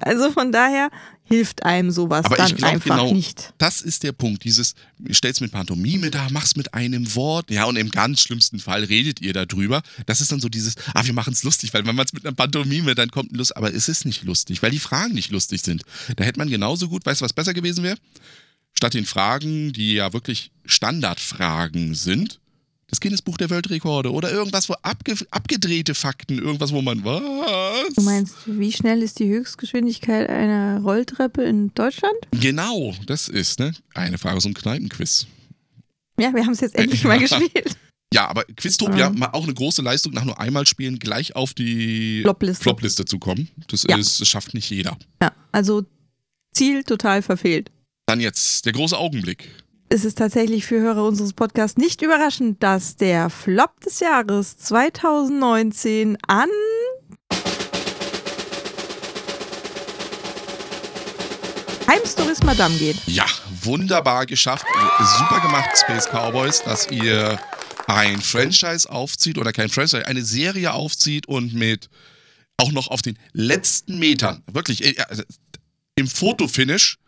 Also 0.00 0.32
von 0.32 0.50
daher 0.50 0.90
hilft 1.24 1.64
einem 1.64 1.92
sowas 1.92 2.24
Aber 2.26 2.36
dann 2.36 2.48
ich 2.48 2.56
glaube 2.56 2.74
einfach 2.74 2.96
genau, 2.96 3.12
nicht. 3.14 3.54
das 3.58 3.80
ist 3.80 4.02
der 4.02 4.10
Punkt. 4.12 4.42
Dieses, 4.44 4.74
stellst 5.12 5.40
mit 5.40 5.52
Pantomime 5.52 6.10
da, 6.10 6.28
machst 6.30 6.56
mit 6.56 6.74
einem 6.74 7.14
Wort. 7.14 7.50
Ja, 7.50 7.64
und 7.64 7.76
im 7.76 7.88
ganz 7.90 8.20
schlimmsten 8.20 8.58
Fall 8.58 8.82
redet 8.84 9.20
ihr 9.20 9.32
darüber. 9.32 9.82
Das 10.06 10.20
ist 10.20 10.32
dann 10.32 10.40
so 10.40 10.48
dieses, 10.48 10.74
ah, 10.92 11.06
wir 11.06 11.12
machen 11.12 11.32
es 11.32 11.44
lustig, 11.44 11.72
weil 11.72 11.86
wenn 11.86 11.94
man 11.94 12.04
es 12.04 12.12
mit 12.12 12.26
einer 12.26 12.34
Pantomime, 12.34 12.96
dann 12.96 13.10
kommt 13.12 13.32
ein 13.32 13.36
Lust. 13.36 13.56
Aber 13.56 13.72
es 13.72 13.88
ist 13.88 14.04
nicht 14.04 14.24
lustig, 14.24 14.60
weil 14.62 14.72
die 14.72 14.80
Fragen 14.80 15.14
nicht 15.14 15.30
lustig 15.30 15.62
sind. 15.62 15.82
Da 16.16 16.24
hätte 16.24 16.40
man 16.40 16.50
genauso 16.50 16.88
gut, 16.88 17.06
weißt 17.06 17.20
du, 17.20 17.24
was 17.24 17.32
besser 17.32 17.54
gewesen 17.54 17.84
wäre? 17.84 17.96
Statt 18.76 18.94
den 18.94 19.04
Fragen, 19.06 19.72
die 19.72 19.94
ja 19.94 20.12
wirklich 20.12 20.52
Standardfragen 20.64 21.94
sind, 21.94 22.40
das 22.88 23.00
Guinness-Buch 23.00 23.36
der 23.36 23.50
Weltrekorde 23.50 24.12
oder 24.12 24.32
irgendwas, 24.32 24.68
wo 24.68 24.74
abge 24.82 25.14
abgedrehte 25.30 25.94
Fakten, 25.94 26.38
irgendwas, 26.38 26.72
wo 26.72 26.82
man 26.82 27.04
was? 27.04 27.94
Du 27.94 28.02
meinst, 28.02 28.34
wie 28.46 28.72
schnell 28.72 29.02
ist 29.02 29.18
die 29.20 29.28
Höchstgeschwindigkeit 29.28 30.28
einer 30.28 30.80
Rolltreppe 30.80 31.42
in 31.42 31.72
Deutschland? 31.74 32.14
Genau, 32.32 32.92
das 33.06 33.28
ist, 33.28 33.60
ne? 33.60 33.72
Eine 33.94 34.18
Frage 34.18 34.36
aus 34.38 34.44
einem 34.44 34.54
Kneipenquiz. 34.54 35.26
Ja, 36.18 36.34
wir 36.34 36.44
haben 36.44 36.52
es 36.52 36.60
jetzt 36.60 36.74
endlich 36.74 37.04
mal 37.04 37.18
gespielt. 37.20 37.76
Ja, 38.12 38.26
aber 38.26 38.42
Quiztopia, 38.56 39.10
mal 39.10 39.28
auch 39.28 39.44
eine 39.44 39.54
große 39.54 39.82
Leistung, 39.82 40.12
nach 40.12 40.24
nur 40.24 40.40
einmal 40.40 40.66
spielen 40.66 40.98
gleich 40.98 41.36
auf 41.36 41.54
die 41.54 42.22
Flopliste. 42.22 42.62
Flopliste 42.64 43.04
zu 43.04 43.20
kommen. 43.20 43.48
Das 43.68 43.84
Ja. 43.88 43.96
ist, 43.96 44.20
das 44.20 44.26
schafft 44.26 44.52
nicht 44.52 44.68
jeder. 44.68 44.98
Ja, 45.22 45.32
also 45.52 45.84
Ziel 46.52 46.82
total 46.82 47.22
verfehlt. 47.22 47.70
Dann 48.10 48.18
jetzt 48.18 48.66
der 48.66 48.72
große 48.72 48.98
Augenblick. 48.98 49.48
Es 49.88 50.04
ist 50.04 50.18
tatsächlich 50.18 50.66
für 50.66 50.80
Hörer 50.80 51.04
unseres 51.04 51.32
Podcasts 51.32 51.78
nicht 51.78 52.02
überraschend, 52.02 52.60
dass 52.60 52.96
der 52.96 53.30
Flop 53.30 53.78
des 53.82 54.00
Jahres 54.00 54.58
2019 54.58 56.18
an 56.26 56.48
Heimstories 61.86 62.42
Madame 62.42 62.76
geht. 62.78 62.96
Ja, 63.06 63.26
wunderbar 63.62 64.26
geschafft. 64.26 64.66
Super 65.20 65.40
gemacht, 65.40 65.70
Space 65.78 66.08
Cowboys, 66.08 66.64
dass 66.64 66.90
ihr 66.90 67.38
ein 67.86 68.20
Franchise 68.20 68.90
aufzieht 68.90 69.38
oder 69.38 69.52
kein 69.52 69.68
Franchise, 69.68 70.04
eine 70.04 70.24
Serie 70.24 70.72
aufzieht 70.72 71.28
und 71.28 71.54
mit 71.54 71.88
auch 72.56 72.72
noch 72.72 72.88
auf 72.88 73.02
den 73.02 73.16
letzten 73.34 74.00
Metern, 74.00 74.42
wirklich 74.50 74.84
äh, 74.84 75.00
also, 75.08 75.22
im 75.94 76.08
Fotofinish, 76.08 76.98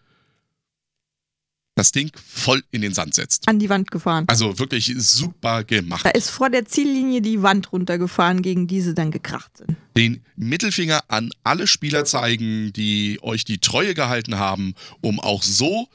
das 1.75 1.91
Ding 1.93 2.11
voll 2.14 2.62
in 2.70 2.83
den 2.83 2.93
Sand 2.93 3.14
setzt. 3.14 3.49
An 3.49 3.59
die 3.59 3.68
Wand 3.70 3.91
gefahren. 3.91 4.25
Also 4.29 4.59
wirklich 4.59 4.93
super 4.99 5.64
gemacht. 5.64 6.05
Da 6.05 6.11
ist 6.11 6.29
vor 6.31 6.51
der 6.51 6.66
Ziellinie 6.66 7.23
die 7.23 7.43
Wand 7.43 7.73
runtergefahren, 7.73 8.43
gegen 8.43 8.66
die 8.66 8.83
sie 8.83 8.95
dann 8.95 9.11
gekracht 9.11 9.57
sind. 9.57 9.77
den 9.97 10.23
Mittelfinger 10.37 11.03
an 11.09 11.31
alle 11.45 11.66
Spieler 11.66 12.05
zeigen, 12.05 12.73
die 12.75 13.18
euch 13.23 13.45
die 13.45 13.59
Treue 13.59 13.95
gehalten 13.95 14.39
haben, 14.39 14.75
um 15.01 15.18
auch 15.20 15.43
so 15.43 15.89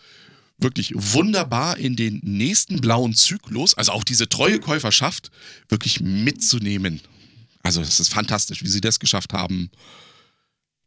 wirklich 0.60 0.94
wunderbar 0.96 1.78
in 1.78 1.96
den 1.96 2.20
nächsten 2.24 2.82
blauen 2.82 3.14
Zyklus, 3.14 3.76
also 3.76 3.92
auch 3.92 4.04
diese 4.04 4.28
treue 4.28 4.60
Käuferschaft, 4.60 5.30
wirklich 5.70 6.00
mitzunehmen. 6.00 7.02
Also 7.62 7.82
es 7.82 8.00
ist 8.00 8.12
fantastisch, 8.12 8.64
wie 8.64 8.68
sie 8.68 8.82
das 8.82 8.98
geschafft 9.00 9.34
haben. 9.34 9.70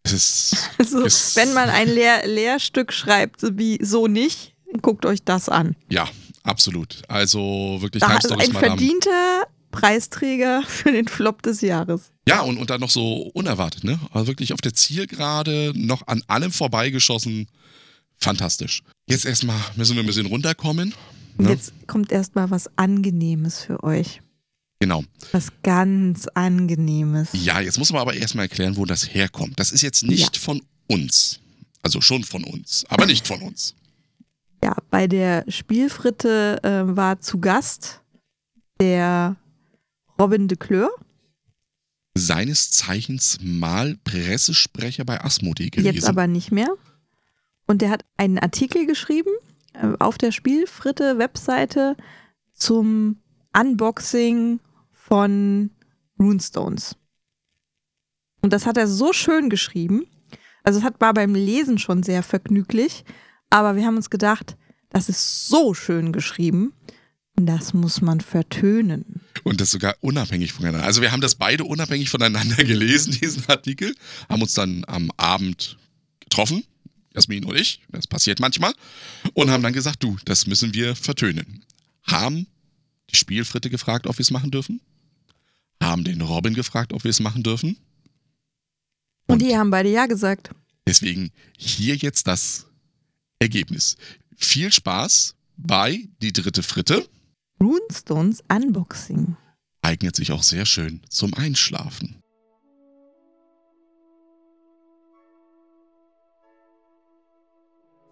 Es 0.03 0.13
ist, 0.13 0.57
Also, 0.79 1.05
Es- 1.05 1.37
wenn 1.37 1.53
man 1.55 1.69
ein 1.71 1.89
Lehr 1.89 2.27
Lehrstück 2.27 2.93
schreibt, 2.93 3.41
so 3.41 3.57
wie 3.59 3.79
so 3.81 4.09
nicht, 4.09 4.55
guckt 4.83 5.07
euch 5.07 5.23
das 5.23 5.49
an. 5.49 5.77
ja, 5.89 6.09
absolut. 6.43 7.03
Also 7.09 7.79
wirklich 7.81 8.03
Da 8.03 8.21
Stories 8.21 8.49
ein 8.49 8.55
verdienter 8.55 9.45
Preisträger 9.71 10.63
für 10.67 10.93
den 10.93 11.09
Flop 11.09 11.43
des 11.43 11.61
Jahres. 11.61 12.13
Ja, 12.27 12.43
und, 12.43 12.59
und 12.59 12.71
dann 12.71 12.81
noch 12.81 12.91
so 12.91 13.31
unerwartet, 13.35 13.85
ne? 13.85 13.99
Also 14.13 14.27
wirklich 14.27 14.53
auf 14.53 14.61
der 14.61 14.75
Zielgerade, 14.75 15.73
noch 15.75 16.07
an 16.07 16.23
allem 16.27 16.53
vorbeigeschossen. 16.53 17.47
Fantastisch. 18.17 18.83
Jetzt 19.07 19.25
erstmal 19.25 19.59
müssen 19.77 19.97
wir 19.97 20.03
ein 20.03 20.07
bisschen 20.07 20.27
runterkommen. 20.27 20.95
Ja. 21.39 21.51
Jetzt 21.51 21.73
kommt 21.87 22.13
erstmal 22.13 22.51
was 22.51 22.69
Angenehmes 22.77 23.61
für 23.61 23.83
euch. 23.83 24.21
Genau. 24.79 25.05
Was 25.33 25.49
ganz 25.63 26.27
Angenehmes. 26.29 27.29
Ja, 27.33 27.61
jetzt 27.61 27.79
muss 27.79 27.93
man 27.93 28.01
aber 28.01 28.15
erstmal 28.15 28.47
erklären, 28.47 28.77
wo 28.77 28.85
das 28.85 29.15
herkommt. 29.15 29.59
Das 29.61 29.73
ist 29.73 29.83
jetzt 29.83 30.03
nicht 30.03 30.37
von 30.37 30.63
uns. 30.87 31.41
Also 31.83 32.01
schon 32.01 32.25
von 32.25 32.45
uns, 32.45 32.85
aber 32.89 33.07
nicht 33.07 33.27
von 33.27 33.41
uns. 33.43 33.75
Ja, 34.63 34.77
bei 34.91 35.07
der 35.07 35.45
Spielfritte 35.49 36.61
äh, 36.63 36.97
war 36.97 37.21
zu 37.21 37.39
Gast 37.41 38.03
der 38.79 39.37
Robin 40.19 40.49
de 40.49 40.59
Kleur, 40.59 40.91
Seines 42.15 42.71
Zeichens 42.73 43.39
mal 43.41 43.97
Pressesprecher 44.05 45.05
bei 45.05 45.23
Asmodee 45.23 45.71
gewesen. 45.71 45.95
jetzt 45.95 46.09
aber 46.09 46.27
nicht 46.27 46.51
mehr. 46.51 46.69
Und 47.67 47.83
der 47.83 47.91
hat 47.91 48.05
einen 48.17 48.39
Artikel 48.39 48.85
geschrieben 48.85 49.31
äh, 49.75 49.93
auf 50.01 50.19
der 50.19 50.33
Spielfritte-Webseite 50.33 51.97
zum 52.53 53.19
Unboxing 53.57 54.59
von 54.93 55.71
Runestones. 56.19 56.97
Und 58.43 58.53
das 58.53 58.67
hat 58.67 58.77
er 58.77 58.89
so 58.89 59.13
schön 59.13 59.49
geschrieben. 59.49 60.05
Also 60.65 60.81
es 60.81 60.85
hat, 60.85 61.01
war 61.01 61.15
beim 61.15 61.35
Lesen 61.35 61.79
schon 61.79 62.03
sehr 62.03 62.23
vergnüglich, 62.23 63.05
aber 63.51 63.77
wir 63.77 63.85
haben 63.85 63.97
uns 63.97 64.11
gedacht, 64.11 64.57
das 64.91 65.09
ist 65.09 65.49
so 65.49 65.75
schön 65.75 66.13
geschrieben, 66.13 66.73
das 67.37 67.73
muss 67.75 68.01
man 68.01 68.21
vertönen. 68.21 69.21
Und 69.45 69.61
das 69.61 69.71
sogar 69.71 69.97
unabhängig 70.01 70.53
voneinander. 70.53 70.87
Also 70.87 71.01
wir 71.01 71.13
haben 71.13 71.21
das 71.21 71.35
beide 71.35 71.65
unabhängig 71.65 72.11
voneinander 72.11 72.57
gelesen, 72.65 73.13
diesen 73.21 73.49
Artikel, 73.49 73.95
haben 74.29 74.43
uns 74.43 74.55
dann 74.55 74.85
am 74.87 75.11
Abend 75.17 75.79
getroffen, 76.21 76.65
Jasmin 77.15 77.45
und 77.45 77.57
ich, 77.57 77.81
das 77.91 78.07
passiert 78.07 78.41
manchmal, 78.41 78.73
und 79.35 79.51
haben 79.51 79.63
dann 79.63 79.73
gesagt, 79.73 80.03
du, 80.03 80.17
das 80.25 80.47
müssen 80.47 80.75
wir 80.75 80.95
vertönen. 80.95 81.65
Haben 82.05 82.47
die 83.11 83.17
Spielfritte 83.17 83.71
gefragt, 83.71 84.07
ob 84.07 84.19
wir 84.19 84.23
es 84.23 84.31
machen 84.31 84.51
dürfen, 84.51 84.81
haben 85.83 86.05
den 86.05 86.21
Robin 86.21 86.55
gefragt, 86.55 86.93
ob 86.93 87.05
wir 87.05 87.11
es 87.11 87.21
machen 87.21 87.43
dürfen. 87.43 87.77
Und 89.27 89.43
die 89.43 89.57
haben 89.57 89.71
beide 89.71 89.91
Ja 89.91 90.07
gesagt. 90.07 90.51
Deswegen 90.87 91.31
hier 91.57 91.97
jetzt 91.97 92.27
das 92.27 92.67
Ergebnis. 93.41 93.97
Viel 94.37 94.71
Spaß 94.71 95.35
bei 95.57 96.09
Die 96.21 96.33
dritte 96.33 96.63
Fritte. 96.63 97.09
Runestones 97.59 98.45
Unboxing. 98.53 99.37
Eignet 99.81 100.15
sich 100.15 100.33
auch 100.33 100.43
sehr 100.43 100.67
schön 100.67 101.01
zum 101.09 101.33
Einschlafen. 101.33 102.23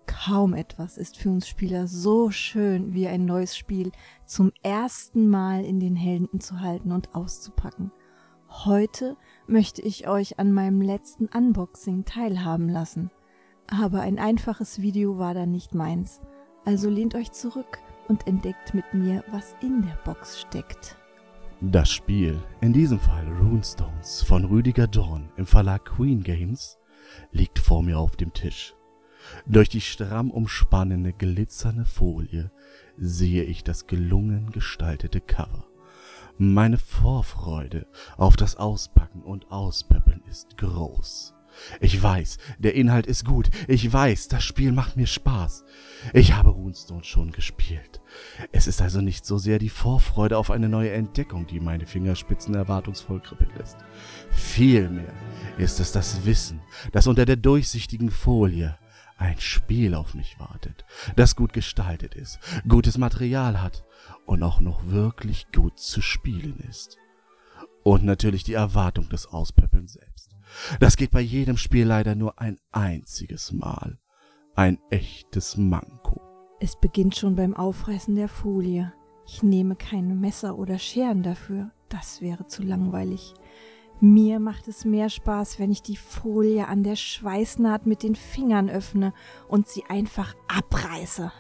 Kaum 0.07 0.55
etwas 0.55 0.97
ist 0.97 1.19
für 1.19 1.29
uns 1.29 1.47
Spieler 1.47 1.87
so 1.87 2.31
schön 2.31 2.95
wie 2.95 3.07
ein 3.07 3.27
neues 3.27 3.57
Spiel 3.57 3.93
zum 4.27 4.51
ersten 4.63 5.29
Mal 5.29 5.65
in 5.65 5.79
den 5.79 5.95
Händen 5.95 6.41
zu 6.41 6.61
halten 6.61 6.91
und 6.91 7.15
auszupacken. 7.15 7.93
Heute 8.49 9.17
möchte 9.47 9.83
ich 9.83 10.09
euch 10.09 10.39
an 10.39 10.53
meinem 10.53 10.81
letzten 10.81 11.27
Unboxing 11.27 12.07
teilhaben 12.07 12.71
lassen. 12.71 13.11
Aber 13.69 14.01
ein 14.01 14.19
einfaches 14.19 14.81
Video 14.81 15.19
war 15.19 15.35
da 15.35 15.47
nicht 15.47 15.75
meins. 15.75 16.21
Also 16.65 16.89
lehnt 16.89 17.15
euch 17.15 17.33
zurück 17.33 17.79
und 18.09 18.27
entdeckt 18.27 18.75
mit 18.75 18.95
mir, 18.95 19.23
was 19.31 19.55
in 19.61 19.83
der 19.83 19.97
Box 20.05 20.41
steckt. 20.41 20.97
Das 21.61 21.91
Spiel, 21.91 22.41
in 22.61 22.73
diesem 22.73 22.99
Fall 22.99 23.27
Runestones 23.41 24.23
von 24.23 24.45
Rüdiger 24.45 24.87
Dorn 24.87 25.29
im 25.37 25.45
Verlag 25.45 25.85
Queen 25.85 26.23
Games, 26.23 26.79
liegt 27.33 27.59
vor 27.59 27.83
mir 27.83 27.99
auf 27.99 28.17
dem 28.17 28.33
Tisch. 28.33 28.75
Durch 29.47 29.69
die 29.69 29.81
stramm 29.81 30.31
umspannende 30.31 31.13
glitzernde 31.13 31.85
Folie 31.85 32.51
sehe 32.97 33.43
ich 33.43 33.65
das 33.65 33.87
gelungen 33.87 34.51
gestaltete 34.51 35.21
Cover. 35.21 35.67
Meine 36.39 36.79
Vorfreude 36.79 37.87
auf 38.17 38.37
das 38.37 38.57
Auspacken 38.57 39.23
und 39.23 39.51
Auspeppeln 39.51 40.23
ist 40.31 40.57
groß. 40.57 41.35
Ich 41.81 42.03
weiß, 42.03 42.39
der 42.59 42.75
Inhalt 42.75 43.07
ist 43.07 43.25
gut. 43.25 43.51
Ich 43.67 43.93
weiß, 43.93 44.29
das 44.29 44.45
Spiel 44.45 44.73
macht 44.73 44.97
mir 44.97 45.07
Spaß. 45.07 45.65
Ich 46.13 46.35
habe 46.35 46.51
Runestone 46.51 47.05
schon 47.05 47.33
gespielt. 47.33 48.01
Es 48.53 48.67
ist 48.67 48.81
also 48.81 49.01
nicht 49.01 49.27
so 49.27 49.39
sehr 49.39 49.59
die 49.59 49.69
Vorfreude 49.69 50.39
auf 50.39 50.51
eine 50.51 50.69
neue 50.69 50.93
Entdeckung, 50.93 51.47
die 51.47 51.61
meine 51.61 51.87
Fingerspitzen 51.87 52.55
erwartungsvoll 52.55 53.21
kribbeln 53.21 53.51
lässt. 53.59 53.77
Vielmehr 54.31 55.13
ist 55.59 55.81
es 55.81 55.93
das 55.93 56.25
Wissen, 56.25 56.61
dass 56.93 57.07
unter 57.07 57.27
der 57.27 57.37
durchsichtigen 57.37 58.11
Folie 58.11 58.79
ein 59.19 59.41
Spiel 59.41 59.95
auf 59.95 60.15
mich 60.15 60.39
wartet, 60.39 60.85
das 61.17 61.35
gut 61.35 61.53
gestaltet 61.53 62.15
ist, 62.15 62.39
gutes 62.69 62.99
Material 62.99 63.61
hat 63.61 63.85
und 64.27 64.43
auch 64.43 64.61
noch 64.61 64.87
wirklich 64.87 65.49
gut 65.53 65.79
zu 65.79 66.01
spielen 66.01 66.61
ist. 66.69 66.97
Und 67.83 68.05
natürlich 68.05 68.45
die 68.45 68.55
Erwartung 68.55 69.09
des 69.09 69.27
Auspeppeln 69.27 69.89
selbst. 69.89 70.28
Das 70.81 70.97
geht 70.97 71.11
bei 71.11 71.21
jedem 71.21 71.57
Spiel 71.57 71.87
leider 71.87 72.15
nur 72.15 72.39
ein 72.41 72.59
einziges 72.73 73.53
Mal. 73.53 73.99
Ein 74.55 74.79
echtes 74.91 75.57
Manko. 75.57 76.21
Es 76.61 76.77
beginnt 76.81 77.17
schon 77.17 77.37
beim 77.37 77.55
Aufreißen 77.55 78.15
der 78.15 78.29
Folie. 78.29 78.93
Ich 79.27 79.43
nehme 79.43 79.77
keine 79.77 80.15
Messer 80.15 80.59
oder 80.59 80.79
Scheren 80.79 81.23
dafür. 81.23 81.71
Das 81.89 82.21
wäre 82.21 82.47
zu 82.47 82.63
langweilig. 82.63 83.35
Mir 84.01 84.39
macht 84.39 84.69
es 84.69 84.85
mehr 84.85 85.11
Spaß, 85.11 85.59
wenn 85.59 85.73
ich 85.73 85.83
die 85.83 85.97
Folie 85.97 86.69
an 86.69 86.83
der 86.83 86.97
Schweißnaht 86.97 87.87
mit 87.87 88.03
den 88.03 88.15
Fingern 88.15 88.71
öffne 88.71 89.13
und 89.49 89.67
sie 89.69 89.85
einfach 89.89 90.35
abreiße. 90.47 91.33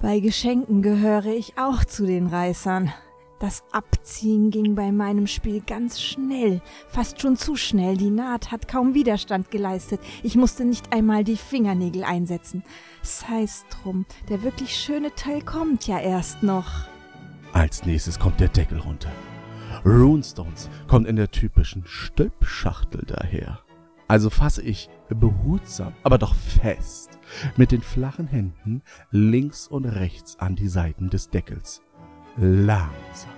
Bei 0.00 0.20
Geschenken 0.20 0.82
gehöre 0.82 1.26
ich 1.26 1.58
auch 1.58 1.84
zu 1.84 2.06
den 2.06 2.26
Reißern. 2.26 2.92
Das 3.40 3.62
Abziehen 3.70 4.50
ging 4.50 4.74
bei 4.74 4.90
meinem 4.90 5.28
Spiel 5.28 5.62
ganz 5.64 6.00
schnell, 6.00 6.60
fast 6.88 7.22
schon 7.22 7.36
zu 7.36 7.54
schnell. 7.54 7.96
Die 7.96 8.10
Naht 8.10 8.50
hat 8.50 8.66
kaum 8.66 8.94
Widerstand 8.94 9.52
geleistet. 9.52 10.00
Ich 10.24 10.34
musste 10.34 10.64
nicht 10.64 10.92
einmal 10.92 11.22
die 11.22 11.36
Fingernägel 11.36 12.02
einsetzen. 12.02 12.64
Sei's 13.02 13.64
drum, 13.70 14.06
der 14.28 14.42
wirklich 14.42 14.74
schöne 14.74 15.14
Teil 15.14 15.42
kommt 15.42 15.86
ja 15.86 16.00
erst 16.00 16.42
noch. 16.42 16.88
Als 17.52 17.86
nächstes 17.86 18.18
kommt 18.18 18.40
der 18.40 18.48
Deckel 18.48 18.80
runter. 18.80 19.12
Runestones 19.84 20.68
kommt 20.88 21.06
in 21.06 21.14
der 21.14 21.30
typischen 21.30 21.84
Stülpschachtel 21.86 23.04
daher. 23.06 23.60
Also 24.08 24.30
fasse 24.30 24.62
ich 24.62 24.88
behutsam, 25.10 25.92
aber 26.02 26.18
doch 26.18 26.34
fest 26.34 27.18
mit 27.56 27.70
den 27.70 27.82
flachen 27.82 28.26
Händen 28.26 28.82
links 29.10 29.68
und 29.68 29.84
rechts 29.84 30.38
an 30.40 30.56
die 30.56 30.68
Seiten 30.68 31.10
des 31.10 31.30
Deckels. 31.30 31.82
Langsam, 32.40 33.32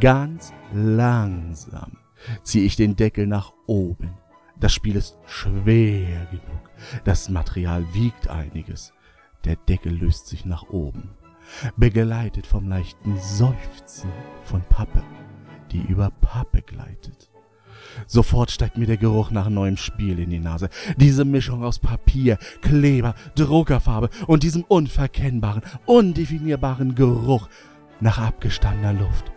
ganz 0.00 0.54
langsam 0.72 1.98
ziehe 2.42 2.64
ich 2.64 2.76
den 2.76 2.96
Deckel 2.96 3.26
nach 3.26 3.52
oben. 3.66 4.14
Das 4.58 4.72
Spiel 4.72 4.96
ist 4.96 5.18
schwer 5.26 6.26
genug. 6.30 6.70
Das 7.04 7.28
Material 7.28 7.84
wiegt 7.92 8.28
einiges. 8.28 8.94
Der 9.44 9.56
Deckel 9.56 9.92
löst 9.92 10.28
sich 10.28 10.44
nach 10.46 10.68
oben, 10.70 11.10
begleitet 11.76 12.46
vom 12.46 12.68
leichten 12.68 13.18
Seufzen 13.18 14.10
von 14.44 14.62
Pappe, 14.62 15.02
die 15.70 15.82
über 15.82 16.10
Pappe 16.22 16.62
gleitet. 16.62 17.30
Sofort 18.06 18.50
steigt 18.50 18.76
mir 18.76 18.86
der 18.86 18.96
Geruch 18.98 19.30
nach 19.30 19.48
neuem 19.48 19.76
Spiel 19.76 20.18
in 20.18 20.30
die 20.30 20.38
Nase. 20.38 20.68
Diese 20.96 21.24
Mischung 21.24 21.64
aus 21.64 21.78
Papier, 21.78 22.38
Kleber, 22.60 23.14
Druckerfarbe 23.34 24.10
und 24.26 24.42
diesem 24.42 24.64
unverkennbaren, 24.64 25.62
undefinierbaren 25.86 26.94
Geruch 26.94 27.48
nach 28.00 28.18
abgestandener 28.18 28.94
Luft. 28.94 29.30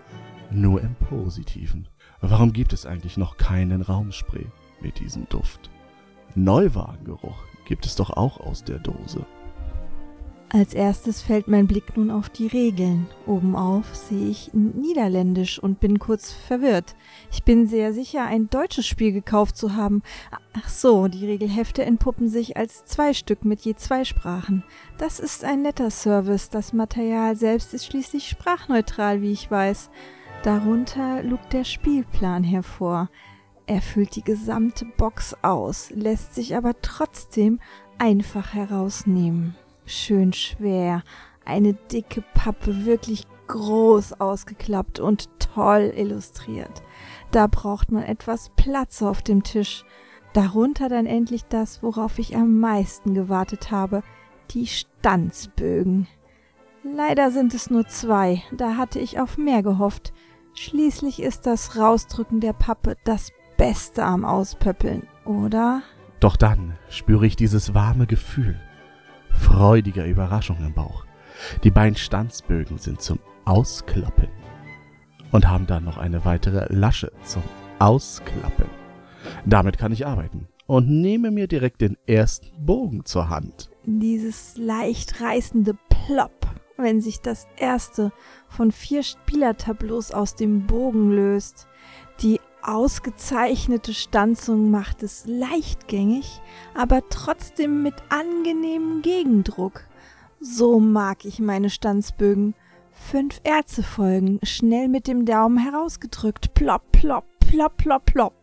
Nur 0.52 0.82
im 0.82 0.96
Positiven. 0.96 1.88
Warum 2.22 2.54
gibt 2.54 2.74
es 2.74 2.86
eigentlich 2.86 3.18
noch 3.18 3.38
keinen 3.38 3.82
Raumspray 3.82 4.46
mit 4.82 5.00
diesem 5.00 5.28
Duft? 5.30 5.70
Neuwagengeruch 6.36 7.44
gibt 7.66 7.86
es 7.86 7.96
doch 7.96 8.12
auch 8.12 8.40
aus 8.40 8.64
der 8.64 8.80
Dose. 8.80 9.26
Als 10.56 10.76
erstes 10.76 11.24
fällt 11.24 11.48
mein 11.48 11.66
Blick 11.66 11.98
nun 11.98 12.12
auf 12.12 12.30
die 12.30 12.46
Regeln. 12.46 13.08
Obenauf 13.26 13.96
sehe 13.96 14.30
ich 14.30 14.52
Niederländisch 14.54 15.58
und 15.58 15.80
bin 15.80 15.98
kurz 15.98 16.32
verwirrt. 16.32 16.96
Ich 17.32 17.44
bin 17.44 17.66
sehr 17.66 17.92
sicher, 17.92 18.26
ein 18.26 18.52
deutsches 18.52 18.86
Spiel 18.86 19.14
gekauft 19.14 19.58
zu 19.58 19.76
haben. 19.76 20.04
Ach 20.54 20.70
so, 20.70 21.08
die 21.08 21.26
Regelhefte 21.26 21.84
entpuppen 21.84 22.30
sich 22.30 22.56
als 22.56 22.86
zwei 22.86 23.16
Stück 23.16 23.46
mit 23.46 23.62
je 23.62 23.74
zwei 23.74 24.04
Sprachen. 24.04 24.64
Das 25.00 25.20
ist 25.20 25.44
ein 25.44 25.64
netter 25.64 25.90
Service. 25.90 26.52
Das 26.52 26.72
Material 26.72 27.36
selbst 27.36 27.74
ist 27.74 27.88
schließlich 27.88 28.30
sprachneutral, 28.30 29.24
wie 29.24 29.32
ich 29.32 29.50
weiß. 29.50 29.90
Darunter 30.44 31.24
lugt 31.24 31.52
der 31.54 31.64
Spielplan 31.64 32.44
hervor. 32.44 33.10
Er 33.66 33.82
füllt 33.82 34.16
die 34.16 34.24
gesamte 34.24 34.86
Box 34.98 35.36
aus, 35.42 35.90
lässt 35.90 36.36
sich 36.36 36.56
aber 36.56 36.80
trotzdem 36.80 37.60
einfach 37.98 38.54
herausnehmen 38.54 39.56
schön 39.86 40.34
schwer, 40.34 41.04
eine 41.46 41.74
dicke 41.74 42.24
Pappe, 42.34 42.86
wirklich 42.86 43.26
groß 43.48 44.20
ausgeklappt 44.20 45.00
und 45.00 45.30
toll 45.40 45.92
illustriert. 45.96 46.84
Da 47.32 47.48
braucht 47.48 47.92
man 47.92 48.04
etwas 48.04 48.52
Platz 48.56 49.02
auf 49.02 49.22
dem 49.22 49.44
Tisch. 49.44 49.86
Darunter 50.34 50.90
dann 50.90 51.06
endlich 51.06 51.46
das, 51.46 51.84
worauf 51.84 52.18
ich 52.18 52.36
am 52.36 52.60
meisten 52.60 53.14
gewartet 53.14 53.72
habe, 53.72 54.02
die 54.52 54.68
Stanzbögen. 54.68 56.08
Leider 56.84 57.32
sind 57.32 57.54
es 57.54 57.70
nur 57.70 57.88
zwei, 57.88 58.42
da 58.52 58.76
hatte 58.76 59.00
ich 59.00 59.20
auf 59.20 59.38
mehr 59.38 59.64
gehofft. 59.64 60.14
Schließlich 60.54 61.22
ist 61.22 61.46
das 61.46 61.78
Rausdrücken 61.78 62.40
der 62.40 62.54
Pappe 62.54 62.98
das 63.06 63.32
Beste 63.58 64.04
am 64.04 64.26
Auspöppeln, 64.26 65.08
oder? 65.26 65.82
Doch 66.20 66.36
dann 66.36 66.78
spüre 66.90 67.26
ich 67.26 67.36
dieses 67.36 67.74
warme 67.74 68.08
Gefühl, 68.08 68.60
freudiger 69.54 70.08
Überraschung 70.08 70.58
im 70.66 70.74
Bauch. 70.74 71.06
Die 71.64 71.70
beiden 71.70 71.96
Stanzbögen 71.96 72.80
sind 72.80 73.02
zum 73.02 73.20
Auskloppen 73.46 74.30
und 75.32 75.48
haben 75.48 75.68
dann 75.68 75.84
noch 75.84 75.98
eine 75.98 76.26
weitere 76.26 76.66
Lasche 76.74 77.12
zum 77.24 77.44
Ausklappen. 77.78 78.66
Damit 79.46 79.78
kann 79.78 79.92
ich 79.92 80.08
arbeiten 80.08 80.48
und 80.66 80.90
nehme 80.90 81.30
mir 81.30 81.48
direkt 81.48 81.82
den 81.82 81.98
ersten 82.08 82.66
Bogen 82.66 83.06
zur 83.06 83.30
Hand. 83.30 83.70
Dieses 83.86 84.58
leicht 84.58 85.22
reißende 85.22 85.76
Plopp, 85.88 86.48
wenn 86.78 87.00
sich 87.00 87.22
das 87.22 87.46
erste 87.56 88.12
von 88.50 88.72
vier 88.72 89.04
Spielertableaus 89.04 90.12
aus 90.12 90.36
dem 90.36 90.66
Bogen 90.66 91.12
löst. 91.12 91.68
Die 92.22 92.40
ausgezeichnete 92.68 93.94
Stanzung 93.94 94.72
macht 94.72 95.04
es 95.04 95.26
leichtgängig, 95.26 96.42
aber 96.74 97.02
trotzdem 97.10 97.84
mit 97.84 97.96
angenehmem 98.10 99.02
Gegendruck. 99.02 99.86
So 100.40 100.80
mag 100.80 101.26
ich 101.26 101.40
meine 101.40 101.70
Stanzbögen. 101.70 102.56
Fünf 102.92 103.40
Erze 103.44 103.84
folgen, 103.84 104.40
schnell 104.44 104.88
mit 104.88 105.08
dem 105.08 105.26
Daumen 105.26 105.58
herausgedrückt. 105.58 106.54
Plopp, 106.54 106.92
plopp, 106.92 107.26
plopp, 107.40 107.78
plopp, 107.78 108.06
plopp. 108.06 108.34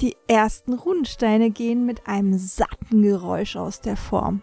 Die 0.00 0.16
ersten 0.28 0.74
Rundsteine 0.74 1.50
gehen 1.50 1.84
mit 1.84 2.06
einem 2.06 2.38
satten 2.38 3.02
Geräusch 3.02 3.56
aus 3.56 3.80
der 3.80 3.96
Form. 3.96 4.42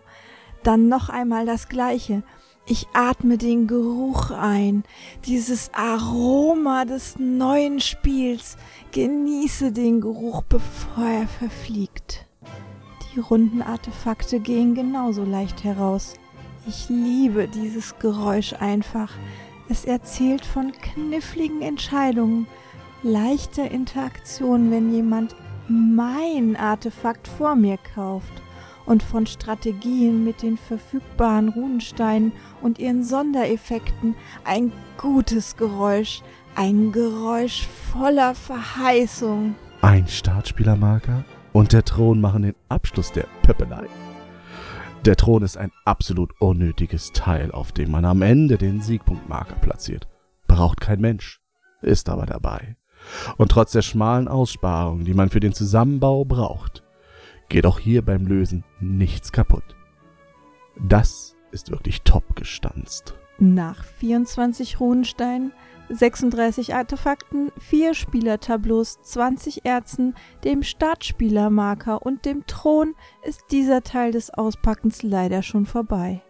Dann 0.64 0.90
noch 0.90 1.10
einmal 1.10 1.46
das 1.46 1.70
gleiche. 1.70 2.24
Ich 2.68 2.88
atme 2.94 3.38
den 3.38 3.68
Geruch 3.68 4.32
ein, 4.32 4.84
dieses 5.26 5.70
Aroma 5.72 6.86
des 6.86 7.20
neuen 7.20 7.80
Spiels, 7.80 8.58
genieße 8.92 9.72
den 9.72 10.02
Geruch, 10.02 10.42
bevor 10.42 11.06
er 11.06 11.28
verfliegt. 11.28 12.26
Die 13.14 13.20
runden 13.20 13.62
Artefakte 13.62 14.40
gehen 14.40 14.74
genauso 14.74 15.24
leicht 15.24 15.64
heraus. 15.64 16.16
Ich 16.68 16.90
liebe 16.90 17.48
dieses 17.48 18.00
Geräusch 18.00 18.54
einfach. 18.54 19.14
Es 19.70 19.86
erzählt 19.86 20.44
von 20.44 20.72
kniffligen 20.72 21.62
Entscheidungen, 21.62 22.48
leichter 23.04 23.70
Interaktion, 23.70 24.72
wenn 24.72 24.92
jemand 24.92 25.36
mein 25.68 26.56
Artefakt 26.56 27.28
vor 27.28 27.56
mir 27.56 27.78
kauft 27.94 28.42
und 28.86 29.04
von 29.04 29.26
Strategien 29.26 30.24
mit 30.24 30.42
den 30.42 30.58
verfügbaren 30.58 31.50
Runensteinen 31.50 32.32
und 32.62 32.80
ihren 32.80 33.04
Sondereffekten 33.04 34.16
ein 34.44 34.72
gutes 34.98 35.58
Geräusch, 35.58 36.22
ein 36.56 36.92
Geräusch 36.92 37.68
voller 37.92 38.36
Verheißung. 38.36 39.56
Ein 39.82 40.08
Startspielermarker 40.08 41.26
und 41.54 41.74
der 41.74 41.86
Thron 41.86 42.22
machen 42.22 42.44
den 42.44 42.56
Abschluss 42.70 43.12
der 43.12 43.28
Pöppelei. 43.42 43.88
Der 45.06 45.16
Thron 45.16 45.44
ist 45.44 45.58
ein 45.58 45.72
absolut 45.86 46.32
unnötiges 46.40 47.12
Teil, 47.12 47.52
auf 47.52 47.72
dem 47.72 47.92
man 47.92 48.06
am 48.06 48.24
Ende 48.24 48.58
den 48.58 48.82
Siegpunktmarker 48.82 49.56
platziert. 49.56 50.08
Braucht 50.48 50.82
kein 50.82 51.00
Mensch, 51.00 51.42
ist 51.82 52.10
aber 52.10 52.26
dabei. 52.26 52.76
Und 53.38 53.52
trotz 53.52 53.72
der 53.74 53.84
schmalen 53.84 54.28
Aussparung, 54.28 55.06
die 55.06 55.14
man 55.14 55.30
für 55.30 55.40
den 55.40 55.54
Zusammenbau 55.54 56.26
braucht, 56.26 56.85
geht 57.50 57.66
auch 57.66 57.80
hier 57.80 58.04
beim 58.04 58.26
Lösen 58.26 58.64
nichts 58.80 59.32
kaputt. 59.32 59.76
Das 60.80 61.36
ist 61.52 61.72
wirklich 61.72 62.02
top 62.02 62.36
gestanzt. 62.36 63.16
Nach 63.38 63.84
24 63.84 64.80
Runensteinen, 64.80 65.52
36 65.90 66.74
Artefakten, 66.74 67.52
4 67.58 67.94
Spielertableaus, 67.94 69.02
20 69.02 69.66
Erzen, 69.66 70.16
dem 70.44 70.64
Startspielermarker 70.64 72.06
und 72.06 72.26
dem 72.26 72.46
Thron 72.48 72.96
ist 73.24 73.44
dieser 73.52 73.84
Teil 73.84 74.12
des 74.12 74.32
Auspackens 74.32 75.04
leider 75.04 75.44
schon 75.44 75.66
vorbei. 75.66 76.22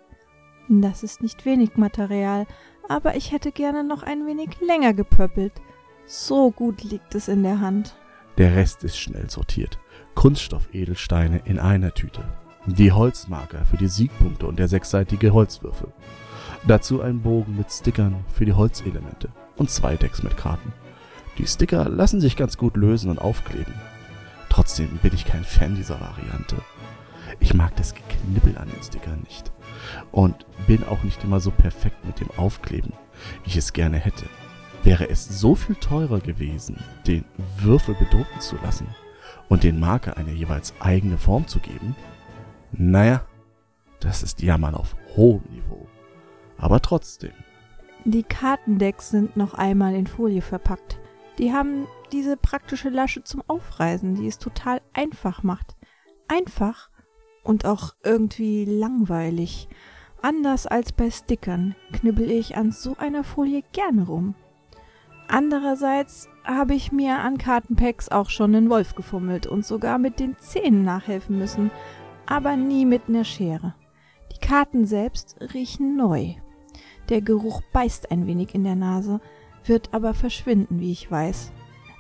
Das 0.68 1.04
ist 1.04 1.22
nicht 1.22 1.46
wenig 1.46 1.78
Material, 1.78 2.48
aber 2.90 3.16
ich 3.16 3.32
hätte 3.32 3.52
gerne 3.52 3.84
noch 3.84 4.04
ein 4.04 4.26
wenig 4.26 4.60
länger 4.62 4.94
gepöppelt. 4.94 5.54
So 6.06 6.52
gut 6.52 6.84
liegt 6.84 7.16
es 7.16 7.28
in 7.28 7.44
der 7.44 7.62
Hand. 7.62 7.96
Der 8.38 8.56
Rest 8.56 8.84
ist 8.84 8.98
schnell 8.98 9.30
sortiert. 9.30 9.80
Kunststoff-Edelsteine 10.16 11.42
in 11.46 11.60
einer 11.60 11.94
Tüte. 11.94 12.24
Die 12.66 12.92
Holzmarker 12.92 13.66
für 13.66 13.78
die 13.78 13.88
Siegpunkte 13.88 14.48
und 14.48 14.58
der 14.58 14.68
sechsseitige 14.68 15.34
Holzwürfel. 15.34 15.94
Dazu 16.68 17.02
ein 17.02 17.22
Bogen 17.22 17.56
mit 17.58 17.72
Stickern 17.72 18.26
für 18.34 18.46
die 18.46 18.54
Holzelemente 18.54 19.30
und 19.58 19.70
zwei 19.70 19.96
Decks 19.98 20.24
mit 20.24 20.36
Karten. 20.36 20.74
Die 21.38 21.46
Sticker 21.46 21.90
lassen 21.90 22.22
sich 22.22 22.36
ganz 22.36 22.58
gut 22.58 22.78
lösen 22.78 23.12
und 23.12 23.20
aufkleben. 23.20 23.74
Trotzdem 24.50 24.98
bin 25.04 25.14
ich 25.14 25.26
kein 25.26 25.44
Fan 25.44 25.76
dieser 25.76 26.00
Variante. 26.00 26.56
Ich 27.40 27.54
mag 27.54 27.76
das 27.76 27.94
Geknibbel 27.94 28.58
an 28.58 28.70
den 28.70 28.82
Stickern 28.82 29.20
nicht. 29.24 29.52
Und 30.12 30.46
bin 30.66 30.84
auch 30.86 31.04
nicht 31.04 31.24
immer 31.24 31.40
so 31.40 31.52
perfekt 31.52 32.06
mit 32.06 32.20
dem 32.20 32.32
Aufkleben, 32.32 32.94
wie 33.44 33.50
ich 33.50 33.58
es 33.58 33.74
gerne 33.74 33.98
hätte. 33.98 34.26
Wäre 34.84 35.10
es 35.10 35.28
so 35.28 35.56
viel 35.56 35.76
teurer 35.76 36.20
gewesen, 36.20 36.78
den 37.06 37.26
Würfel 37.58 37.96
bedrucken 37.96 38.40
zu 38.40 38.56
lassen, 38.64 38.88
und 39.50 39.64
den 39.64 39.80
Marker 39.80 40.18
eine 40.18 40.32
jeweils 40.32 40.74
eigene 40.80 41.18
Form 41.18 41.48
zu 41.48 41.60
geben? 41.60 41.96
Naja, 42.72 43.26
das 44.00 44.24
ist 44.24 44.42
Jammern 44.42 44.76
auf 44.76 44.96
hohem 45.16 45.44
Niveau. 45.50 45.88
Aber 46.58 46.82
trotzdem. 46.82 47.34
Die 48.04 48.24
Kartendecks 48.24 49.10
sind 49.10 49.36
noch 49.36 49.54
einmal 49.54 49.96
in 49.96 50.08
Folie 50.08 50.42
verpackt. 50.42 51.00
Die 51.38 51.52
haben 51.52 51.88
diese 52.12 52.38
praktische 52.38 52.90
Lasche 52.90 53.24
zum 53.24 53.44
Aufreißen, 53.48 54.16
die 54.16 54.28
es 54.28 54.38
total 54.38 54.82
einfach 54.94 55.44
macht. 55.44 55.76
Einfach 56.28 56.90
und 57.44 57.66
auch 57.66 57.96
irgendwie 58.04 58.66
langweilig. 58.66 59.68
Anders 60.22 60.66
als 60.66 60.92
bei 60.92 61.12
Stickern 61.12 61.76
knibbel 61.92 62.32
ich 62.32 62.58
an 62.58 62.72
so 62.72 62.96
einer 62.98 63.24
Folie 63.24 63.64
gerne 63.72 64.06
rum. 64.08 64.36
Andererseits 65.28 66.30
habe 66.44 66.76
ich 66.76 66.92
mir 66.92 67.20
an 67.20 67.38
Kartenpacks 67.38 68.10
auch 68.10 68.30
schon 68.30 68.56
einen 68.56 68.70
Wolf 68.70 68.96
gefummelt 68.96 69.48
und 69.48 69.66
sogar 69.66 69.98
mit 69.98 70.20
den 70.20 70.38
Zähnen 70.38 70.84
nachhelfen 70.84 71.38
müssen, 71.38 71.72
aber 72.26 72.56
nie 72.56 72.86
mit 72.86 73.04
einer 73.08 73.24
Schere. 73.24 73.74
Die 74.34 74.46
Karten 74.46 74.86
selbst 74.86 75.38
riechen 75.54 75.96
neu. 75.96 76.36
Der 77.10 77.22
Geruch 77.22 77.62
beißt 77.74 78.12
ein 78.12 78.28
wenig 78.28 78.54
in 78.54 78.64
der 78.64 78.76
Nase, 78.76 79.20
wird 79.64 79.94
aber 79.94 80.14
verschwinden, 80.14 80.80
wie 80.80 80.92
ich 80.92 81.10
weiß. 81.10 81.52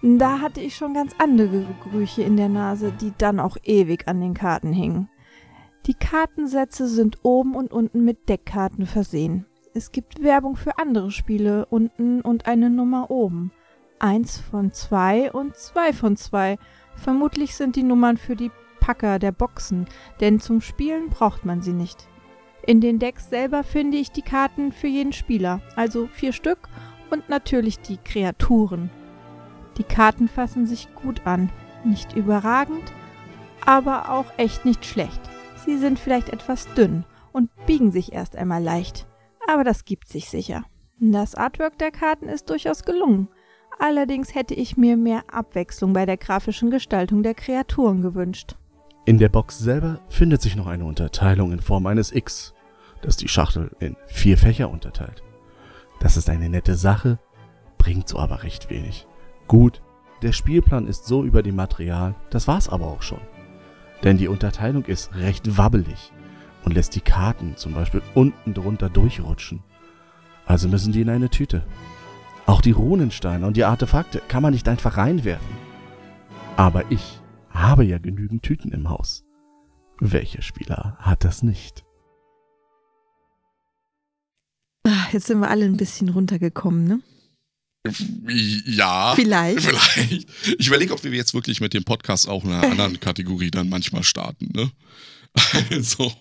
Da 0.03 0.39
hatte 0.39 0.61
ich 0.61 0.75
schon 0.75 0.93
ganz 0.93 1.13
andere 1.17 1.65
Gerüche 1.83 2.21
in 2.21 2.37
der 2.37 2.49
Nase, 2.49 2.91
die 2.91 3.13
dann 3.17 3.39
auch 3.39 3.57
ewig 3.63 4.07
an 4.07 4.21
den 4.21 4.35
Karten 4.35 4.71
hingen. 4.71 5.09
Die 5.87 5.93
Kartensätze 5.93 6.87
sind 6.87 7.19
oben 7.23 7.55
und 7.55 7.71
unten 7.71 8.03
mit 8.03 8.29
Deckkarten 8.29 8.85
versehen. 8.85 9.45
Es 9.77 9.91
gibt 9.91 10.23
Werbung 10.23 10.55
für 10.55 10.77
andere 10.79 11.11
Spiele 11.11 11.65
unten 11.65 12.21
und 12.21 12.45
eine 12.47 12.69
Nummer 12.69 13.11
oben. 13.11 13.51
Eins 13.99 14.37
von 14.39 14.71
zwei 14.71 15.29
und 15.33 15.57
zwei 15.57 15.91
von 15.91 16.15
zwei. 16.15 16.57
Vermutlich 16.95 17.55
sind 17.55 17.75
die 17.75 17.83
Nummern 17.83 18.15
für 18.15 18.37
die 18.37 18.51
Packer 18.79 19.19
der 19.19 19.33
Boxen, 19.33 19.85
denn 20.21 20.39
zum 20.39 20.61
Spielen 20.61 21.09
braucht 21.09 21.43
man 21.43 21.61
sie 21.61 21.73
nicht. 21.73 22.07
In 22.65 22.79
den 22.79 22.99
Decks 22.99 23.29
selber 23.29 23.65
finde 23.65 23.97
ich 23.97 24.11
die 24.11 24.21
Karten 24.21 24.71
für 24.71 24.87
jeden 24.87 25.11
Spieler, 25.11 25.59
also 25.75 26.07
vier 26.07 26.31
Stück 26.31 26.69
und 27.09 27.27
natürlich 27.27 27.79
die 27.79 27.97
Kreaturen. 27.97 28.89
Die 29.77 29.83
Karten 29.83 30.29
fassen 30.29 30.65
sich 30.65 30.87
gut 30.95 31.27
an, 31.27 31.51
nicht 31.83 32.15
überragend, 32.15 32.93
aber 33.65 34.09
auch 34.09 34.27
echt 34.37 34.63
nicht 34.63 34.85
schlecht. 34.85 35.19
Sie 35.65 35.77
sind 35.77 35.99
vielleicht 35.99 36.29
etwas 36.29 36.65
dünn 36.75 37.03
und 37.33 37.49
biegen 37.65 37.91
sich 37.91 38.13
erst 38.13 38.37
einmal 38.37 38.63
leicht, 38.63 39.05
aber 39.47 39.63
das 39.63 39.85
gibt 39.85 40.07
sich 40.07 40.29
sicher. 40.29 40.63
Das 40.99 41.35
Artwork 41.35 41.77
der 41.77 41.91
Karten 41.91 42.29
ist 42.29 42.49
durchaus 42.49 42.83
gelungen. 42.83 43.27
Allerdings 43.79 44.33
hätte 44.33 44.53
ich 44.53 44.77
mir 44.77 44.95
mehr 44.95 45.23
Abwechslung 45.31 45.93
bei 45.93 46.05
der 46.05 46.17
grafischen 46.17 46.71
Gestaltung 46.71 47.23
der 47.23 47.33
Kreaturen 47.33 48.01
gewünscht. 48.01 48.55
In 49.05 49.17
der 49.17 49.29
Box 49.29 49.59
selber 49.59 49.99
findet 50.07 50.41
sich 50.41 50.55
noch 50.55 50.67
eine 50.67 50.85
Unterteilung 50.85 51.51
in 51.51 51.59
Form 51.59 51.85
eines 51.85 52.11
X, 52.13 52.53
das 53.01 53.17
die 53.17 53.27
Schachtel 53.27 53.71
in 53.79 53.97
vier 54.07 54.37
Fächer 54.37 54.69
unterteilt. 54.69 55.21
Das 55.99 56.17
ist 56.17 56.29
eine 56.29 56.49
nette 56.49 56.75
Sache, 56.75 57.19
bringt 57.77 58.07
so 58.07 58.17
aber 58.17 58.43
recht 58.43 58.69
wenig. 58.69 59.05
Gut, 59.47 59.81
der 60.21 60.31
Spielplan 60.31 60.87
ist 60.87 61.05
so 61.05 61.23
über 61.23 61.43
dem 61.43 61.55
Material, 61.55 62.15
das 62.29 62.47
war's 62.47 62.69
aber 62.69 62.87
auch 62.87 63.01
schon 63.01 63.21
denn 64.05 64.17
die 64.17 64.27
Unterteilung 64.27 64.85
ist 64.85 65.15
recht 65.15 65.57
wabbelig 65.57 66.11
und 66.65 66.73
lässt 66.73 66.95
die 66.95 67.01
Karten 67.01 67.55
zum 67.57 67.73
Beispiel 67.73 68.01
unten 68.13 68.53
drunter 68.53 68.89
durchrutschen. 68.89 69.63
Also 70.45 70.67
müssen 70.67 70.91
die 70.93 71.01
in 71.01 71.09
eine 71.09 71.29
Tüte. 71.29 71.65
Auch 72.45 72.61
die 72.61 72.71
Runensteine 72.71 73.45
und 73.47 73.55
die 73.57 73.63
Artefakte 73.63 74.21
kann 74.27 74.43
man 74.43 74.53
nicht 74.53 74.67
einfach 74.67 74.97
reinwerfen. 74.97 75.57
Aber 76.57 76.91
ich 76.91 77.19
habe 77.49 77.83
ja 77.85 77.97
genügend 77.97 78.43
Tüten 78.43 78.71
im 78.71 78.89
Haus. 78.89 79.23
Welcher 79.99 80.41
Spieler 80.41 80.97
hat 80.99 81.23
das 81.23 81.41
nicht? 81.41 81.83
Ah, 84.85 85.07
Jetzt 85.11 85.27
sind 85.27 85.39
wir 85.39 85.49
alle 85.49 85.65
ein 85.65 85.77
bisschen 85.77 86.09
runtergekommen, 86.09 86.87
ne? 86.87 86.99
Ja. 88.65 89.13
Vielleicht. 89.15 89.61
Vielleicht. 89.61 90.27
Ich 90.59 90.67
überlege, 90.67 90.93
ob 90.93 91.03
wir 91.03 91.11
jetzt 91.11 91.33
wirklich 91.33 91.61
mit 91.61 91.73
dem 91.73 91.83
Podcast 91.83 92.27
auch 92.27 92.43
in 92.43 92.51
einer 92.51 92.67
anderen 92.71 92.99
Kategorie 92.99 93.51
dann 93.51 93.69
manchmal 93.69 94.03
starten, 94.03 94.49
ne? 94.53 94.71
Also. 95.71 96.11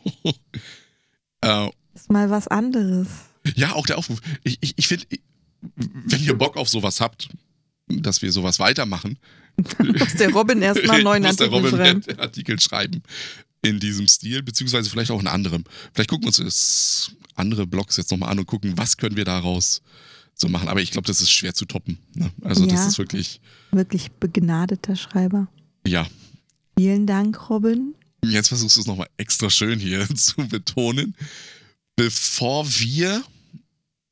Äh, 1.41 1.69
ist 1.95 2.11
mal 2.11 2.31
was 2.31 2.49
anderes. 2.49 3.09
ja, 3.55 3.73
auch 3.73 3.87
der 3.87 3.99
Aufruf. 3.99 4.21
Ich, 4.43 4.59
ich, 4.61 4.75
ich 4.77 4.89
finde, 4.89 5.07
wenn 5.77 6.23
ihr 6.25 6.35
Bock 6.37 6.57
auf 6.57 6.69
sowas 6.69 7.01
habt, 7.01 7.29
dass 7.89 8.23
wir 8.23 8.33
sowas 8.33 8.59
weitermachen, 8.59 9.19
Muss 9.79 10.15
der 10.15 10.33
Robin 10.33 10.63
erstmal 10.63 10.97
einen 10.97 11.05
neuen 11.05 11.23
muss 11.23 11.37
der 11.37 11.47
Artikel 11.47 11.65
Robin 11.71 12.03
schreiben. 12.03 12.19
Artikel 12.21 12.61
schreiben 12.61 13.03
in 13.63 13.79
diesem 13.79 14.09
Stil, 14.09 14.43
beziehungsweise 14.43 14.91
vielleicht 14.91 15.13
auch 15.13 15.21
in 15.21 15.29
anderem. 15.29 15.63
Vielleicht 15.93 16.11
gucken 16.11 16.25
wir 16.25 16.29
uns 16.29 16.37
das 16.39 17.13
andere 17.37 17.65
Blogs 17.67 17.97
jetzt 17.97 18.11
nochmal 18.11 18.31
an 18.31 18.39
und 18.41 18.47
gucken, 18.47 18.77
was 18.77 18.97
können 18.97 19.17
wir 19.17 19.25
daraus 19.25 19.81
so 20.35 20.49
machen. 20.49 20.69
Aber 20.69 20.83
ich 20.83 20.91
glaube, 20.91 21.07
das 21.07 21.21
ist 21.21 21.31
schwer 21.31 21.55
zu 21.55 21.67
toppen. 21.67 21.99
Ne? 22.15 22.31
Also 22.43 22.67
das 22.67 22.81
Ja. 22.81 22.87
ist 22.89 22.99
wirklich, 22.99 23.41
Wirklich 23.71 24.11
begnadeter 24.13 24.97
Schreiber. 24.97 25.47
ja. 25.87 26.07
Vielen 26.77 27.07
Dank, 27.07 27.49
Robin. 27.51 27.95
Jetzt 28.31 28.49
versuchst 28.49 28.77
du 28.77 28.81
es 28.81 28.87
nochmal 28.87 29.09
extra 29.17 29.51
schön 29.51 29.79
hier 29.79 30.09
zu 30.15 30.47
betonen. 30.49 31.17
Bevor 31.97 32.67
wir 32.67 33.23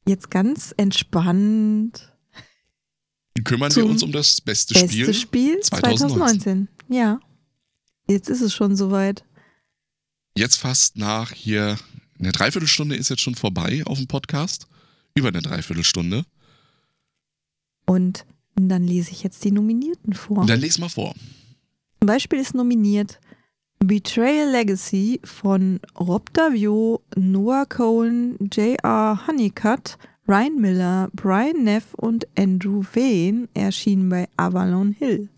Jetzt 0.07 0.31
ganz 0.31 0.75
entspannt. 0.77 2.13
kümmern 3.45 3.75
wir 3.75 3.87
uns 3.87 4.03
um 4.03 4.13
das 4.13 4.41
beste, 4.41 4.75
Beste 4.75 4.89
Spiel. 4.89 5.15
Spiel 5.15 5.61
2019. 5.61 6.69
2019. 6.69 6.69
Ja. 6.89 7.21
Jetzt 8.09 8.29
ist 8.29 8.41
es 8.41 8.53
schon 8.53 8.77
soweit. 8.77 9.25
Jetzt 10.37 10.57
fast 10.57 10.97
nach 10.97 11.31
hier, 11.33 11.79
eine 12.19 12.33
Dreiviertelstunde 12.33 12.97
ist 12.97 13.11
jetzt 13.11 13.21
schon 13.21 13.35
vorbei 13.35 13.83
auf 13.87 13.99
dem 13.99 14.07
Podcast. 14.09 14.67
Über 15.15 15.29
eine 15.29 15.43
Dreiviertelstunde. 15.43 16.25
Und 17.87 18.25
dann 18.55 18.87
lese 18.87 19.11
ich 19.13 19.23
jetzt 19.23 19.45
die 19.45 19.51
Nominierten 19.51 20.15
vor. 20.15 20.47
Dann 20.47 20.61
les 20.61 20.79
mal 20.79 20.89
vor. 20.89 21.15
Zum 22.01 22.07
Beispiel 22.07 22.39
ist 22.41 22.55
nominiert 22.55 23.21
Betrayal 23.85 24.53
Legacy 24.53 25.21
von 25.25 25.81
Rob 25.99 26.33
Davio, 26.33 27.03
Noah 27.17 27.67
Cohen, 27.67 28.39
J.R. 28.53 29.27
Honeycutt, 29.27 29.99
Ryan 30.29 30.61
Miller, 30.61 31.11
Brian 31.15 31.65
Neff 31.65 31.93
und 31.95 32.27
Andrew 32.39 32.85
Vane, 32.95 33.49
erschienen 33.55 34.09
bei 34.09 34.29
Avalon 34.37 34.93
Hill. 34.93 35.29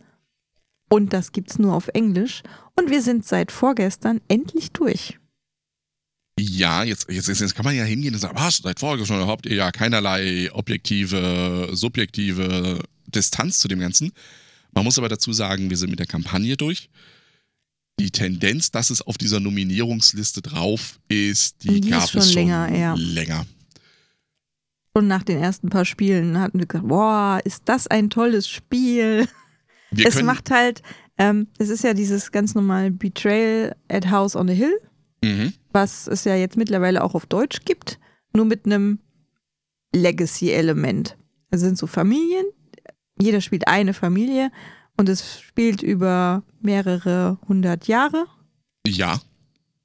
Und 0.90 1.14
das 1.14 1.32
gibt's 1.32 1.58
nur 1.58 1.72
auf 1.72 1.88
Englisch. 1.88 2.42
Und 2.78 2.90
wir 2.90 3.00
sind 3.00 3.24
seit 3.24 3.50
vorgestern 3.50 4.20
endlich 4.28 4.72
durch. 4.72 5.18
Ja, 6.38 6.84
jetzt, 6.84 7.10
jetzt, 7.10 7.28
jetzt 7.28 7.54
kann 7.54 7.64
man 7.64 7.76
ja 7.76 7.84
hingehen 7.84 8.12
und 8.12 8.20
sagen, 8.20 8.36
was, 8.36 8.58
seit 8.58 8.78
vorgestern 8.78 9.26
habt 9.26 9.46
ihr 9.46 9.56
ja 9.56 9.70
keinerlei 9.70 10.50
objektive, 10.52 11.70
subjektive 11.72 12.80
Distanz 13.06 13.58
zu 13.58 13.68
dem 13.68 13.78
Ganzen. 13.78 14.12
Man 14.72 14.84
muss 14.84 14.98
aber 14.98 15.08
dazu 15.08 15.32
sagen, 15.32 15.70
wir 15.70 15.76
sind 15.76 15.90
mit 15.90 16.00
der 16.00 16.06
Kampagne 16.06 16.56
durch. 16.56 16.90
Die 18.00 18.10
Tendenz, 18.10 18.70
dass 18.70 18.90
es 18.90 19.02
auf 19.02 19.16
dieser 19.18 19.40
Nominierungsliste 19.40 20.42
drauf 20.42 20.98
ist, 21.08 21.62
die, 21.62 21.80
Die 21.80 21.90
gab 21.90 22.08
schon 22.08 22.20
es 22.20 22.32
schon 22.32 22.42
länger, 22.42 22.76
ja. 22.76 22.94
länger. 22.94 23.46
Schon 24.96 25.06
nach 25.06 25.22
den 25.22 25.38
ersten 25.38 25.70
paar 25.70 25.84
Spielen 25.84 26.38
hatten 26.40 26.58
wir 26.58 26.66
gesagt, 26.66 26.88
boah, 26.88 27.40
ist 27.44 27.62
das 27.66 27.86
ein 27.86 28.10
tolles 28.10 28.48
Spiel. 28.48 29.28
Wir 29.90 30.06
es 30.06 30.22
macht 30.22 30.50
halt, 30.50 30.82
ähm, 31.18 31.46
es 31.58 31.68
ist 31.68 31.84
ja 31.84 31.94
dieses 31.94 32.32
ganz 32.32 32.54
normale 32.54 32.90
Betrayal 32.90 33.76
at 33.88 34.10
House 34.10 34.34
on 34.34 34.48
the 34.48 34.54
Hill. 34.54 34.76
mhm. 35.24 35.52
was 35.72 36.06
es 36.06 36.24
ja 36.24 36.36
jetzt 36.36 36.56
mittlerweile 36.56 37.02
auch 37.02 37.14
auf 37.14 37.26
Deutsch 37.26 37.60
gibt, 37.64 37.98
nur 38.34 38.44
mit 38.44 38.66
einem 38.66 38.98
Legacy-Element. 39.94 41.16
Also 41.50 41.66
sind 41.66 41.78
so 41.78 41.86
Familien, 41.86 42.44
jeder 43.20 43.40
spielt 43.40 43.68
eine 43.68 43.94
Familie 43.94 44.50
und 44.96 45.08
es 45.08 45.40
spielt 45.40 45.82
über 45.82 46.42
mehrere 46.60 47.38
hundert 47.48 47.88
Jahre 47.88 48.26
Ja, 48.86 49.20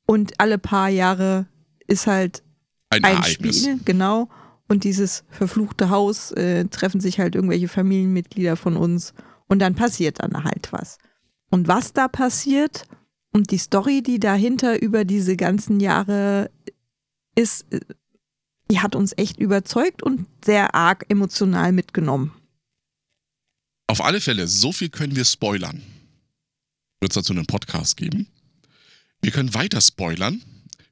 und 0.10 0.40
alle 0.40 0.58
paar 0.58 0.90
Jahre 0.90 1.46
ist 1.86 2.08
halt 2.08 2.42
ein, 2.90 3.04
ein 3.04 3.18
Ereignis. 3.18 3.62
Spiel, 3.62 3.80
genau. 3.86 4.28
Und 4.68 4.84
dieses 4.84 5.24
verfluchte 5.30 5.92
Haus 5.92 6.32
äh, 6.32 6.66
treffen 6.66 7.00
sich 7.00 7.20
halt 7.20 7.36
irgendwelche 7.36 7.68
Familienmitglieder 7.68 8.56
von 8.56 8.76
uns 8.76 9.14
und 9.48 9.60
dann 9.60 9.76
passiert 9.76 10.24
dann 10.24 10.44
halt 10.44 10.74
was. 10.74 10.98
Und 11.52 11.68
was 11.68 11.94
da 11.94 12.08
passiert 12.08 12.86
und 13.34 13.52
die 13.52 13.60
Story, 13.60 14.02
die 14.02 14.20
dahinter 14.20 14.82
über 14.82 15.06
diese 15.06 15.38
ganzen 15.38 15.80
Jahre 15.80 16.50
ist, 17.36 17.72
äh, 17.72 17.80
die 18.72 18.80
hat 18.80 18.96
uns 18.96 19.14
echt 19.16 19.38
überzeugt 19.40 20.02
und 20.02 20.26
sehr 20.44 20.74
arg 20.74 21.06
emotional 21.10 21.72
mitgenommen. 21.72 22.32
Auf 23.90 24.04
alle 24.04 24.22
Fälle, 24.22 24.48
so 24.48 24.72
viel 24.72 24.90
können 24.90 25.16
wir 25.16 25.26
spoilern. 25.26 25.82
Wird 27.02 27.12
es 27.12 27.16
dazu 27.16 27.34
einen 27.34 27.48
Podcast 27.48 27.98
geben? 27.98 28.28
Wir 29.20 29.32
können 29.32 29.56
weiter 29.56 29.82
spoilern. 29.82 30.44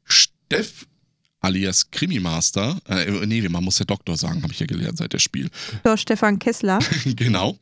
Steff 0.04 0.88
alias 1.40 1.92
Krimi-Master, 1.92 2.82
äh, 2.88 3.28
nee, 3.28 3.48
man 3.50 3.64
muss 3.64 3.78
ja 3.78 3.86
Doktor 3.86 4.18
sagen, 4.18 4.42
habe 4.42 4.52
ich 4.52 4.60
ja 4.60 4.66
gelernt 4.66 4.98
seit 4.98 5.14
dem 5.14 5.20
Spiel. 5.20 5.52
Dr. 5.84 5.98
Stefan 5.98 6.40
Kessler, 6.40 6.80
genau. 7.06 7.60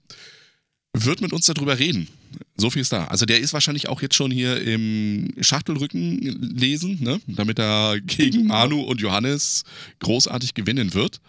Wird 0.94 1.20
mit 1.20 1.34
uns 1.34 1.48
darüber 1.48 1.78
reden. 1.80 2.08
So 2.56 2.70
viel 2.70 2.84
ist 2.84 2.94
da. 2.94 3.04
Also 3.08 3.26
der 3.26 3.42
ist 3.42 3.52
wahrscheinlich 3.52 3.90
auch 3.90 4.02
jetzt 4.02 4.16
schon 4.16 4.32
hier 4.32 4.62
im 4.62 5.34
Schachtelrücken 5.42 6.20
lesen, 6.56 7.04
ne? 7.04 7.20
damit 7.28 7.60
er 7.60 8.00
gegen 8.00 8.48
Manu 8.48 8.80
und 8.84 9.02
Johannes 9.02 9.66
großartig 10.00 10.54
gewinnen 10.54 10.94
wird. 10.94 11.20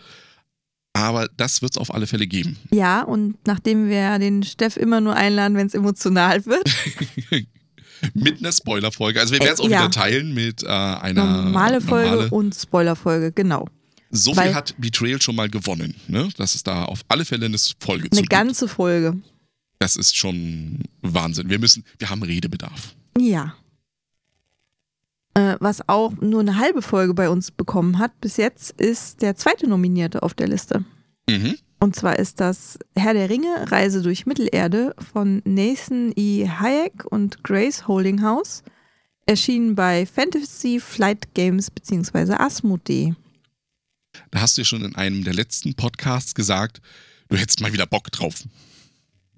Aber 0.96 1.28
das 1.36 1.60
wird 1.62 1.72
es 1.72 1.78
auf 1.78 1.92
alle 1.94 2.06
Fälle 2.06 2.26
geben. 2.26 2.56
ja, 2.70 3.02
und 3.02 3.36
nachdem 3.46 3.88
wir 3.88 4.18
den 4.18 4.42
Steff 4.42 4.76
immer 4.76 5.00
nur 5.00 5.14
einladen, 5.14 5.56
wenn 5.56 5.66
es 5.66 5.74
emotional 5.74 6.44
wird, 6.46 6.64
Mit 8.14 8.40
einer 8.40 8.52
Spoilerfolge. 8.52 9.18
Also 9.20 9.32
wir 9.32 9.40
werden 9.40 9.54
es 9.54 9.60
auch 9.60 9.68
ja. 9.70 9.80
wieder 9.80 9.90
teilen 9.90 10.34
mit 10.34 10.62
äh, 10.62 10.66
einer 10.66 11.24
Normale 11.44 11.80
Folge 11.80 12.10
normale- 12.10 12.30
und 12.30 12.54
Spoilerfolge, 12.54 13.32
genau. 13.32 13.66
So 14.10 14.36
weil- 14.36 14.48
viel 14.48 14.54
hat 14.54 14.74
Betrayal 14.78 15.20
schon 15.22 15.34
mal 15.34 15.48
gewonnen, 15.48 15.94
ne? 16.06 16.28
Das 16.36 16.54
ist 16.54 16.66
da 16.66 16.84
auf 16.84 17.00
alle 17.08 17.24
Fälle 17.24 17.46
eine 17.46 17.56
Folge 17.80 18.08
Eine 18.12 18.26
ganze 18.26 18.68
Folge. 18.68 19.16
Das 19.78 19.96
ist 19.96 20.16
schon 20.16 20.80
Wahnsinn. 21.02 21.48
Wir 21.50 21.58
müssen, 21.58 21.84
wir 21.98 22.08
haben 22.10 22.22
Redebedarf. 22.22 22.94
Ja. 23.18 23.54
Äh, 25.36 25.58
was 25.60 25.86
auch 25.86 26.14
nur 26.22 26.40
eine 26.40 26.56
halbe 26.56 26.80
Folge 26.80 27.12
bei 27.12 27.28
uns 27.28 27.50
bekommen 27.50 27.98
hat 27.98 28.18
bis 28.22 28.38
jetzt, 28.38 28.70
ist 28.80 29.20
der 29.20 29.36
zweite 29.36 29.68
Nominierte 29.68 30.22
auf 30.22 30.32
der 30.32 30.48
Liste. 30.48 30.82
Mhm. 31.28 31.58
Und 31.78 31.94
zwar 31.94 32.18
ist 32.18 32.40
das 32.40 32.78
Herr 32.96 33.12
der 33.12 33.28
Ringe, 33.28 33.70
Reise 33.70 34.00
durch 34.00 34.24
Mittelerde 34.24 34.94
von 35.12 35.42
Nathan 35.44 36.14
E. 36.16 36.48
Hayek 36.48 37.04
und 37.04 37.44
Grace 37.44 37.86
Holdinghouse. 37.86 38.62
Erschienen 39.26 39.74
bei 39.74 40.06
Fantasy 40.06 40.80
Flight 40.80 41.34
Games 41.34 41.70
bzw. 41.70 42.32
Asmodee. 42.32 43.14
Da 44.30 44.40
hast 44.40 44.56
du 44.56 44.62
ja 44.62 44.64
schon 44.64 44.86
in 44.86 44.96
einem 44.96 45.22
der 45.22 45.34
letzten 45.34 45.74
Podcasts 45.74 46.34
gesagt, 46.34 46.80
du 47.28 47.36
hättest 47.36 47.60
mal 47.60 47.74
wieder 47.74 47.86
Bock 47.86 48.10
drauf. 48.10 48.42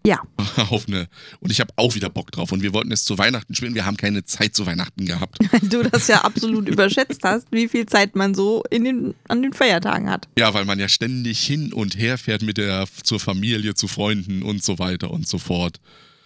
Ja. 0.07 0.22
Auf 0.70 0.86
eine, 0.88 1.09
und 1.40 1.51
ich 1.51 1.61
habe 1.61 1.72
auch 1.76 1.94
wieder 1.94 2.09
Bock 2.09 2.30
drauf. 2.32 2.53
Und 2.53 2.62
wir 2.62 2.72
wollten 2.72 2.92
es 2.92 3.05
zu 3.05 3.18
Weihnachten 3.18 3.55
spielen. 3.55 3.74
Wir 3.74 3.84
haben 3.84 3.96
keine 3.96 4.24
Zeit 4.24 4.55
zu 4.55 4.64
Weihnachten 4.66 5.05
gehabt. 5.05 5.38
Weil 5.53 5.68
du 5.68 5.82
das 5.82 6.09
ja 6.09 6.22
absolut 6.22 6.68
überschätzt 6.68 7.22
hast, 7.24 7.46
wie 7.51 7.68
viel 7.68 7.86
Zeit 7.86 8.16
man 8.16 8.34
so 8.34 8.62
in 8.70 8.84
den, 8.84 9.14
an 9.28 9.42
den 9.42 9.53
Feiertagen 9.53 10.09
hat. 10.09 10.28
Ja, 10.38 10.55
weil 10.55 10.64
man 10.64 10.78
ja 10.78 10.88
ständig 10.88 11.40
hin 11.40 11.72
und 11.72 11.99
her 11.99 12.16
fährt 12.18 12.42
mit 12.42 12.57
der 12.59 12.86
zur 13.03 13.20
Familie, 13.20 13.74
zu 13.74 13.88
Freunden 13.88 14.42
und 14.42 14.62
so 14.62 14.78
weiter 14.78 15.11
und 15.11 15.26
so 15.28 15.38
fort. 15.38 15.80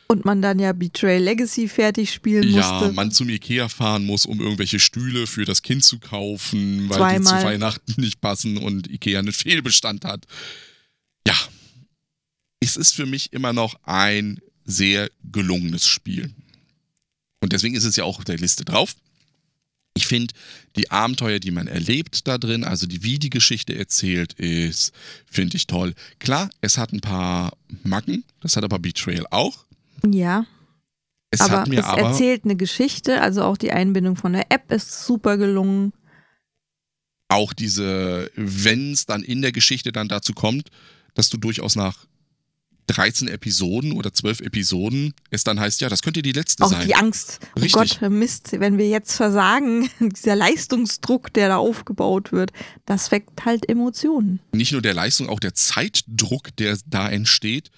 Und 0.08 0.26
man 0.26 0.42
dann 0.42 0.58
ja 0.58 0.72
Betrayal 0.74 1.22
Legacy 1.22 1.68
fertig 1.68 2.12
spielen 2.12 2.46
Ja, 2.50 2.70
musste. 2.80 2.92
man 2.92 3.10
zum 3.12 3.30
Ikea 3.30 3.68
fahren 3.70 4.04
muss, 4.04 4.26
um 4.26 4.40
irgendwelche 4.40 4.78
Stühle 4.78 5.26
für 5.26 5.46
das 5.46 5.62
Kind 5.62 5.82
zu 5.84 5.98
kaufen, 5.98 6.90
weil 6.90 7.18
die 7.18 7.24
Zweimal. 7.24 7.40
zu 7.40 7.46
Weihnachten 7.46 8.00
nicht 8.00 8.20
passen 8.20 8.58
und 8.58 8.90
Ikea 8.90 9.20
einen 9.20 9.32
Fehlbestand 9.32 10.04
hat. 10.04 10.26
Ja, 11.26 11.34
es 12.62 12.76
ist 12.76 12.94
für 12.94 13.06
mich 13.06 13.32
immer 13.32 13.52
noch 13.52 13.74
ein 13.84 14.40
sehr 14.64 15.10
gelungenes 15.30 15.86
Spiel. 15.86 16.32
Und 17.40 17.52
deswegen 17.52 17.74
ist 17.74 17.84
es 17.84 17.96
ja 17.96 18.04
auch 18.04 18.18
auf 18.18 18.24
der 18.24 18.38
Liste 18.38 18.64
drauf. 18.64 18.94
Ich 19.94 20.06
finde 20.06 20.32
die 20.76 20.90
Abenteuer, 20.90 21.38
die 21.38 21.50
man 21.50 21.66
erlebt 21.66 22.26
da 22.26 22.38
drin, 22.38 22.64
also 22.64 22.86
die, 22.86 23.02
wie 23.02 23.18
die 23.18 23.30
Geschichte 23.30 23.76
erzählt 23.76 24.32
ist, 24.34 24.92
finde 25.26 25.56
ich 25.56 25.66
toll. 25.66 25.94
Klar, 26.18 26.48
es 26.62 26.78
hat 26.78 26.92
ein 26.92 27.00
paar 27.00 27.52
Macken, 27.82 28.24
das 28.40 28.56
hat 28.56 28.64
aber 28.64 28.78
Betrayal 28.78 29.26
auch. 29.30 29.66
Ja, 30.06 30.46
Es 31.30 31.40
aber 31.40 31.58
hat 31.60 31.68
mir 31.68 31.80
es 31.80 31.84
aber 31.84 32.08
erzählt 32.10 32.44
eine 32.44 32.56
Geschichte, 32.56 33.20
also 33.20 33.42
auch 33.42 33.58
die 33.58 33.72
Einbindung 33.72 34.16
von 34.16 34.32
der 34.32 34.50
App 34.50 34.70
ist 34.72 35.04
super 35.04 35.36
gelungen. 35.36 35.92
auch 37.28 37.52
diese, 37.52 38.30
wenn 38.36 38.92
es 38.92 39.06
dann 39.06 39.22
in 39.22 39.42
der 39.42 39.52
Geschichte 39.52 39.90
dann 39.92 40.08
dazu 40.08 40.32
kommt, 40.32 40.68
dass 41.14 41.28
du 41.28 41.36
durchaus 41.38 41.76
nach 41.76 42.06
13 42.88 43.28
Episoden 43.28 43.92
oder 43.92 44.12
12 44.12 44.40
Episoden 44.40 45.14
es 45.30 45.44
dann 45.44 45.58
heißt, 45.58 45.80
ja, 45.80 45.88
das 45.88 46.02
könnte 46.02 46.22
die 46.22 46.32
letzte 46.32 46.64
Auch 46.64 46.70
sein. 46.70 46.86
die 46.86 46.94
Angst. 46.94 47.40
Oh 47.56 47.60
Richtig. 47.60 48.00
Gott, 48.00 48.10
Mist, 48.10 48.58
wenn 48.58 48.78
wir 48.78 48.88
jetzt 48.88 49.16
versagen, 49.16 49.88
dieser 50.00 50.36
Leistungsdruck, 50.36 51.32
der 51.32 51.48
da 51.48 51.56
aufgebaut 51.56 52.32
wird, 52.32 52.52
das 52.86 53.10
weckt 53.10 53.44
halt 53.44 53.68
Emotionen. 53.68 54.40
Nicht 54.52 54.72
nur 54.72 54.82
der 54.82 54.94
Leistung, 54.94 55.28
auch 55.28 55.40
der 55.40 55.54
Zeitdruck, 55.54 56.54
der 56.56 56.78
da 56.86 57.08
entsteht, 57.08 57.70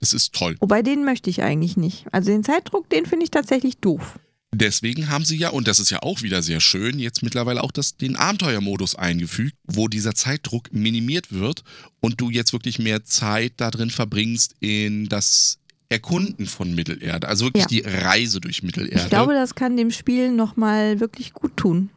das 0.00 0.12
ist 0.12 0.34
toll. 0.34 0.56
Wobei 0.60 0.82
den 0.82 1.04
möchte 1.04 1.28
ich 1.28 1.42
eigentlich 1.42 1.76
nicht. 1.76 2.06
Also 2.12 2.30
den 2.30 2.44
Zeitdruck, 2.44 2.88
den 2.88 3.06
finde 3.06 3.24
ich 3.24 3.30
tatsächlich 3.30 3.78
doof. 3.78 4.18
Deswegen 4.54 5.10
haben 5.10 5.24
sie 5.26 5.36
ja, 5.36 5.50
und 5.50 5.68
das 5.68 5.78
ist 5.78 5.90
ja 5.90 6.02
auch 6.02 6.22
wieder 6.22 6.42
sehr 6.42 6.60
schön, 6.60 6.98
jetzt 6.98 7.22
mittlerweile 7.22 7.62
auch 7.62 7.70
das, 7.70 7.96
den 7.96 8.16
Abenteuermodus 8.16 8.94
eingefügt, 8.94 9.54
wo 9.64 9.88
dieser 9.88 10.14
Zeitdruck 10.14 10.72
minimiert 10.72 11.32
wird 11.32 11.64
und 12.00 12.20
du 12.20 12.30
jetzt 12.30 12.54
wirklich 12.54 12.78
mehr 12.78 13.04
Zeit 13.04 13.52
da 13.58 13.70
drin 13.70 13.90
verbringst 13.90 14.54
in 14.60 15.06
das 15.08 15.58
Erkunden 15.90 16.46
von 16.46 16.74
Mittelerde. 16.74 17.28
Also 17.28 17.46
wirklich 17.46 17.62
Ja. 17.64 17.68
die 17.68 17.80
Reise 17.80 18.40
durch 18.40 18.62
Mittelerde. 18.62 18.94
Ich 18.96 19.08
glaube, 19.10 19.34
das 19.34 19.54
kann 19.54 19.76
dem 19.76 19.90
Spiel 19.90 20.30
nochmal 20.32 20.98
wirklich 21.00 21.34
gut 21.34 21.56
tun. 21.56 21.90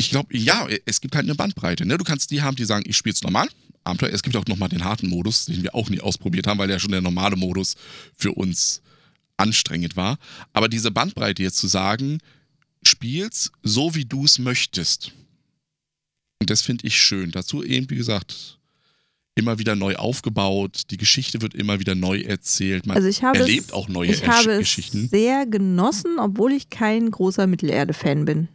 Ich 0.00 0.10
glaube, 0.10 0.36
ja, 0.36 0.68
es 0.86 1.00
gibt 1.00 1.16
halt 1.16 1.24
eine 1.24 1.34
Bandbreite. 1.34 1.84
Ne? 1.86 1.98
Du 1.98 2.04
kannst 2.04 2.30
die 2.30 2.40
haben, 2.42 2.56
die 2.56 2.64
sagen, 2.64 2.84
ich 2.86 2.96
spiele 2.96 3.14
es 3.14 3.22
normal. 3.22 3.48
Abenteuer. 3.82 4.12
Es 4.12 4.22
gibt 4.22 4.36
auch 4.36 4.46
nochmal 4.46 4.68
den 4.68 4.84
harten 4.84 5.08
Modus, 5.08 5.46
den 5.46 5.62
wir 5.62 5.74
auch 5.74 5.90
nie 5.90 6.00
ausprobiert 6.00 6.46
haben, 6.46 6.58
weil 6.58 6.68
der 6.68 6.78
schon 6.78 6.92
der 6.92 7.00
normale 7.00 7.36
Modus 7.36 7.74
für 8.16 8.32
uns 8.32 8.80
anstrengend 9.38 9.96
war. 9.96 10.18
Aber 10.52 10.68
diese 10.68 10.90
Bandbreite 10.90 11.42
jetzt 11.42 11.56
zu 11.56 11.66
sagen, 11.66 12.18
spiel's 12.82 13.50
so, 13.62 13.94
wie 13.94 14.04
du 14.04 14.24
es 14.24 14.38
möchtest. 14.38 15.12
Und 16.40 16.50
das 16.50 16.62
finde 16.62 16.86
ich 16.86 17.00
schön. 17.00 17.30
Dazu 17.30 17.64
eben, 17.64 17.88
wie 17.90 17.96
gesagt, 17.96 18.58
immer 19.34 19.58
wieder 19.58 19.76
neu 19.76 19.96
aufgebaut. 19.96 20.82
Die 20.90 20.96
Geschichte 20.96 21.40
wird 21.40 21.54
immer 21.54 21.80
wieder 21.80 21.94
neu 21.94 22.20
erzählt. 22.20 22.86
Man 22.86 22.96
Also 22.96 23.08
ich 23.08 23.22
habe 23.22 23.38
erlebt 23.38 23.68
es, 23.68 23.72
auch 23.72 23.88
neue 23.88 24.10
ich 24.10 24.26
habe 24.26 24.52
es 24.52 24.58
Geschichten. 24.58 25.08
sehr 25.08 25.46
genossen, 25.46 26.18
obwohl 26.18 26.52
ich 26.52 26.70
kein 26.70 27.10
großer 27.10 27.46
Mittelerde-Fan 27.46 28.24
bin. 28.24 28.48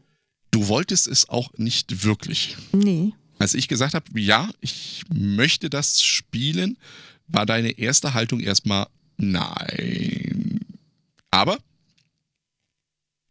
Du 0.52 0.68
wolltest 0.68 1.08
es 1.08 1.28
auch 1.30 1.52
nicht 1.58 2.04
wirklich. 2.04 2.58
Nee. 2.74 3.14
Als 3.40 3.56
ich 3.56 3.68
gesagt 3.68 3.96
habe, 3.96 4.20
ja, 4.20 4.50
ich 4.62 5.04
möchte 5.12 5.70
das 5.70 6.04
spielen, 6.04 6.78
war 7.28 7.46
deine 7.46 7.72
erste 7.72 8.14
Haltung 8.14 8.40
erstmal 8.40 8.88
nein. 9.18 10.33
Aber 11.34 11.58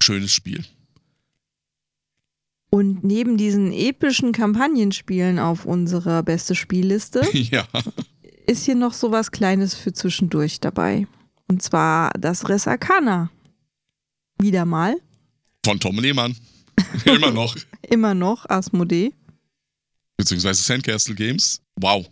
schönes 0.03 0.33
Spiel. 0.33 0.65
Und 2.69 3.05
neben 3.05 3.37
diesen 3.37 3.71
epischen 3.73 4.33
Kampagnenspielen 4.33 5.39
auf 5.39 5.67
unserer 5.67 6.25
beste 6.25 6.57
Spielliste 6.57 7.25
ja. 7.33 7.65
ist 8.47 8.65
hier 8.65 8.75
noch 8.75 8.93
sowas 8.93 9.31
Kleines 9.31 9.77
für 9.77 9.93
zwischendurch 9.93 10.59
dabei. 10.59 11.07
Und 11.47 11.63
zwar 11.63 12.11
das 12.19 12.49
Res 12.49 12.67
Arcana. 12.67 13.31
Wieder 14.41 14.65
mal. 14.65 14.97
Von 15.65 15.79
Tom 15.79 16.01
Lehmann. 16.01 16.35
Immer 17.05 17.31
noch. 17.33 17.55
Immer 17.89 18.15
noch 18.15 18.51
Asmodee. 18.51 19.13
Beziehungsweise 20.17 20.61
Sandcastle 20.61 21.15
Games. 21.15 21.61
Wow. 21.77 22.11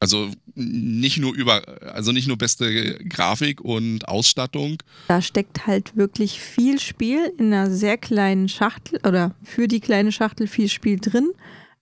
Also 0.00 0.30
nicht 0.54 1.18
nur 1.18 1.34
über, 1.34 1.62
also 1.92 2.12
nicht 2.12 2.28
nur 2.28 2.38
beste 2.38 2.98
Grafik 3.08 3.60
und 3.60 4.06
Ausstattung. 4.06 4.80
Da 5.08 5.20
steckt 5.20 5.66
halt 5.66 5.96
wirklich 5.96 6.40
viel 6.40 6.78
Spiel 6.78 7.32
in 7.36 7.46
einer 7.52 7.70
sehr 7.70 7.98
kleinen 7.98 8.48
Schachtel 8.48 9.00
oder 9.06 9.34
für 9.42 9.66
die 9.66 9.80
kleine 9.80 10.12
Schachtel 10.12 10.46
viel 10.46 10.68
Spiel 10.68 11.00
drin. 11.00 11.32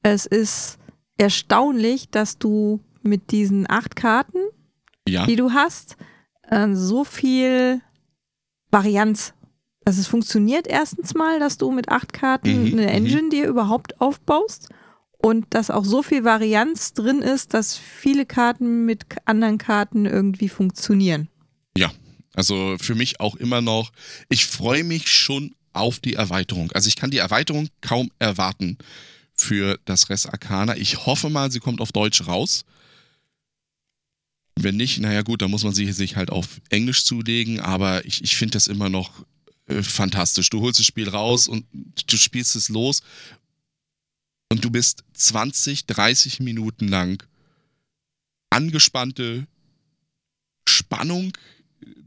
Es 0.03 0.25
ist 0.25 0.79
erstaunlich, 1.19 2.09
dass 2.11 2.39
du 2.39 2.81
mit 3.03 3.33
diesen 3.33 3.69
acht 3.69 3.97
Karten, 3.97 4.39
Ja. 5.07 5.27
die 5.27 5.37
du 5.37 5.51
hast, 5.53 5.97
äh, 6.49 6.69
so 6.75 7.05
viel 7.05 7.83
Varianz. 8.71 9.35
Also 9.85 10.01
es 10.01 10.07
funktioniert 10.07 10.67
erstens 10.67 11.15
mal, 11.15 11.39
dass 11.39 11.59
du 11.59 11.71
mit 11.71 11.91
acht 11.91 12.13
Karten 12.13 12.65
Mhm, 12.65 12.73
eine 12.73 12.83
mhm. 12.83 12.89
Engine 12.89 13.29
dir 13.29 13.47
überhaupt 13.47 14.01
aufbaust 14.01 14.69
und 15.27 15.47
dass 15.51 15.71
auch 15.71 15.85
so 15.85 16.05
viel 16.05 16.23
Varianz 16.23 16.93
drin 16.93 17.21
ist, 17.21 17.53
dass 17.53 17.77
viele 17.77 18.27
Karten 18.27 18.85
mit 18.85 19.05
anderen 19.25 19.59
Karten 19.59 20.07
irgendwie 20.07 20.49
funktionieren. 20.49 21.29
Also 22.37 22.77
für 22.79 22.95
mich 22.95 23.19
auch 23.19 23.35
immer 23.35 23.63
noch, 23.63 23.91
ich 24.29 24.47
freue 24.47 24.85
mich 24.85 25.09
schon 25.09 25.57
auf 25.73 25.99
die 25.99 26.15
Erweiterung. 26.15 26.71
Also 26.73 26.87
ich 26.89 26.95
kann 26.95 27.11
die 27.11 27.19
Erweiterung 27.19 27.69
kaum 27.81 28.11
erwarten 28.19 28.77
für 29.33 29.81
das 29.87 30.11
Res 30.11 30.27
Arcana. 30.27 30.77
Ich 30.77 31.07
hoffe 31.07 31.31
mal, 31.31 31.51
sie 31.51 31.61
kommt 31.61 31.81
auf 31.81 31.93
Deutsch 31.93 32.27
raus. 32.27 32.65
Wenn 34.55 34.77
nicht, 34.77 35.01
naja 35.01 35.23
gut, 35.23 35.43
dann 35.43 35.51
muss 35.51 35.65
man 35.65 35.73
sie 35.73 35.91
sich 35.93 36.17
halt 36.17 36.31
auf 36.31 36.61
Englisch 36.69 37.05
zulegen, 37.05 37.59
aber 37.61 38.05
ich, 38.05 38.23
ich 38.23 38.37
finde 38.37 38.53
das 38.53 38.67
immer 38.67 38.91
noch 38.91 39.25
äh, 39.67 39.83
fantastisch. 39.83 40.51
Du 40.51 40.61
holst 40.61 40.79
das 40.79 40.87
Spiel 40.87 41.09
raus 41.09 41.49
und 41.49 41.65
du 41.73 42.17
spielst 42.17 42.55
es 42.55 42.69
los 42.69 43.03
und 44.51 44.65
du 44.65 44.71
bist 44.71 45.05
20, 45.15 45.87
30 45.87 46.41
Minuten 46.41 46.89
lang 46.89 47.23
angespannte 48.51 49.47
Spannung. 50.69 51.33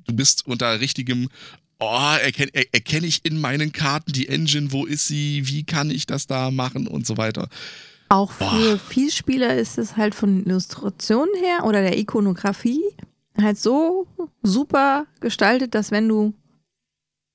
Du 0.06 0.16
bist 0.16 0.48
unter 0.48 0.80
richtigem, 0.80 1.30
oh, 1.80 2.16
erkenne 2.22 2.52
er, 2.54 2.66
erkenn 2.74 3.04
ich 3.04 3.26
in 3.26 3.40
meinen 3.40 3.72
Karten 3.72 4.12
die 4.12 4.28
Engine, 4.28 4.72
wo 4.72 4.86
ist 4.86 5.08
sie, 5.08 5.48
wie 5.48 5.64
kann 5.64 5.92
ich 5.92 6.06
das 6.06 6.28
da 6.28 6.52
machen 6.52 6.88
und 6.88 7.06
so 7.06 7.18
weiter. 7.18 7.50
Auch 8.10 8.32
für 8.32 8.46
Boah. 8.46 8.80
Vielspieler 8.80 9.56
ist 9.56 9.78
es 9.78 9.96
halt 9.96 10.16
von 10.16 10.44
Illustrationen 10.46 11.36
her 11.44 11.66
oder 11.66 11.82
der 11.82 11.98
Ikonografie 11.98 12.84
halt 13.40 13.60
so 13.60 14.08
super 14.42 15.06
gestaltet, 15.20 15.76
dass 15.76 15.92
wenn 15.92 16.08
du 16.08 16.34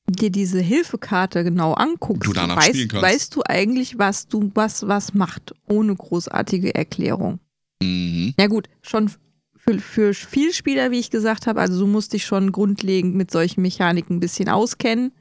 dir 0.07 0.30
diese 0.30 0.61
Hilfekarte 0.61 1.44
genau 1.44 1.72
anguckst, 1.74 2.26
Du 2.28 2.32
danach 2.32 2.57
weißt, 2.57 2.68
spielen 2.68 2.88
kannst. 2.88 3.05
weißt 3.05 3.36
du 3.36 3.42
eigentlich, 3.46 3.98
was 3.98 4.28
du 4.28 4.50
was 4.55 4.86
was 4.86 5.14
macht, 5.14 5.55
ohne 5.66 5.94
großartige 5.94 6.74
Erklärung. 6.74 7.40
Mhm. 7.82 8.34
Ja 8.38 8.46
gut, 8.46 8.68
schon 8.82 9.11
für, 9.57 9.78
für 9.78 10.12
Vielspieler, 10.14 10.90
wie 10.90 10.98
ich 11.00 11.11
gesagt 11.11 11.46
habe, 11.46 11.61
also 11.61 11.78
du 11.80 11.86
musst 11.86 12.12
dich 12.12 12.24
schon 12.26 12.52
grundlegend 12.52 13.14
mit 13.14 13.30
solchen 13.30 13.62
Mechaniken 13.62 14.16
ein 14.16 14.20
bisschen 14.20 14.48
auskennen, 14.50 15.12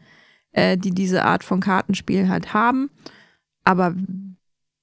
äh, 0.52 0.78
die 0.78 0.92
diese 0.92 1.24
Art 1.24 1.44
von 1.46 1.62
Kartenspiel 1.62 2.28
halt 2.28 2.54
haben. 2.54 2.90
Aber 3.64 3.96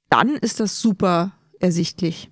dann 0.09 0.31
ist 0.37 0.61
das 0.61 0.81
super 0.81 1.33
ersichtlich. 1.61 2.31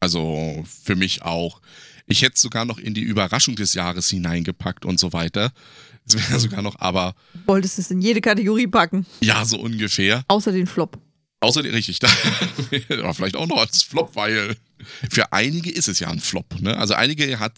Also 0.00 0.62
für 0.66 0.96
mich 0.96 1.22
auch. 1.22 1.62
Ich 2.06 2.20
hätte 2.20 2.34
es 2.34 2.42
sogar 2.42 2.66
noch 2.66 2.76
in 2.76 2.92
die 2.92 3.00
Überraschung 3.00 3.56
des 3.56 3.72
Jahres 3.72 4.10
hineingepackt 4.10 4.84
und 4.84 5.00
so 5.00 5.14
weiter. 5.14 5.50
Es 6.14 6.30
wäre 6.30 6.40
sogar 6.40 6.62
noch, 6.62 6.78
aber 6.80 7.14
Wolltest 7.46 7.78
es 7.78 7.90
in 7.90 8.00
jede 8.02 8.20
Kategorie 8.20 8.66
packen, 8.66 9.06
ja, 9.20 9.44
so 9.44 9.58
ungefähr. 9.58 10.24
außer 10.28 10.52
den 10.52 10.66
Flop. 10.66 10.98
Außer 11.40 11.62
die 11.62 11.68
richtig, 11.70 11.98
da, 11.98 12.08
aber 12.90 13.14
vielleicht 13.14 13.36
auch 13.36 13.46
noch 13.46 13.58
als 13.58 13.82
Flop, 13.82 14.14
weil 14.16 14.56
für 15.10 15.32
einige 15.32 15.70
ist 15.70 15.88
es 15.88 16.00
ja 16.00 16.08
ein 16.08 16.20
Flop. 16.20 16.60
Ne? 16.60 16.76
Also 16.76 16.94
einige 16.94 17.38
hat 17.38 17.54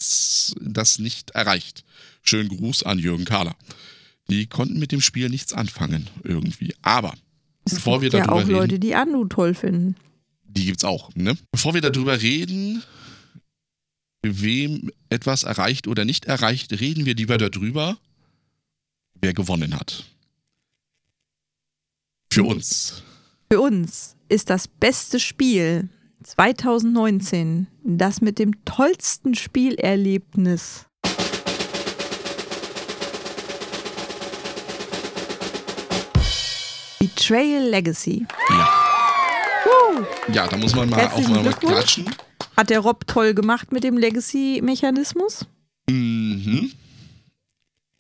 das 0.61 0.99
nicht 0.99 1.31
erreicht. 1.31 1.85
Schönen 2.23 2.49
Gruß 2.49 2.83
an 2.83 2.99
Jürgen 2.99 3.25
Kahler. 3.25 3.55
Die 4.29 4.47
konnten 4.47 4.79
mit 4.81 4.91
dem 4.91 5.01
Spiel 5.01 5.29
nichts 5.29 5.53
anfangen 5.53 6.09
irgendwie. 6.25 6.75
Aber 6.83 7.15
Es 7.65 7.75
bevor 7.77 8.01
wir 8.01 8.11
gibt 8.11 8.15
ja 8.15 8.27
darüber 8.27 8.35
auch 8.35 8.41
reden, 8.49 8.51
Leute, 8.53 8.79
die 8.81 8.95
Anu 8.97 9.27
toll 9.27 9.55
finden. 9.55 9.95
die 10.45 10.65
gibt's 10.67 10.83
auch. 10.85 11.15
Ne? 11.15 11.37
Bevor 11.53 11.75
wir 11.75 11.81
darüber 11.81 12.21
reden, 12.21 12.83
wem 14.23 14.91
etwas 15.11 15.45
erreicht 15.45 15.87
oder 15.87 16.05
nicht 16.05 16.25
erreicht, 16.25 16.73
reden 16.81 17.07
wir 17.07 17.15
lieber 17.15 17.39
darüber, 17.39 17.97
wer 19.27 19.35
gewonnen 19.35 19.75
hat. 19.75 20.05
Für 22.33 22.45
uns. 22.45 23.03
Für 23.51 23.61
uns 23.61 24.15
ist 24.29 24.51
das 24.51 24.69
beste 24.69 25.19
Spiel 25.19 25.89
2019 26.23 27.67
das 27.83 28.21
mit 28.21 28.39
dem 28.39 28.65
tollsten 28.65 29.35
Spielerlebnis. 29.35 30.87
Betrayal 37.01 37.65
Legacy. 37.69 38.27
Ja. 38.51 38.73
Ja, 40.33 40.47
da 40.47 40.57
muss 40.57 40.75
man 40.75 40.89
mal 40.89 40.97
auch 40.99 41.03
Herzlichen 41.03 41.33
mal 41.33 41.43
mit 41.43 41.59
Glückwunsch. 41.61 41.75
klatschen. 41.75 42.15
Hat 42.57 42.71
der 42.71 42.81
Rob 42.81 43.07
toll 43.09 43.35
gemacht 43.35 43.73
mit 43.73 43.83
dem 43.83 43.97
Legacy-Mechanismus. 43.99 45.47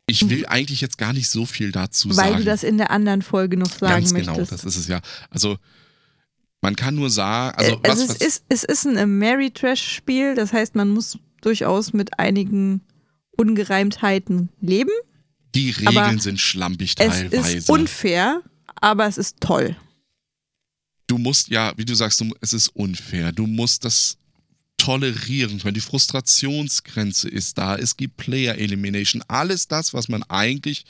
Ich 0.09 0.28
will 0.28 0.46
eigentlich 0.46 0.80
jetzt 0.80 0.98
gar 0.98 1.12
nicht 1.12 1.28
so 1.28 1.46
viel 1.46 1.72
dazu 1.72 2.09
weil 2.11 2.14
sagen. 2.14 2.36
du 2.38 2.44
das 2.44 2.62
in 2.62 2.78
der 2.78 2.90
anderen 2.90 3.22
Folge 3.22 3.57
noch 3.57 3.70
sagen 3.70 3.92
Ganz 4.02 4.12
möchtest. 4.12 4.36
genau, 4.36 4.46
das 4.48 4.64
ist 4.64 4.76
es 4.76 4.86
ja. 4.86 5.00
Also, 5.30 5.59
man 6.61 6.76
kann 6.76 6.94
nur 6.94 7.11
sagen, 7.11 7.57
also 7.59 7.72
Äh, 7.72 7.78
was, 7.82 7.90
also 7.90 8.02
es, 8.04 8.09
was, 8.11 8.16
ist, 8.26 8.44
es 8.48 8.64
ist 8.64 8.86
ein 8.86 9.18
Mary-Trash-Spiel, 9.18 10.34
das 10.36 10.52
heißt, 10.52 10.74
man 10.76 10.90
muss 10.90 11.18
durchaus 11.40 11.92
mit 11.92 12.18
einigen 12.20 12.82
Ungereimtheiten 13.36 14.48
leben. 14.61 14.90
die 15.54 15.74
aber 15.84 16.02
Regeln 16.04 16.20
sind 16.20 16.40
schlampig 16.40 16.94
Es 16.98 17.09
teilweise. 17.12 17.57
ist 17.59 17.70
unfair, 17.70 18.42
aber 18.80 19.07
es 19.07 19.18
ist 19.18 19.40
toll. 19.40 19.76
du 21.09 21.18
musst, 21.18 21.48
ja, 21.48 21.72
wie 21.76 21.84
du 21.84 21.94
sagst, 21.94 22.20
du, 22.20 22.32
es 22.40 22.52
ist 22.52 22.68
unfair. 22.68 23.32
Du 23.32 23.46
musst 23.46 23.84
das 23.84 24.16
tolerieren 24.76 25.58
können. 25.60 25.74
Die 25.74 25.80
Frustrationsgrenze 25.80 27.28
ist 27.28 27.58
da. 27.58 27.76
Es 27.76 27.96
gibt 27.96 28.16
Player 28.16 28.56
Elimination. 28.56 29.22
Alles 29.28 29.68
das, 29.68 29.94
was 29.94 30.08
man 30.08 30.22
eigentlich 30.24 30.84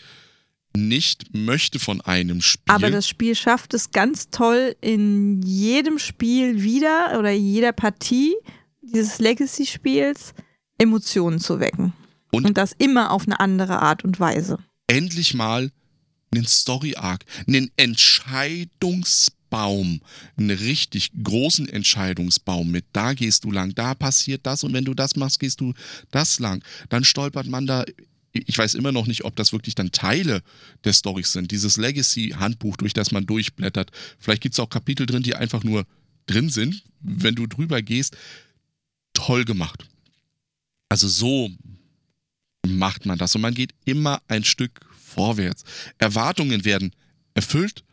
nicht 0.76 1.34
möchte 1.34 1.78
von 1.78 2.01
einem 2.03 2.43
Spiel. 2.43 2.74
Aber 2.74 2.91
das 2.91 3.09
Spiel 3.09 3.34
schafft 3.34 3.72
es 3.74 3.91
ganz 3.93 4.28
toll, 4.30 4.76
in 4.82 5.41
jedem 5.43 5.99
Spiel 5.99 6.62
wieder 6.62 7.18
oder 7.18 7.32
in 7.32 7.47
jeder 7.47 7.72
Partie 7.72 8.34
dieses 8.82 9.18
Legacy-Spiels 9.18 10.34
Emotionen 10.78 11.41
zu 11.41 11.61
wecken. 11.61 11.95
Und- 12.30 12.45
Und 12.45 12.59
das 12.59 12.72
immer 12.76 13.11
auf 13.12 13.22
eine 13.26 13.41
andere 13.41 13.80
Art 13.80 14.05
und 14.05 14.20
Weise. 14.20 14.59
endlich 14.89 15.32
mal 15.34 15.72
einen 16.34 16.47
Story-Arc, 16.47 17.24
einen 17.49 17.70
Entscheidungsbaum, 19.51 20.01
einen 20.37 20.51
richtig 20.51 21.11
großen 21.23 21.69
Entscheidungsbaum 21.69 22.71
mit, 22.71 22.85
da 22.93 23.15
gehst 23.15 23.45
du 23.45 23.51
lang, 23.51 23.75
da 23.75 23.95
passiert 23.95 24.47
das 24.47 24.65
und 24.65 24.73
wenn 24.73 24.85
du 24.85 24.95
das 24.95 25.17
machst, 25.17 25.41
gehst 25.41 25.61
du 25.61 25.75
das 26.11 26.39
lang. 26.39 26.63
Dann 26.89 27.05
stolpert 27.05 27.47
man 27.47 27.67
da, 27.67 27.85
ich 28.33 28.59
weiß 28.59 28.75
immer 28.75 28.93
noch 28.93 29.07
nicht, 29.07 29.25
ob 29.25 29.37
das 29.37 29.53
wirklich 29.53 29.75
dann 29.75 29.93
Teile 29.93 30.43
der 30.85 30.93
Storys 30.93 31.33
sind, 31.33 31.51
dieses 31.51 31.77
Legacy-Handbuch, 31.77 32.77
durch 32.77 32.93
das 32.93 33.13
man 33.13 33.27
durchblättert. 33.27 33.91
Vielleicht 34.19 34.43
gibt 34.43 34.55
es 34.55 34.61
auch 34.61 34.69
Kapitel 34.69 35.07
drin, 35.07 35.23
die 35.23 35.35
einfach 35.35 35.65
nur 35.65 35.87
drin 36.27 36.51
sind, 36.51 36.83
wenn 37.01 37.35
du 37.35 37.47
drüber 37.47 37.83
gehst. 37.83 38.17
Toll 39.15 39.45
gemacht. 39.45 39.87
Also 40.89 41.09
so 41.09 41.51
macht 42.67 43.07
man 43.07 43.17
das 43.17 43.35
und 43.35 43.41
man 43.41 43.55
geht 43.55 43.73
immer 43.85 44.21
ein 44.29 44.45
Stück 44.45 44.81
vorwärts. 45.03 45.65
Erwartungen 45.99 46.65
werden 46.65 46.93
erfüllt 47.35 47.85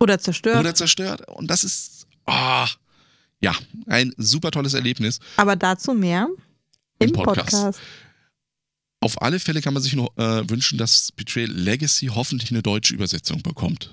Oder 0.00 0.18
zerstört. 0.18 0.58
oder 0.58 0.74
zerstört 0.74 1.28
und 1.28 1.48
das 1.50 1.62
ist 1.64 2.06
ah, 2.26 2.68
ja 3.40 3.54
ein 3.86 4.12
super 4.16 4.50
tolles 4.50 4.74
Erlebnis. 4.74 5.20
aber 5.36 5.56
dazu 5.56 5.92
mehr 5.92 6.28
im, 6.98 7.08
Im 7.08 7.12
Podcast. 7.14 7.50
Podcast. 7.50 7.80
Auf 9.02 9.22
alle 9.22 9.40
Fälle 9.40 9.62
kann 9.62 9.72
man 9.72 9.82
sich 9.82 9.94
nur 9.94 10.12
äh, 10.18 10.48
wünschen, 10.48 10.76
dass 10.76 11.10
Betrayal 11.12 11.50
Legacy 11.50 12.08
hoffentlich 12.08 12.50
eine 12.50 12.62
deutsche 12.62 12.94
Übersetzung 12.94 13.42
bekommt. 13.42 13.90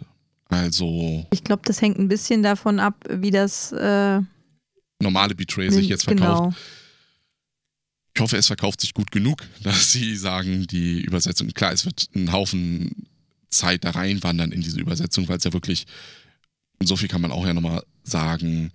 Also 0.50 1.26
Ich 1.32 1.44
glaube, 1.44 1.62
das 1.66 1.82
hängt 1.82 1.98
ein 1.98 2.08
bisschen 2.08 2.44
davon 2.44 2.80
ab, 2.80 3.06
wie 3.10 3.32
das 3.32 3.72
äh, 3.72 4.22
normale 5.02 5.36
Betrayal 5.36 5.72
sich 5.72 5.88
jetzt 5.88 6.04
verkauft. 6.04 6.42
genau. 6.44 6.54
Ich 8.14 8.22
hoffe, 8.22 8.38
es 8.38 8.48
verkauft 8.48 8.82
sich 8.82 8.94
gut 8.94 9.12
genug, 9.12 9.44
dass 9.64 9.92
sie 9.92 10.16
sagen, 10.16 10.68
die 10.68 11.02
Übersetzung, 11.02 11.48
klar, 11.50 11.72
es 11.72 11.86
wird 11.86 12.10
ein 12.16 12.32
Haufen 12.32 13.08
Zeit 13.50 13.86
da 13.86 13.92
reinwandern 13.92 14.52
in 14.52 14.62
diese 14.62 14.80
Übersetzung, 14.80 15.28
weil 15.28 15.38
es 15.38 15.44
ja 15.44 15.54
wirklich, 15.54 15.86
und 16.80 16.88
so 16.88 16.96
viel 16.96 17.08
kann 17.08 17.22
man 17.22 17.32
auch 17.32 17.46
ja 17.46 17.54
nochmal 17.54 17.84
sagen, 18.04 18.72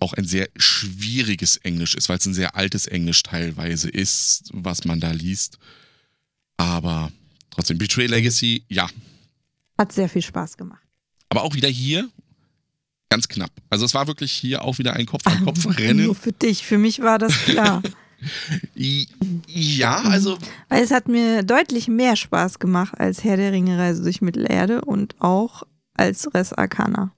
auch 0.00 0.12
ein 0.12 0.24
sehr 0.24 0.48
schwieriges 0.56 1.56
Englisch 1.58 1.94
ist, 1.94 2.08
weil 2.08 2.18
es 2.18 2.26
ein 2.26 2.34
sehr 2.34 2.56
altes 2.56 2.86
Englisch 2.86 3.22
teilweise 3.22 3.88
ist, 3.88 4.50
was 4.52 4.84
man 4.84 5.00
da 5.00 5.10
liest. 5.10 5.58
Aber 6.56 7.12
trotzdem, 7.50 7.78
Betray 7.78 8.06
Legacy, 8.06 8.64
ja. 8.68 8.88
Hat 9.78 9.92
sehr 9.92 10.08
viel 10.08 10.22
Spaß 10.22 10.56
gemat 10.56 10.80
Aber 11.28 11.42
auch 11.42 11.54
wieder 11.54 11.68
hier 11.68 12.10
ganz 13.08 13.28
knapp. 13.28 13.52
Also 13.70 13.84
es 13.84 13.94
war 13.94 14.06
wirklich 14.06 14.32
hier 14.32 14.62
auch 14.62 14.78
wieder 14.78 14.94
ein 14.94 15.06
Kopf-an-Kopf-Rennen. 15.06 16.06
Nur 16.06 16.14
für 16.14 16.32
dich, 16.32 16.64
für 16.64 16.78
mich 16.78 17.00
war 17.00 17.18
das 17.18 17.32
klar. 17.44 17.82
Ja, 18.74 20.00
also 20.02 20.38
Weil 20.68 20.82
es 20.82 20.90
hat 20.90 21.08
mir 21.08 21.42
deutlich 21.42 21.88
mehr 21.88 22.16
Spaß 22.16 22.58
gemacht 22.58 22.94
als 22.98 23.24
Herr 23.24 23.36
der 23.36 23.52
Ringe 23.52 23.78
Reise 23.78 24.02
durch 24.02 24.20
Mittelerde 24.20 24.80
und 24.84 25.14
auch 25.20 25.62
als 25.94 26.32
Res 26.34 26.52
Arcana. 26.52 27.14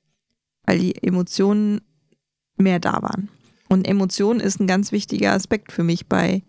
Weil 0.66 0.78
die 0.78 1.02
Emotionen 1.02 1.80
mehr 2.56 2.80
da 2.80 3.02
waren. 3.02 3.28
Und 3.68 3.86
Emotionen 3.86 4.40
ist 4.40 4.60
ein 4.60 4.66
ganz 4.66 4.92
wichtiger 4.92 5.32
Aspekt 5.32 5.72
für 5.72 5.84
mich 5.84 6.06
bei 6.06 6.42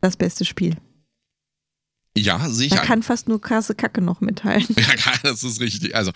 das 0.00 0.16
beste 0.16 0.44
Spiel. 0.44 0.76
ja, 2.16 2.46
ich 2.58 2.70
Man 2.70 2.80
kann 2.80 3.02
fast 3.02 3.28
nur 3.28 3.40
krasse 3.40 3.74
Kacke 3.74 4.02
noch 4.02 4.20
mitteilen. 4.20 4.66
Ja, 4.76 5.14
das 5.22 5.42
ist 5.44 5.60
richtig. 5.60 5.94
Also 5.94 6.10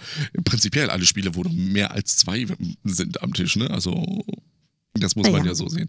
prinzipiell 0.44 0.90
alle 0.90 1.06
Spiele, 1.06 1.34
wo 1.34 1.42
mehr 1.44 1.92
als 1.92 2.16
zwei 2.16 2.46
sind 2.84 3.22
am 3.22 3.32
Tisch, 3.32 3.56
ne? 3.56 3.70
Also 3.70 4.24
das 4.94 5.14
muss 5.16 5.26
Ja, 5.26 5.32
man 5.32 5.42
ja. 5.42 5.48
ja 5.48 5.54
so 5.54 5.68
sehen. 5.68 5.88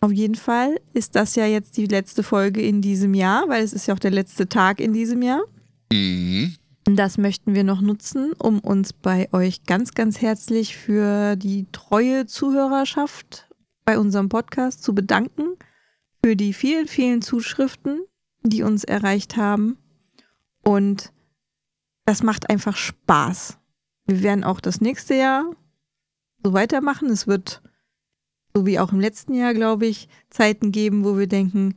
Auf 0.00 0.12
jeden 0.12 0.34
Fall 0.34 0.80
ist 0.94 1.14
das 1.14 1.34
ja 1.34 1.46
jetzt 1.46 1.76
die 1.76 1.86
letzte 1.86 2.22
Folge 2.22 2.62
in 2.62 2.80
diesem 2.80 3.12
Jahr, 3.14 3.48
weil 3.48 3.62
es 3.62 3.72
ist 3.72 3.86
ja 3.86 3.94
auch 3.94 3.98
der 3.98 4.10
letzte 4.10 4.48
Tag 4.48 4.80
in 4.80 4.92
diesem 4.92 5.22
Jahr. 5.22 5.42
Mhm. 5.92 6.56
Das 6.84 7.18
möchten 7.18 7.54
wir 7.54 7.64
noch 7.64 7.82
nutzen, 7.82 8.32
um 8.38 8.60
uns 8.60 8.92
bei 8.92 9.28
euch 9.32 9.64
ganz, 9.64 9.92
ganz 9.92 10.20
herzlich 10.20 10.76
für 10.76 11.36
die 11.36 11.66
treue 11.72 12.26
Zuhörerschaft 12.26 13.48
bei 13.84 13.98
unserem 13.98 14.28
Podcast 14.28 14.82
zu 14.82 14.94
bedanken, 14.94 15.56
für 16.24 16.36
die 16.36 16.52
vielen, 16.52 16.88
vielen 16.88 17.22
Zuschriften, 17.22 18.00
die 18.42 18.62
uns 18.62 18.84
erreicht 18.84 19.36
haben. 19.36 19.76
Und 20.62 21.12
das 22.06 22.22
macht 22.22 22.48
einfach 22.48 22.76
Spaß. 22.76 23.58
Wir 24.06 24.22
werden 24.22 24.44
auch 24.44 24.60
das 24.60 24.80
nächste 24.80 25.14
Jahr 25.14 25.44
so 26.42 26.52
weitermachen. 26.52 27.10
Es 27.10 27.26
wird, 27.26 27.62
so 28.54 28.66
wie 28.66 28.78
auch 28.78 28.92
im 28.92 29.00
letzten 29.00 29.34
Jahr, 29.34 29.54
glaube 29.54 29.86
ich, 29.86 30.08
Zeiten 30.30 30.72
geben, 30.72 31.04
wo 31.04 31.18
wir 31.18 31.26
denken, 31.26 31.76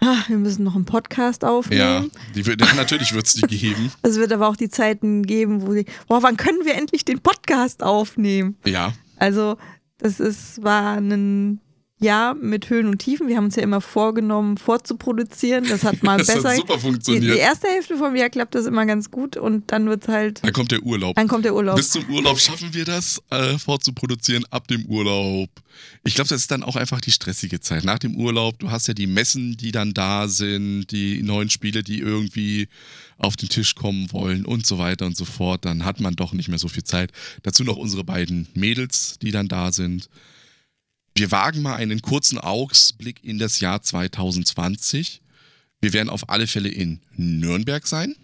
ah, 0.00 0.16
wir 0.28 0.38
müssen 0.38 0.64
noch 0.64 0.74
einen 0.74 0.84
Podcast 0.84 1.44
aufnehmen. 1.44 1.80
Ja, 1.80 2.04
die, 2.34 2.42
ja, 2.42 2.74
natürlich 2.76 3.14
wird 3.14 3.26
es 3.26 3.34
die 3.34 3.46
geben. 3.46 3.92
Es 4.02 4.16
wird 4.16 4.32
aber 4.32 4.48
auch 4.48 4.56
die 4.56 4.68
Zeiten 4.68 5.22
geben, 5.22 5.66
wo 5.66 5.72
sie, 5.72 5.86
boah, 6.08 6.22
wann 6.22 6.36
können 6.36 6.64
wir 6.64 6.74
endlich 6.74 7.04
den 7.04 7.20
Podcast 7.20 7.82
aufnehmen? 7.82 8.56
Ja, 8.64 8.92
Also, 9.16 9.56
das 9.98 10.18
ist, 10.18 10.62
war 10.62 10.96
ein 10.96 11.60
Jahr 12.00 12.34
mit 12.34 12.68
Höhen 12.70 12.86
und 12.86 12.98
Tiefen. 12.98 13.28
Wir 13.28 13.36
haben 13.36 13.44
uns 13.46 13.56
ja 13.56 13.62
immer 13.62 13.80
vorgenommen, 13.80 14.56
vorzuproduzieren. 14.56 15.66
Das 15.68 15.84
hat 15.84 16.02
mal 16.02 16.18
Das 16.18 16.26
besser. 16.28 16.50
hat 16.50 16.56
super 16.56 16.74
die, 16.76 16.80
funktioniert. 16.80 17.34
die 17.34 17.38
erste 17.38 17.68
Hälfte 17.68 17.96
vom 17.96 18.16
Jahr 18.16 18.30
klappt 18.30 18.54
das 18.54 18.66
immer 18.66 18.86
ganz 18.86 19.10
gut 19.10 19.36
und 19.36 19.70
dann 19.70 19.86
wird 19.88 20.08
halt, 20.08 20.42
Dann 20.44 20.52
kommt 20.52 20.70
der 20.72 20.82
Urlaub. 20.82 21.14
dann 21.16 21.28
kommt 21.28 21.44
der 21.44 21.54
Urlaub. 21.54 21.76
Bis 21.76 21.90
zum 21.90 22.08
Urlaub 22.10 22.38
schaffen 22.40 22.72
wir 22.72 22.84
das, 22.84 23.22
äh, 23.30 23.58
vorzuproduzieren 23.58 24.44
ab 24.50 24.66
dem 24.68 24.86
Urlaub. 24.86 25.50
Ich 26.04 26.14
glaube, 26.14 26.28
das 26.28 26.40
ist 26.42 26.50
dann 26.50 26.62
auch 26.62 26.76
einfach 26.76 27.00
die 27.00 27.12
stressige 27.12 27.60
Zeit. 27.60 27.84
Nach 27.84 27.98
dem 27.98 28.16
Urlaub, 28.16 28.58
du 28.58 28.70
hast 28.70 28.88
ja 28.88 28.94
die 28.94 29.06
Messen, 29.06 29.56
die 29.56 29.72
dann 29.72 29.94
da 29.94 30.28
sind, 30.28 30.86
die 30.90 31.22
neuen 31.22 31.50
Spiele, 31.50 31.82
die 31.82 31.98
irgendwie 32.00 32.68
auf 33.18 33.36
den 33.36 33.48
Tisch 33.50 33.74
kommen 33.74 34.10
wollen 34.12 34.46
und 34.46 34.66
so 34.66 34.78
weiter 34.78 35.04
und 35.06 35.16
so 35.16 35.24
fort. 35.26 35.64
Dann 35.64 35.84
hat 35.84 36.00
man 36.00 36.16
doch 36.16 36.32
nicht 36.32 36.48
mehr 36.48 36.58
so 36.58 36.68
viel 36.68 36.84
Zeit. 36.84 37.12
Dazu 37.42 37.64
noch 37.64 37.76
unsere 37.76 38.02
beiden 38.04 38.48
Mädels, 38.54 39.18
die 39.20 39.30
dann 39.30 39.48
da 39.48 39.72
sind. 39.72 40.08
Wir 41.20 41.30
wagen 41.32 41.60
mal 41.60 41.76
einen 41.76 42.00
kurzen 42.00 42.38
Ausblick 42.38 43.22
in 43.22 43.38
das 43.38 43.60
Jahr 43.60 43.82
2020. 43.82 45.20
Wir 45.82 45.92
werden 45.92 46.08
auf 46.08 46.30
alle 46.30 46.46
Fälle 46.46 46.70
in 46.70 47.00
Nürnberg 47.14 47.86
sein. 47.86 48.16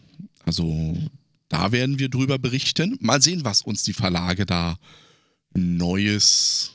Also 0.46 0.96
da 1.50 1.72
werden 1.72 1.98
wir 1.98 2.08
drüber 2.08 2.38
berichten. 2.38 2.96
Mal 3.02 3.20
sehen, 3.20 3.44
was 3.44 3.60
uns 3.60 3.82
die 3.82 3.92
Verlage 3.92 4.46
da 4.46 4.78
Neues 5.52 6.72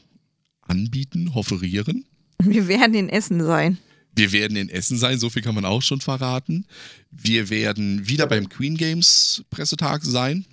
anbieten, 0.61 1.31
offerieren. 1.33 2.05
Wir 2.37 2.67
werden 2.67 2.93
in 2.93 3.09
Essen 3.09 3.43
sein. 3.43 3.79
Wir 4.15 4.31
werden 4.31 4.57
in 4.57 4.69
Essen 4.69 4.99
sein, 4.99 5.17
so 5.17 5.31
viel 5.31 5.41
kann 5.41 5.55
man 5.55 5.65
auch 5.65 5.81
schon 5.81 6.01
verraten. 6.01 6.67
Wir 7.09 7.49
werden 7.49 8.07
wieder 8.07 8.27
beim 8.27 8.47
Queen 8.47 8.77
Games 8.77 9.43
Pressetag 9.49 10.05
sein. 10.05 10.45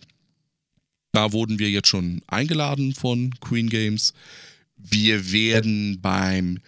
Da 1.12 1.32
wurden 1.32 1.58
wir 1.58 1.68
jetzt 1.68 1.88
schon 1.88 2.22
eingeladen 2.26 2.94
von 2.94 3.34
Queen 3.40 3.68
Games. 3.68 4.14
Wir 4.78 5.32
werden 5.32 6.00
beim 6.00 6.58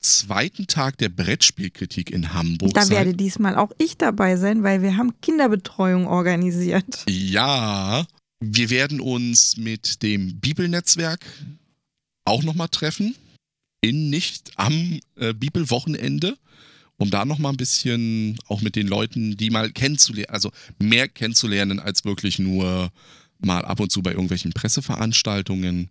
zweiten 0.00 0.66
Tag 0.66 0.98
der 0.98 1.08
Brettspielkritik 1.08 2.10
in 2.10 2.34
Hamburg 2.34 2.74
Da 2.74 2.82
sein. 2.82 2.96
werde 2.96 3.14
diesmal 3.14 3.56
auch 3.56 3.70
ich 3.78 3.96
dabei 3.96 4.36
sein, 4.36 4.62
weil 4.62 4.82
wir 4.82 4.96
haben 4.96 5.12
Kinderbetreuung 5.20 6.06
organisiert. 6.06 7.04
Ja, 7.08 8.04
wir 8.40 8.70
werden 8.70 9.00
uns 9.00 9.56
mit 9.56 10.02
dem 10.02 10.40
Bibelnetzwerk 10.40 11.24
auch 12.24 12.42
nochmal 12.42 12.68
treffen. 12.68 13.14
In 13.80 14.10
nicht 14.10 14.52
am 14.56 15.00
äh, 15.16 15.32
Bibelwochenende, 15.34 16.36
um 16.98 17.10
da 17.10 17.24
nochmal 17.24 17.52
ein 17.52 17.56
bisschen 17.56 18.38
auch 18.46 18.60
mit 18.60 18.76
den 18.76 18.86
Leuten, 18.86 19.36
die 19.36 19.50
mal 19.50 19.72
kennenzulernen, 19.72 20.30
also 20.30 20.52
mehr 20.78 21.08
kennenzulernen 21.08 21.80
als 21.80 22.04
wirklich 22.04 22.38
nur 22.38 22.90
mal 23.40 23.64
ab 23.64 23.80
und 23.80 23.90
zu 23.90 24.02
bei 24.02 24.12
irgendwelchen 24.12 24.52
Presseveranstaltungen. 24.52 25.90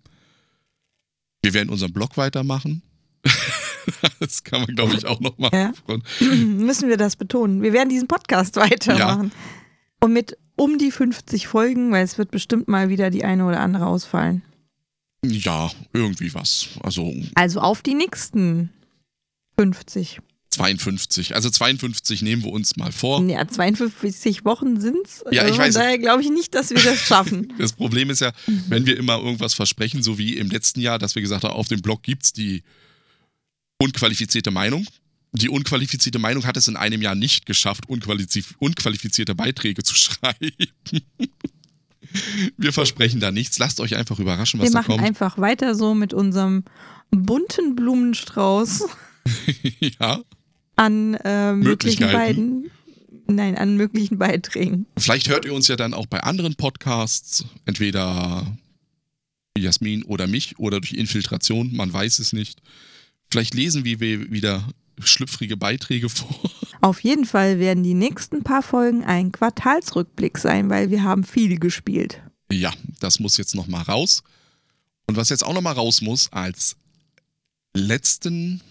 Wir 1.42 1.54
werden 1.54 1.70
unseren 1.70 1.94
Blog 1.94 2.18
weitermachen. 2.18 2.84
das 4.20 4.44
kann 4.44 4.62
man, 4.62 4.76
glaube 4.76 4.96
ich, 4.96 5.06
auch 5.06 5.20
nochmal. 5.20 5.50
Ja. 5.54 5.74
Müssen 6.36 6.90
wir 6.90 6.98
das 6.98 7.16
betonen. 7.16 7.62
Wir 7.62 7.74
werden 7.74 7.90
diesen 7.90 8.08
Podcast 8.08 8.56
weitermachen. 8.56 9.32
Und 10.00 10.14
mit 10.14 10.38
um 10.56 10.78
die 10.78 10.92
50 10.92 11.48
Folgen, 11.48 11.92
weil 11.92 12.04
es 12.04 12.18
wird 12.18 12.32
bestimmt 12.32 12.68
mal 12.68 12.90
wieder 12.90 13.10
die 13.10 13.24
eine 13.24 13.46
oder 13.46 13.60
andere 13.60 13.88
ausfallen. 13.88 14.44
Ja, 15.24 15.70
irgendwie 15.94 16.34
was. 16.34 16.70
Also 16.82 17.14
Also 17.36 17.60
auf 17.62 17.82
die 17.82 17.94
nächsten 17.94 18.70
50. 19.58 20.20
52. 20.52 21.36
Also 21.36 21.50
52 21.50 22.22
nehmen 22.22 22.44
wir 22.44 22.52
uns 22.52 22.76
mal 22.76 22.92
vor. 22.92 23.24
Ja, 23.24 23.48
52 23.48 24.46
Wochen 24.46 24.80
sind's. 24.80 25.24
Ja, 25.32 25.46
ich 25.46 25.52
Von 25.52 25.60
weiß. 25.60 25.74
Daher 25.76 25.98
glaube 25.98 26.22
ich 26.22 26.30
nicht, 26.30 26.54
dass 26.54 26.70
wir 26.70 26.82
das 26.82 27.00
schaffen. 27.08 27.54
Das 27.58 27.74
Problem 27.74 28.10
ist 28.10 28.22
ja, 28.22 28.32
wenn 28.68 28.86
wir 28.86 28.98
immer 28.98 29.18
irgendwas 29.18 29.54
versprechen, 29.54 30.04
so 30.04 30.18
wie 30.18 30.38
im 30.38 30.50
letzten 30.50 30.82
Jahr, 30.82 31.00
dass 31.00 31.16
wir 31.16 31.22
gesagt 31.22 31.44
haben, 31.44 31.54
auf 31.54 31.68
dem 31.68 31.82
Blog 31.82 32.04
gibt's 32.04 32.34
die 32.34 32.64
unqualifizierte 33.80 34.52
Meinung. 34.52 34.86
Die 35.34 35.48
unqualifizierte 35.48 36.20
Meinung 36.20 36.46
hat 36.46 36.58
es 36.58 36.68
in 36.68 36.76
einem 36.76 37.02
Jahr 37.02 37.16
nicht 37.16 37.46
geschafft, 37.46 37.88
unqualif 37.88 38.56
unqualifizierte 38.60 39.34
Beiträge 39.34 39.84
zu 39.84 39.96
schreiben. 39.96 40.52
Wir 42.58 42.74
versprechen 42.74 43.22
da 43.22 43.32
nichts. 43.32 43.58
Lasst 43.58 43.80
euch 43.80 43.96
einfach 43.96 44.20
überraschen, 44.20 44.60
was 44.60 44.66
wir 44.68 44.72
da 44.72 44.80
machen 44.80 44.96
kommt. 44.98 45.04
einfach 45.04 45.38
weiter 45.38 45.76
so 45.76 45.94
mit 45.94 46.14
unserem 46.14 46.66
bunten 47.10 47.76
Blumenstrauß 47.76 48.86
ja, 50.00 50.20
an 50.76 51.16
äh, 51.16 51.54
möglichen 51.54 52.12
beiden. 52.12 52.72
Nein, 53.28 53.58
an 53.58 53.78
möglichen 53.78 54.18
Beiträgen. 54.18 54.88
vielleicht 54.98 55.30
hört 55.30 55.46
ihr 55.46 55.54
uns 55.54 55.68
ja 55.70 55.78
dann 55.78 55.94
auch 55.94 56.06
bei 56.06 56.22
anderen 56.22 56.56
Podcasts, 56.56 57.46
entweder 57.66 58.46
Jasmin 59.58 60.04
oder 60.04 60.28
mich 60.28 60.60
oder 60.60 60.82
durch 60.82 60.94
Infiltration, 60.94 61.74
man 61.74 61.94
weiß 61.94 62.20
es 62.20 62.34
nicht. 62.34 62.62
Vielleicht 63.30 63.54
lesen 63.54 63.86
wir 63.86 64.00
wieder 64.00 64.68
schlüpfrige 65.00 65.58
Beiträge 65.58 66.10
vor. 66.10 66.52
Auf 66.82 67.02
jeden 67.02 67.26
Fall 67.26 67.60
werden 67.60 67.84
die 67.84 67.94
nächsten 67.94 68.44
paar 68.44 68.64
Folgen 68.64 69.04
ein 69.04 69.32
Quartalsrückblick 69.32 70.38
sein, 70.38 70.70
weil 70.70 70.90
wir 70.90 71.04
haben 71.04 71.24
viel 71.24 71.60
gespielt. 71.60 72.22
Ja, 72.52 72.74
das 73.00 73.20
muss 73.20 73.38
jetzt 73.38 73.56
noch 73.56 73.68
mal 73.68 73.84
raus. 73.84 74.24
Und 75.08 75.16
was 75.16 75.30
jetzt 75.30 75.46
auch 75.46 75.54
noch 75.54 75.62
mal 75.62 75.74
raus 75.74 76.02
muss, 76.02 76.32
als 76.32 76.76
letzten 77.74 78.62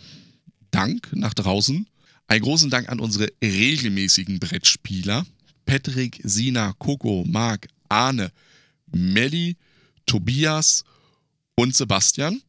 Dank 0.71 1.09
nach 1.13 1.35
draußen, 1.35 1.87
einen 2.27 2.43
großen 2.43 2.71
Dank 2.71 2.89
an 2.89 3.01
unsere 3.01 3.29
regelmäßigen 3.43 4.39
Brettspieler. 4.39 5.27
Patrick, 5.67 6.21
Sina, 6.25 6.75
Coco, 6.79 7.25
Marc, 7.27 7.69
Arne, 7.89 8.33
Melli, 8.93 9.57
Tobias 10.07 10.85
und 11.55 11.75
Sebastian. 11.77 12.43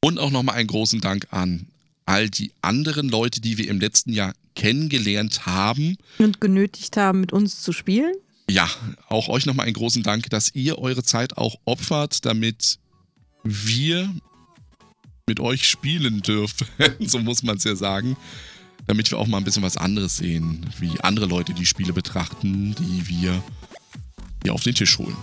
Und 0.00 0.18
auch 0.18 0.30
nochmal 0.30 0.56
einen 0.56 0.68
großen 0.68 1.00
Dank 1.00 1.26
an 1.30 1.66
all 2.06 2.30
die 2.30 2.52
anderen 2.62 3.08
Leute, 3.08 3.40
die 3.40 3.58
wir 3.58 3.68
im 3.68 3.80
letzten 3.80 4.12
Jahr 4.12 4.32
kennengelernt 4.54 5.44
haben. 5.46 5.96
Und 6.18 6.40
genötigt 6.40 6.96
haben, 6.96 7.20
mit 7.20 7.32
uns 7.32 7.60
zu 7.62 7.72
spielen. 7.72 8.14
Ja, 8.48 8.68
auch 9.08 9.28
euch 9.28 9.44
nochmal 9.44 9.66
einen 9.66 9.74
großen 9.74 10.02
Dank, 10.02 10.30
dass 10.30 10.54
ihr 10.54 10.78
eure 10.78 11.02
Zeit 11.02 11.36
auch 11.36 11.56
opfert, 11.64 12.24
damit 12.24 12.78
wir 13.44 14.10
mit 15.28 15.38
euch 15.40 15.68
spielen 15.68 16.22
dürfen. 16.22 16.66
so 17.00 17.18
muss 17.20 17.42
man 17.44 17.56
es 17.58 17.64
ja 17.64 17.76
sagen. 17.76 18.16
Damit 18.86 19.10
wir 19.10 19.18
auch 19.18 19.26
mal 19.26 19.36
ein 19.38 19.44
bisschen 19.44 19.62
was 19.62 19.76
anderes 19.76 20.16
sehen, 20.16 20.66
wie 20.78 20.98
andere 21.00 21.26
Leute 21.26 21.52
die 21.52 21.66
Spiele 21.66 21.92
betrachten, 21.92 22.74
die 22.74 23.06
wir 23.06 23.42
hier 24.42 24.54
auf 24.54 24.62
den 24.62 24.74
Tisch 24.74 24.98
holen. 24.98 25.16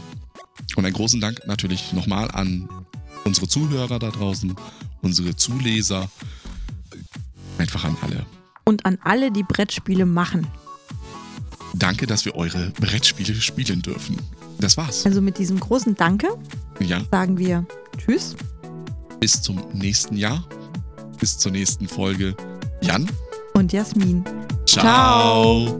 Und 0.76 0.86
einen 0.86 0.94
großen 0.94 1.20
Dank 1.20 1.42
natürlich 1.48 1.92
nochmal 1.94 2.30
an 2.32 2.70
unsere 3.24 3.48
Zuhörer 3.48 3.98
da 3.98 4.12
draußen, 4.12 4.56
unsere 5.02 5.36
Zuleser, 5.36 6.10
einfach 7.58 7.84
an 7.86 7.98
alle. 8.02 8.26
Und 8.66 8.86
an 8.86 9.00
alle, 9.04 9.32
die 9.32 9.44
Brettspiele 9.44 10.06
machen. 10.06 10.48
Danke, 11.74 12.08
dass 12.08 12.26
wir 12.26 12.36
eure 12.36 12.70
Brettspiele 12.80 13.36
spielen 13.36 13.82
dürfen. 13.82 14.18
Das 14.60 14.78
war's. 14.78 15.06
Also 15.06 15.22
mit 15.22 15.38
diesem 15.40 15.60
großen 15.60 15.96
Danke 15.96 16.28
Ja. 16.80 17.02
sagen 17.12 17.38
wir 17.38 17.66
Tschüss. 17.98 18.36
Bis 19.20 19.42
zum 19.42 19.62
nächsten 19.74 20.18
Jahr, 20.18 20.44
bis 21.20 21.38
zur 21.38 21.52
nächsten 21.52 21.88
Folge. 21.88 22.36
Jan, 22.82 23.10
und 23.54 23.72
Jasmin. 23.74 24.24
ciao. 24.66 25.80